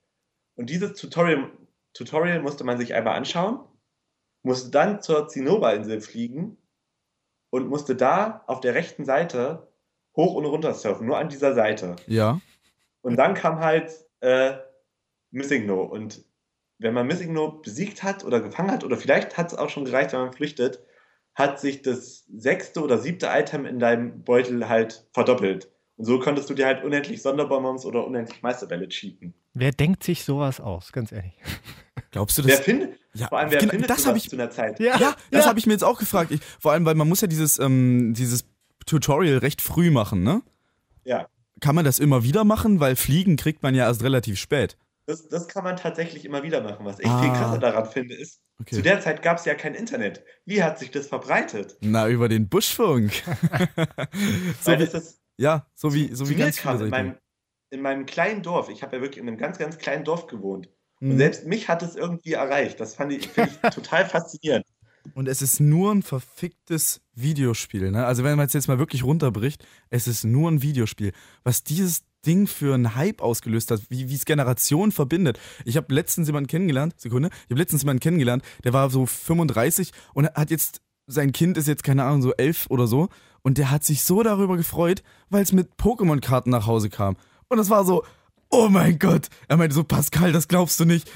Und 0.57 0.71
dieses 0.71 0.99
Tutorial, 0.99 1.51
Tutorial 1.95 2.41
musste 2.41 2.65
man 2.65 2.79
sich 2.79 2.95
einmal 2.95 3.17
anschauen, 3.17 3.61
musste 4.43 4.71
dann 4.71 5.03
zur 5.03 5.29
Zinnober-Insel 5.29 6.01
fliegen 6.01 6.57
und 7.51 7.69
musste 7.69 7.97
da 7.97 8.45
auf 8.47 8.61
der 8.61 8.75
rechten 8.75 9.05
Seite 9.05 9.69
hoch 10.17 10.35
und 10.35 10.47
runter 10.47 10.73
surfen, 10.75 11.07
nur 11.07 11.19
an 11.19 11.29
dieser 11.29 11.55
Seite. 11.55 11.97
Ja. 12.07 12.41
Und 13.03 13.17
dann 13.17 13.35
kam 13.35 13.61
halt 13.61 13.93
äh, 14.21 14.55
Missing 15.31 15.67
No. 15.67 15.83
Und 15.83 16.25
wenn 16.79 16.95
man 16.95 17.07
Missing 17.07 17.33
No 17.33 17.51
besiegt 17.53 18.03
hat 18.03 18.25
oder 18.25 18.41
gefangen 18.41 18.71
hat, 18.71 18.85
oder 18.85 18.97
vielleicht 18.97 19.37
hat 19.37 19.53
es 19.53 19.59
auch 19.59 19.71
schon 19.71 19.85
gereicht, 19.85 20.13
wenn 20.13 20.21
man 20.21 20.33
flüchtet, 20.33 20.81
hat 21.35 21.61
sich 21.61 21.83
das 21.83 22.25
sechste 22.35 22.83
oder 22.83 22.99
siebte 22.99 23.29
Item 23.31 23.67
in 23.67 23.79
deinem 23.79 24.23
Beutel 24.25 24.69
halt 24.69 25.07
verdoppelt. 25.13 25.69
Und 25.97 26.05
so 26.05 26.19
konntest 26.19 26.51
du 26.51 26.55
dir 26.55 26.67
halt 26.67 26.85
unendlich 26.85 27.23
Sonderbonbons 27.23 27.85
oder 27.87 28.07
unendlich 28.07 28.43
Meisterbälle 28.43 28.89
cheaten. 28.89 29.35
Wer 29.55 29.73
denkt 29.73 30.03
sich 30.05 30.25
sowas 30.25 30.61
aus, 30.61 30.93
ganz 30.93 31.13
ehrlich? 31.13 31.33
Glaubst 32.11 32.39
du 32.39 32.45
Wer 32.45 32.57
das? 32.57 32.65
findet, 32.65 32.99
Ja, 33.15 33.29
vor 33.29 33.39
allem 33.39 33.51
wer 33.51 33.59
genau, 33.59 33.71
findet 33.73 33.91
das 33.91 34.07
ich, 34.07 34.29
zu 34.31 34.37
einer 34.37 34.51
Zeit? 34.51 34.79
ja, 34.81 35.15
das 35.31 35.47
habe 35.47 35.59
ich 35.59 35.67
mir 35.67 35.73
jetzt 35.73 35.85
auch 35.85 35.99
gefragt. 35.99 36.31
Ich, 36.31 36.41
vor 36.61 36.73
allem, 36.73 36.85
weil 36.85 36.95
man 36.95 37.09
muss 37.09 37.21
ja 37.21 37.27
dieses, 37.29 37.59
ähm, 37.59 38.15
dieses 38.15 38.45
Tutorial 38.87 39.39
recht 39.39 39.61
früh 39.61 39.91
machen, 39.91 40.23
ne? 40.23 40.43
Ja. 41.05 41.29
Kann 41.61 41.75
man 41.75 41.85
das 41.85 41.99
immer 41.99 42.23
wieder 42.23 42.45
machen? 42.45 42.81
Weil 42.81 42.97
Fliegen 42.97 43.37
kriegt 43.37 43.63
man 43.63 43.75
ja 43.75 43.87
erst 43.87 44.03
relativ 44.03 44.39
spät. 44.39 44.77
Das, 45.07 45.29
das 45.29 45.47
kann 45.49 45.63
man 45.65 45.77
tatsächlich 45.77 46.25
immer 46.25 46.43
wieder 46.43 46.63
machen. 46.63 46.85
Was 46.85 46.99
ich 46.99 47.07
Ah. 47.07 47.19
viel 47.23 47.33
krasser 47.33 47.59
daran 47.59 47.87
finde, 47.91 48.15
ist, 48.15 48.41
Okay. 48.61 48.77
zu 48.77 48.83
der 48.83 49.01
Zeit 49.01 49.23
gab 49.23 49.39
es 49.39 49.45
ja 49.45 49.55
kein 49.55 49.75
Internet. 49.75 50.25
Wie 50.47 50.63
hat 50.63 50.79
sich 50.79 50.91
das 50.91 51.07
verbreitet? 51.09 51.77
Na, 51.81 52.09
über 52.09 52.29
den 52.29 52.49
Buschfunk. 52.49 53.13
so 54.61 54.71
Weil 54.71 54.79
wie, 54.81 54.83
ist 54.85 55.21
ja, 55.39 55.67
so 55.75 55.93
wie, 55.95 56.15
so 56.15 56.29
wie 56.29 56.35
ganz 56.35 56.59
viele 56.59 56.85
in 56.85 56.91
meinem, 56.91 57.15
in 57.71 57.83
meinem 57.83 58.07
kleinen 58.07 58.43
Dorf, 58.43 58.69
ich 58.69 58.83
habe 58.83 58.97
ja 58.97 59.03
wirklich 59.03 59.21
in 59.23 59.29
einem 59.29 59.39
ganz, 59.39 59.59
ganz 59.59 59.79
kleinen 59.79 60.05
Dorf 60.05 60.27
gewohnt. 60.27 60.69
Und 61.01 61.09
Mhm. 61.09 61.19
selbst 61.19 61.47
mich 61.47 61.69
hat 61.69 61.83
es 61.83 61.95
irgendwie 61.95 62.33
erreicht. 62.33 62.81
Das 62.81 62.95
fand 62.95 63.13
ich, 63.13 63.29
ich 63.37 63.57
total 63.75 64.07
faszinierend. 64.07 64.65
Und 65.15 65.29
es 65.29 65.41
ist 65.43 65.61
nur 65.61 65.93
ein 65.95 66.03
verficktes 66.03 67.01
Videospiel, 67.15 67.91
ne? 67.93 68.07
Also 68.07 68.25
wenn 68.25 68.37
man 68.37 68.47
es 68.47 68.55
jetzt 68.55 68.67
mal 68.67 68.79
wirklich 68.79 69.05
runterbricht, 69.05 69.65
es 69.91 70.09
ist 70.09 70.25
nur 70.25 70.51
ein 70.51 70.63
Videospiel. 70.63 71.13
Was 71.45 71.63
dieses 71.63 72.03
Ding 72.27 72.47
für 72.47 72.75
einen 72.75 72.95
Hype 72.95 73.23
ausgelöst 73.23 73.71
hat, 73.71 73.81
wie 73.89 74.13
es 74.13 74.25
Generationen 74.25 74.93
verbindet. 74.93 75.39
Ich 75.65 75.77
habe 75.77 75.95
letztens 75.95 76.29
jemanden 76.29 76.49
kennengelernt, 76.49 77.01
Sekunde, 77.01 77.31
ich 77.45 77.51
habe 77.51 77.61
letztens 77.61 77.83
jemanden 77.83 78.01
kennengelernt, 78.01 78.43
der 78.65 78.73
war 78.73 78.91
so 78.91 79.07
35 79.07 79.93
und 80.15 80.27
hat 80.35 80.51
jetzt, 80.51 80.81
sein 81.07 81.33
Kind 81.33 81.57
ist 81.57 81.69
jetzt, 81.69 81.85
keine 81.85 82.05
Ahnung, 82.05 82.23
so 82.23 82.33
elf 82.35 82.67
oder 82.69 82.87
so. 82.87 83.09
Und 83.43 83.59
der 83.59 83.71
hat 83.71 83.85
sich 83.85 84.03
so 84.03 84.25
darüber 84.25 84.57
gefreut, 84.57 85.05
weil 85.31 85.43
es 85.43 85.53
mit 85.53 85.77
Pokémon-Karten 85.77 86.51
nach 86.51 86.67
Hause 86.67 86.91
kam. 86.91 87.17
Und 87.49 87.59
das 87.59 87.71
war 87.71 87.85
so, 87.85 88.05
oh 88.51 88.69
mein 88.69 88.99
Gott. 88.99 89.29
Er 89.49 89.57
meinte 89.57 89.75
so, 89.75 89.85
Pascal, 89.85 90.33
das 90.33 90.49
glaubst 90.49 90.79
du 90.81 90.85
nicht. 90.85 91.11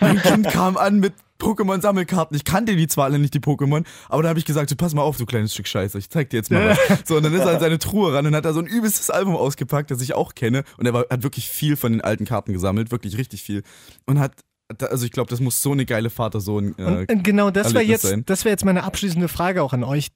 Mein 0.00 0.20
Kind 0.20 0.48
kam 0.48 0.76
an 0.76 1.00
mit 1.00 1.14
Pokémon-Sammelkarten. 1.38 2.36
Ich 2.36 2.44
kannte 2.44 2.76
die 2.76 2.86
zwar 2.86 3.04
alle 3.04 3.18
nicht, 3.18 3.34
die 3.34 3.40
Pokémon, 3.40 3.84
aber 4.08 4.22
da 4.22 4.28
habe 4.30 4.38
ich 4.38 4.44
gesagt, 4.44 4.70
so, 4.70 4.76
pass 4.76 4.94
mal 4.94 5.02
auf, 5.02 5.16
du 5.18 5.26
kleines 5.26 5.52
Stück 5.52 5.68
Scheiße, 5.68 5.98
ich 5.98 6.08
zeig 6.08 6.30
dir 6.30 6.38
jetzt 6.38 6.50
mal 6.50 6.70
was. 6.70 6.78
So, 7.06 7.16
und 7.16 7.24
dann 7.24 7.34
ist 7.34 7.40
er 7.40 7.54
in 7.54 7.60
seine 7.60 7.78
Truhe 7.78 8.14
ran 8.14 8.26
und 8.26 8.34
hat 8.34 8.44
da 8.44 8.52
so 8.52 8.60
ein 8.60 8.66
übelstes 8.66 9.10
Album 9.10 9.36
ausgepackt, 9.36 9.90
das 9.90 10.00
ich 10.00 10.14
auch 10.14 10.34
kenne. 10.34 10.64
Und 10.78 10.86
er 10.86 10.94
war, 10.94 11.04
hat 11.10 11.22
wirklich 11.22 11.48
viel 11.48 11.76
von 11.76 11.92
den 11.92 12.00
alten 12.00 12.24
Karten 12.24 12.52
gesammelt, 12.52 12.90
wirklich 12.90 13.18
richtig 13.18 13.42
viel. 13.42 13.62
Und 14.06 14.18
hat, 14.18 14.32
also 14.80 15.04
ich 15.04 15.12
glaube, 15.12 15.28
das 15.30 15.40
muss 15.40 15.62
so 15.62 15.72
eine 15.72 15.84
geile 15.84 16.10
Vater-Sohn. 16.10 16.74
Äh, 16.78 17.06
Und, 17.10 17.22
genau 17.24 17.50
das 17.50 17.74
wäre 17.74 17.84
jetzt, 17.84 18.02
sein. 18.02 18.22
das 18.26 18.44
wäre 18.44 18.52
jetzt 18.52 18.64
meine 18.64 18.84
abschließende 18.84 19.28
Frage 19.28 19.62
auch 19.62 19.72
an 19.72 19.84
euch. 19.84 20.08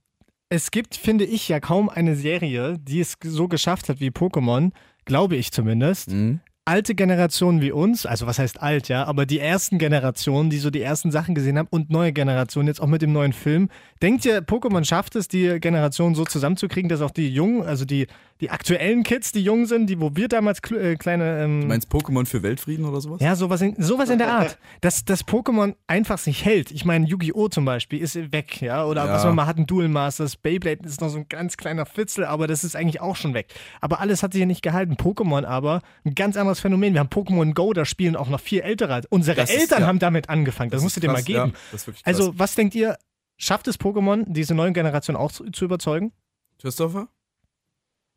Es 0.48 0.70
gibt, 0.70 0.96
finde 0.96 1.24
ich, 1.24 1.48
ja 1.48 1.60
kaum 1.60 1.88
eine 1.88 2.16
Serie, 2.16 2.76
die 2.80 3.00
es 3.00 3.16
so 3.22 3.46
geschafft 3.46 3.88
hat 3.88 4.00
wie 4.00 4.08
Pokémon, 4.08 4.72
glaube 5.04 5.36
ich 5.36 5.52
zumindest. 5.52 6.10
mhm. 6.10 6.40
Alte 6.66 6.94
Generationen 6.94 7.62
wie 7.62 7.72
uns, 7.72 8.06
also 8.06 8.26
was 8.26 8.38
heißt 8.38 8.62
alt, 8.62 8.88
ja, 8.88 9.04
aber 9.04 9.26
die 9.26 9.40
ersten 9.40 9.78
Generationen, 9.78 10.50
die 10.50 10.58
so 10.58 10.70
die 10.70 10.82
ersten 10.82 11.10
Sachen 11.10 11.34
gesehen 11.34 11.58
haben 11.58 11.68
und 11.70 11.90
neue 11.90 12.12
Generationen, 12.12 12.68
jetzt 12.68 12.80
auch 12.80 12.86
mit 12.86 13.02
dem 13.02 13.12
neuen 13.12 13.32
Film. 13.32 13.70
Denkt 14.02 14.24
ihr, 14.24 14.40
Pokémon 14.40 14.84
schafft 14.84 15.16
es, 15.16 15.26
die 15.26 15.58
Generation 15.58 16.14
so 16.14 16.24
zusammenzukriegen, 16.24 16.88
dass 16.88 17.00
auch 17.00 17.10
die 17.10 17.28
jungen, 17.28 17.62
also 17.62 17.84
die, 17.84 18.06
die 18.40 18.50
aktuellen 18.50 19.02
Kids, 19.02 19.32
die 19.32 19.42
jung 19.42 19.66
sind, 19.66 19.86
die, 19.88 20.00
wo 20.00 20.16
wir 20.16 20.28
damals 20.28 20.60
äh, 20.70 20.96
kleine. 20.96 21.42
Ähm, 21.44 21.60
Du 21.62 21.66
meinst 21.66 21.90
Pokémon 21.92 22.24
für 22.26 22.42
Weltfrieden 22.42 22.84
oder 22.86 23.00
sowas? 23.00 23.20
ja, 23.20 23.36
sowas 23.36 23.60
in, 23.60 23.74
sowas 23.82 24.08
in 24.10 24.18
der 24.18 24.32
Art. 24.32 24.58
Dass 24.80 25.04
das 25.04 25.26
Pokémon 25.26 25.74
einfach 25.86 26.18
sich 26.18 26.44
hält. 26.44 26.70
Ich 26.70 26.84
meine, 26.84 27.06
Yu-Gi-Oh! 27.06 27.48
zum 27.48 27.64
Beispiel 27.64 28.00
ist 28.00 28.14
weg, 28.32 28.60
ja. 28.62 28.84
Oder 28.84 29.04
Ja. 29.06 29.12
was 29.12 29.24
man 29.24 29.34
mal 29.34 29.46
hat, 29.46 29.58
ein 29.58 29.66
Duel 29.66 29.88
Masters, 29.88 30.36
Beyblade 30.36 30.84
ist 30.86 31.00
noch 31.00 31.08
so 31.10 31.18
ein 31.18 31.26
ganz 31.28 31.56
kleiner 31.56 31.84
Fitzel, 31.86 32.24
aber 32.24 32.46
das 32.46 32.64
ist 32.64 32.76
eigentlich 32.76 33.00
auch 33.00 33.16
schon 33.16 33.34
weg. 33.34 33.52
Aber 33.80 34.00
alles 34.00 34.22
hat 34.22 34.32
sich 34.32 34.40
ja 34.40 34.46
nicht 34.46 34.62
gehalten. 34.62 34.94
Pokémon 34.94 35.44
aber, 35.44 35.82
ein 36.04 36.14
ganz 36.14 36.36
anderes 36.36 36.60
Phänomen. 36.60 36.94
Wir 36.94 37.00
haben 37.00 37.08
Pokémon 37.10 37.52
Go, 37.54 37.72
da 37.72 37.84
spielen 37.84 38.16
auch 38.16 38.28
noch 38.28 38.40
viel 38.40 38.60
ältere. 38.60 39.02
Unsere 39.10 39.36
Das 39.36 39.50
ist- 39.50 39.60
Eltern 39.60 39.82
ja. 39.82 39.86
haben 39.86 39.98
damit 39.98 40.28
angefangen. 40.30 40.70
Das, 40.70 40.78
ist 40.80 40.84
musst 40.84 40.96
du 40.96 41.00
dir 41.00 41.08
mal 41.12 41.22
geben. 41.22 41.50
Ja, 41.54 41.58
das 41.72 41.86
ist. 41.88 42.06
Also, 42.06 42.32
was 42.38 42.54
denkt 42.54 42.74
ihr, 42.74 42.96
schafft 43.36 43.68
es 43.68 43.78
Pokémon, 43.78 44.24
diese 44.26 44.54
neue 44.54 44.72
Generation 44.72 45.14
auch 45.16 45.30
zu, 45.30 45.44
zu 45.50 45.64
überzeugen? 45.66 46.12
Christopher? 46.60 47.08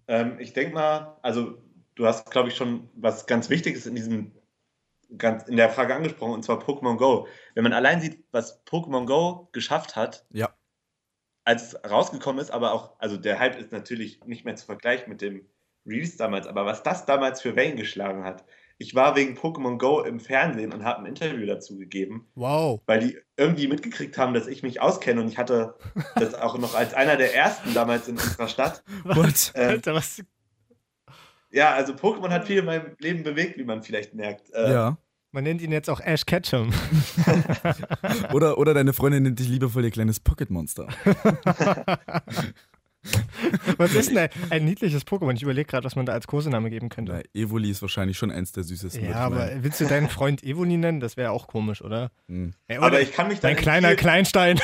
Ähm, 0.07 0.39
ich 0.39 0.53
denke 0.53 0.73
mal, 0.73 1.17
also 1.21 1.57
du 1.95 2.05
hast, 2.05 2.29
glaube 2.31 2.49
ich, 2.49 2.55
schon 2.55 2.89
was 2.95 3.25
ganz 3.25 3.49
Wichtiges 3.49 3.85
in 3.85 3.95
diesem 3.95 4.31
ganz 5.17 5.43
in 5.47 5.57
der 5.57 5.69
Frage 5.69 5.93
angesprochen, 5.95 6.33
und 6.33 6.43
zwar 6.43 6.59
Pokémon 6.59 6.97
Go. 6.97 7.27
Wenn 7.53 7.63
man 7.63 7.73
allein 7.73 8.01
sieht, 8.01 8.23
was 8.31 8.65
Pokémon 8.65 9.05
Go 9.05 9.49
geschafft 9.51 9.95
hat, 9.95 10.25
Ja. 10.31 10.55
als 11.45 11.73
es 11.73 11.91
rausgekommen 11.91 12.41
ist, 12.41 12.51
aber 12.51 12.73
auch, 12.73 12.99
also 12.99 13.17
der 13.17 13.39
Hype 13.39 13.57
ist 13.59 13.71
natürlich 13.71 14.23
nicht 14.25 14.45
mehr 14.45 14.55
zu 14.55 14.65
vergleichen 14.65 15.09
mit 15.09 15.21
dem 15.21 15.47
Release 15.85 16.17
damals, 16.17 16.47
aber 16.47 16.65
was 16.65 16.81
das 16.81 17.05
damals 17.05 17.41
für 17.41 17.55
Wellen 17.55 17.75
geschlagen 17.75 18.23
hat, 18.23 18.43
ich 18.77 18.95
war 18.95 19.15
wegen 19.15 19.37
Pokémon 19.37 19.77
Go 19.77 20.01
im 20.01 20.19
Fernsehen 20.19 20.73
und 20.73 20.83
habe 20.83 20.99
ein 20.99 21.05
Interview 21.05 21.45
dazu 21.45 21.77
gegeben, 21.77 22.27
Wow. 22.35 22.81
weil 22.85 22.99
die 22.99 23.17
irgendwie 23.37 23.67
mitgekriegt 23.67 24.17
haben, 24.17 24.33
dass 24.33 24.47
ich 24.47 24.63
mich 24.63 24.81
auskenne 24.81 25.21
und 25.21 25.27
ich 25.27 25.37
hatte 25.37 25.75
das 26.15 26.33
auch 26.35 26.57
noch 26.57 26.75
als 26.75 26.93
einer 26.93 27.15
der 27.17 27.33
ersten 27.35 27.73
damals 27.73 28.07
in 28.07 28.15
unserer 28.17 28.47
Stadt. 28.47 28.83
What? 29.03 29.51
Äh, 29.55 29.65
Alter, 29.65 29.93
was? 29.93 30.21
ja, 31.51 31.71
also 31.73 31.93
Pokémon 31.93 32.29
hat 32.29 32.45
viel 32.47 32.59
in 32.59 32.65
meinem 32.65 32.95
Leben 32.99 33.23
bewegt, 33.23 33.57
wie 33.57 33.63
man 33.63 33.83
vielleicht 33.83 34.13
merkt. 34.13 34.51
Äh, 34.53 34.71
Ja. 34.71 34.97
Man 35.35 35.45
nennt 35.45 35.63
ihn 35.63 35.71
jetzt 35.71 35.89
auch 35.89 35.99
Ash 35.99 36.27
Ketchum. 36.27 36.71
Oder, 38.33 38.59
oder 38.59 38.75
deine 38.75 38.93
Freundin 38.93 39.23
nennt 39.23 39.39
dich 39.39 39.47
liebevoll 39.47 39.83
ihr 39.83 39.89
kleines 39.89 40.19
Pocket-Monster. 40.19 40.87
Was 43.77 43.93
ist 43.93 44.09
denn 44.09 44.17
ein, 44.17 44.29
ein 44.49 44.65
niedliches 44.65 45.05
Pokémon? 45.05 45.33
Ich 45.35 45.43
überlege 45.43 45.65
gerade, 45.69 45.83
was 45.83 45.95
man 45.95 46.05
da 46.05 46.13
als 46.13 46.25
Kosename 46.27 46.69
geben 46.69 46.89
könnte. 46.89 47.11
Na, 47.11 47.21
Evoli 47.39 47.69
ist 47.69 47.81
wahrscheinlich 47.81 48.17
schon 48.17 48.31
eins 48.31 48.51
der 48.53 48.63
süßesten. 48.63 49.03
Ja, 49.09 49.15
aber 49.15 49.37
meinen. 49.37 49.63
willst 49.63 49.81
du 49.81 49.85
deinen 49.85 50.07
Freund 50.09 50.41
Evoli 50.43 50.77
nennen? 50.77 50.99
Das 51.01 51.17
wäre 51.17 51.31
auch 51.31 51.47
komisch, 51.47 51.81
oder? 51.81 52.11
Hm. 52.29 52.53
Ey, 52.67 52.77
Aber 52.77 52.87
oder 52.87 53.01
ich 53.01 53.11
kann 53.11 53.27
mich 53.27 53.39
dann 53.39 53.51
mein 53.51 53.57
in 53.57 53.61
kleiner 53.63 53.87
viel- 53.89 53.97
Kleinstein. 53.97 54.59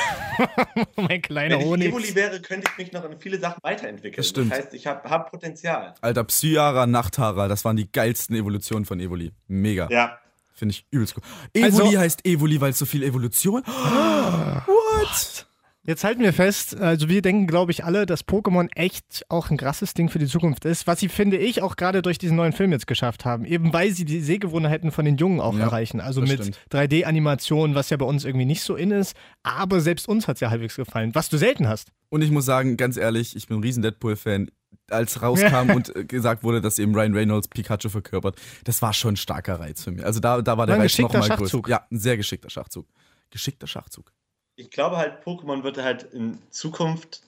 mein 0.96 1.20
kleiner 1.22 1.54
Wenn 1.56 1.60
ich 1.60 1.66
Honig. 1.66 1.88
Evoli 1.88 2.14
wäre, 2.14 2.40
könnte 2.40 2.70
ich 2.72 2.78
mich 2.78 2.92
noch 2.92 3.04
in 3.04 3.18
viele 3.18 3.38
Sachen 3.38 3.58
weiterentwickeln. 3.62 4.16
Das 4.16 4.28
stimmt. 4.28 4.52
heißt, 4.52 4.72
ich 4.74 4.86
habe 4.86 5.08
hab 5.10 5.30
Potenzial. 5.30 5.94
Alter, 6.00 6.24
Psyara, 6.24 6.86
Nachtara, 6.86 7.48
das 7.48 7.64
waren 7.64 7.76
die 7.76 7.90
geilsten 7.92 8.34
Evolutionen 8.36 8.86
von 8.86 9.00
Evoli. 9.00 9.32
Mega. 9.48 9.88
Ja. 9.90 10.18
Finde 10.54 10.72
ich 10.74 10.86
übelst 10.90 11.14
cool. 11.16 11.22
Evoli 11.52 11.84
Also- 11.88 11.98
heißt 11.98 12.26
Evoli, 12.26 12.60
weil 12.60 12.70
es 12.70 12.78
so 12.78 12.86
viel 12.86 13.02
Evolution. 13.02 13.62
What? 13.66 15.46
Jetzt 15.86 16.04
halten 16.04 16.20
wir 16.20 16.34
fest, 16.34 16.78
also 16.78 17.08
wir 17.08 17.22
denken, 17.22 17.46
glaube 17.46 17.72
ich, 17.72 17.84
alle, 17.84 18.04
dass 18.04 18.26
Pokémon 18.26 18.68
echt 18.74 19.24
auch 19.30 19.50
ein 19.50 19.56
krasses 19.56 19.94
Ding 19.94 20.10
für 20.10 20.18
die 20.18 20.26
Zukunft 20.26 20.66
ist, 20.66 20.86
was 20.86 21.00
sie, 21.00 21.08
finde 21.08 21.38
ich, 21.38 21.62
auch 21.62 21.74
gerade 21.74 22.02
durch 22.02 22.18
diesen 22.18 22.36
neuen 22.36 22.52
Film 22.52 22.70
jetzt 22.72 22.86
geschafft 22.86 23.24
haben. 23.24 23.46
Eben 23.46 23.72
weil 23.72 23.90
sie 23.92 24.04
die 24.04 24.20
Sehgewohnheiten 24.20 24.90
von 24.92 25.06
den 25.06 25.16
Jungen 25.16 25.40
auch 25.40 25.56
Ja, 25.56 25.64
erreichen. 25.64 26.00
Also 26.02 26.20
mit 26.20 26.32
stimmt. 26.32 26.58
3D-Animationen, 26.70 27.74
was 27.74 27.88
ja 27.88 27.96
bei 27.96 28.04
uns 28.04 28.26
irgendwie 28.26 28.44
nicht 28.44 28.62
so 28.62 28.76
in 28.76 28.90
ist. 28.90 29.16
Aber 29.42 29.80
selbst 29.80 30.06
uns 30.06 30.28
hat 30.28 30.36
es 30.36 30.40
ja 30.40 30.50
halbwegs 30.50 30.76
gefallen, 30.76 31.14
was 31.14 31.30
du 31.30 31.38
selten 31.38 31.66
hast. 31.66 31.88
Und 32.10 32.20
ich 32.20 32.30
muss 32.30 32.44
sagen, 32.44 32.76
ganz 32.76 32.98
ehrlich, 32.98 33.34
ich 33.34 33.48
bin 33.48 33.58
ein 33.58 33.62
riesen 33.62 33.82
Deadpool-Fan. 33.82 34.50
Als 34.90 35.22
rauskam 35.22 35.70
und 35.74 36.08
gesagt 36.08 36.42
wurde, 36.42 36.60
dass 36.60 36.78
eben 36.78 36.94
Ryan 36.94 37.14
Reynolds 37.14 37.48
Pikachu 37.48 37.88
verkörpert, 37.88 38.36
das 38.64 38.82
war 38.82 38.92
schon 38.92 39.14
ein 39.14 39.16
starker 39.16 39.58
Reiz 39.58 39.82
für 39.82 39.92
mich. 39.92 40.04
Also 40.04 40.20
da, 40.20 40.42
da 40.42 40.58
war 40.58 40.66
der 40.66 40.74
War 40.74 40.80
ein 40.80 40.82
Reiz 40.82 40.98
noch 40.98 41.08
geschickter 41.08 41.18
mal 41.20 41.36
größer. 41.38 41.50
Schachzug. 41.52 41.68
Ja, 41.68 41.86
ein 41.90 41.98
sehr 41.98 42.16
geschickter 42.18 42.50
Schachzug. 42.50 42.86
Geschickter 43.30 43.66
Schachzug. 43.66 44.12
Ich 44.56 44.70
glaube 44.70 44.96
halt, 44.96 45.24
Pokémon 45.24 45.62
wird 45.62 45.78
halt 45.78 46.02
in 46.12 46.38
Zukunft 46.50 47.22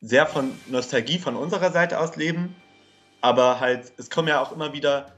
sehr 0.00 0.26
von 0.26 0.52
Nostalgie 0.70 1.18
von 1.18 1.36
unserer 1.36 1.70
Seite 1.70 2.00
aus 2.00 2.16
leben. 2.16 2.54
Aber 3.20 3.60
halt, 3.60 3.92
es 3.98 4.08
kommen 4.08 4.28
ja 4.28 4.40
auch 4.40 4.52
immer 4.52 4.72
wieder 4.72 5.12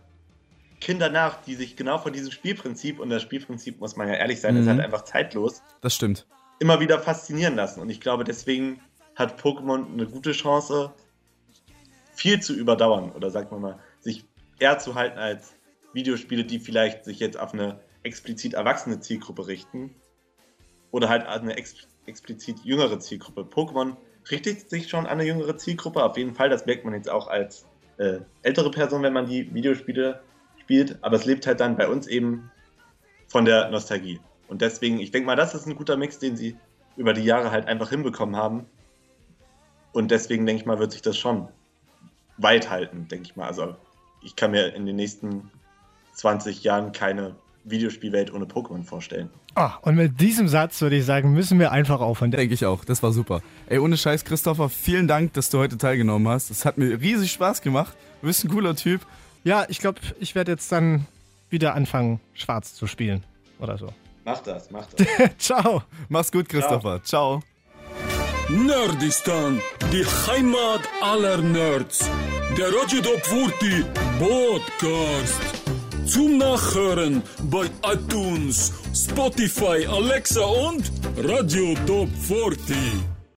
Kinder 0.80 1.08
nach, 1.08 1.40
die 1.42 1.54
sich 1.54 1.76
genau 1.76 1.98
von 1.98 2.12
diesem 2.12 2.32
Spielprinzip, 2.32 2.98
und 2.98 3.10
das 3.10 3.22
Spielprinzip, 3.22 3.78
muss 3.78 3.94
man 3.94 4.08
ja 4.08 4.14
ehrlich 4.14 4.40
sein, 4.40 4.56
ist 4.56 4.64
Mhm. 4.64 4.70
halt 4.70 4.80
einfach 4.80 5.04
zeitlos, 5.04 5.62
Das 5.80 5.94
stimmt. 5.94 6.26
immer 6.58 6.80
wieder 6.80 6.98
faszinieren 6.98 7.54
lassen. 7.54 7.80
Und 7.80 7.90
ich 7.90 8.00
glaube, 8.00 8.24
deswegen 8.24 8.80
hat 9.14 9.40
Pokémon 9.40 9.92
eine 9.92 10.06
gute 10.06 10.32
Chance, 10.32 10.92
viel 12.14 12.40
zu 12.40 12.54
überdauern 12.54 13.12
oder 13.12 13.30
sagt 13.30 13.52
man 13.52 13.60
mal, 13.60 13.78
sich 14.00 14.24
eher 14.58 14.78
zu 14.78 14.94
halten 14.96 15.18
als 15.18 15.54
Videospiele, 15.92 16.44
die 16.44 16.58
vielleicht 16.58 17.04
sich 17.04 17.20
jetzt 17.20 17.38
auf 17.38 17.52
eine 17.52 17.78
explizit 18.02 18.54
erwachsene 18.54 19.00
Zielgruppe 19.00 19.46
richten 19.46 19.94
oder 20.92 21.08
halt 21.08 21.26
eine 21.26 21.56
ex 21.56 21.74
explizit 22.06 22.58
jüngere 22.64 22.98
Zielgruppe. 22.98 23.42
Pokémon 23.42 23.96
richtet 24.30 24.68
sich 24.68 24.88
schon 24.88 25.06
an 25.06 25.20
eine 25.20 25.24
jüngere 25.24 25.56
Zielgruppe, 25.56 26.02
auf 26.02 26.16
jeden 26.16 26.34
Fall, 26.34 26.48
das 26.48 26.66
merkt 26.66 26.84
man 26.84 26.94
jetzt 26.94 27.08
auch 27.08 27.28
als 27.28 27.64
äh, 27.98 28.18
ältere 28.42 28.70
Person, 28.70 29.02
wenn 29.02 29.12
man 29.12 29.26
die 29.26 29.52
Videospiele 29.54 30.20
spielt, 30.60 30.98
aber 31.02 31.16
es 31.16 31.24
lebt 31.24 31.46
halt 31.46 31.60
dann 31.60 31.76
bei 31.76 31.88
uns 31.88 32.06
eben 32.06 32.50
von 33.28 33.44
der 33.44 33.70
Nostalgie. 33.70 34.20
Und 34.48 34.62
deswegen, 34.62 34.98
ich 34.98 35.10
denke 35.12 35.26
mal, 35.26 35.36
das 35.36 35.54
ist 35.54 35.66
ein 35.66 35.76
guter 35.76 35.96
Mix, 35.96 36.18
den 36.18 36.36
sie 36.36 36.56
über 36.96 37.12
die 37.12 37.24
Jahre 37.24 37.50
halt 37.50 37.66
einfach 37.68 37.90
hinbekommen 37.90 38.36
haben. 38.36 38.66
Und 39.92 40.10
deswegen 40.10 40.44
denke 40.44 40.62
ich 40.62 40.66
mal, 40.66 40.78
wird 40.78 40.92
sich 40.92 41.02
das 41.02 41.16
schon 41.16 41.48
weit 42.36 42.68
halten, 42.68 43.08
denke 43.08 43.26
ich 43.26 43.36
mal. 43.36 43.46
Also 43.46 43.76
ich 44.22 44.36
kann 44.36 44.50
mir 44.50 44.74
in 44.74 44.86
den 44.86 44.96
nächsten 44.96 45.50
20 46.14 46.62
Jahren 46.64 46.92
keine 46.92 47.36
Videospielwelt 47.64 48.32
ohne 48.32 48.46
Pokémon 48.46 48.84
vorstellen. 48.84 49.30
Ah, 49.54 49.74
und 49.82 49.96
mit 49.96 50.20
diesem 50.20 50.48
Satz 50.48 50.80
würde 50.80 50.96
ich 50.96 51.04
sagen, 51.04 51.32
müssen 51.32 51.58
wir 51.58 51.72
einfach 51.72 52.00
aufhören. 52.00 52.30
Denke 52.30 52.54
ich 52.54 52.64
auch. 52.66 52.84
Das 52.84 53.02
war 53.02 53.12
super. 53.12 53.42
Ey, 53.66 53.78
ohne 53.78 53.96
Scheiß, 53.96 54.24
Christopher, 54.24 54.68
vielen 54.68 55.06
Dank, 55.06 55.34
dass 55.34 55.50
du 55.50 55.58
heute 55.58 55.78
teilgenommen 55.78 56.28
hast. 56.28 56.50
Es 56.50 56.64
hat 56.64 56.78
mir 56.78 57.00
riesig 57.00 57.32
Spaß 57.32 57.62
gemacht. 57.62 57.94
Du 58.20 58.26
bist 58.26 58.44
ein 58.44 58.50
cooler 58.50 58.74
Typ. 58.74 59.02
Ja, 59.44 59.66
ich 59.68 59.78
glaube, 59.78 60.00
ich 60.20 60.34
werde 60.34 60.52
jetzt 60.52 60.70
dann 60.72 61.06
wieder 61.50 61.74
anfangen, 61.74 62.20
schwarz 62.34 62.74
zu 62.74 62.86
spielen. 62.86 63.24
Oder 63.58 63.78
so. 63.78 63.92
Mach 64.24 64.40
das, 64.40 64.70
mach 64.70 64.86
das. 64.86 65.06
Ciao. 65.38 65.82
Mach's 66.08 66.32
gut, 66.32 66.48
Christopher. 66.48 67.02
Ciao. 67.02 67.42
Nerdistan, 68.48 69.60
die 69.92 70.04
Heimat 70.04 70.82
aller 71.00 71.38
Nerds. 71.38 72.08
Der 72.56 72.70
Top 72.70 73.24
40 73.24 73.84
Podcast. 74.18 75.61
Zum 76.12 76.36
Nachhören 76.36 77.22
bei 77.44 77.70
iTunes, 77.90 78.70
Spotify, 78.94 79.86
Alexa 79.86 80.44
und 80.44 80.92
Radio 81.16 81.74
Top 81.86 82.10
40. 82.28 82.76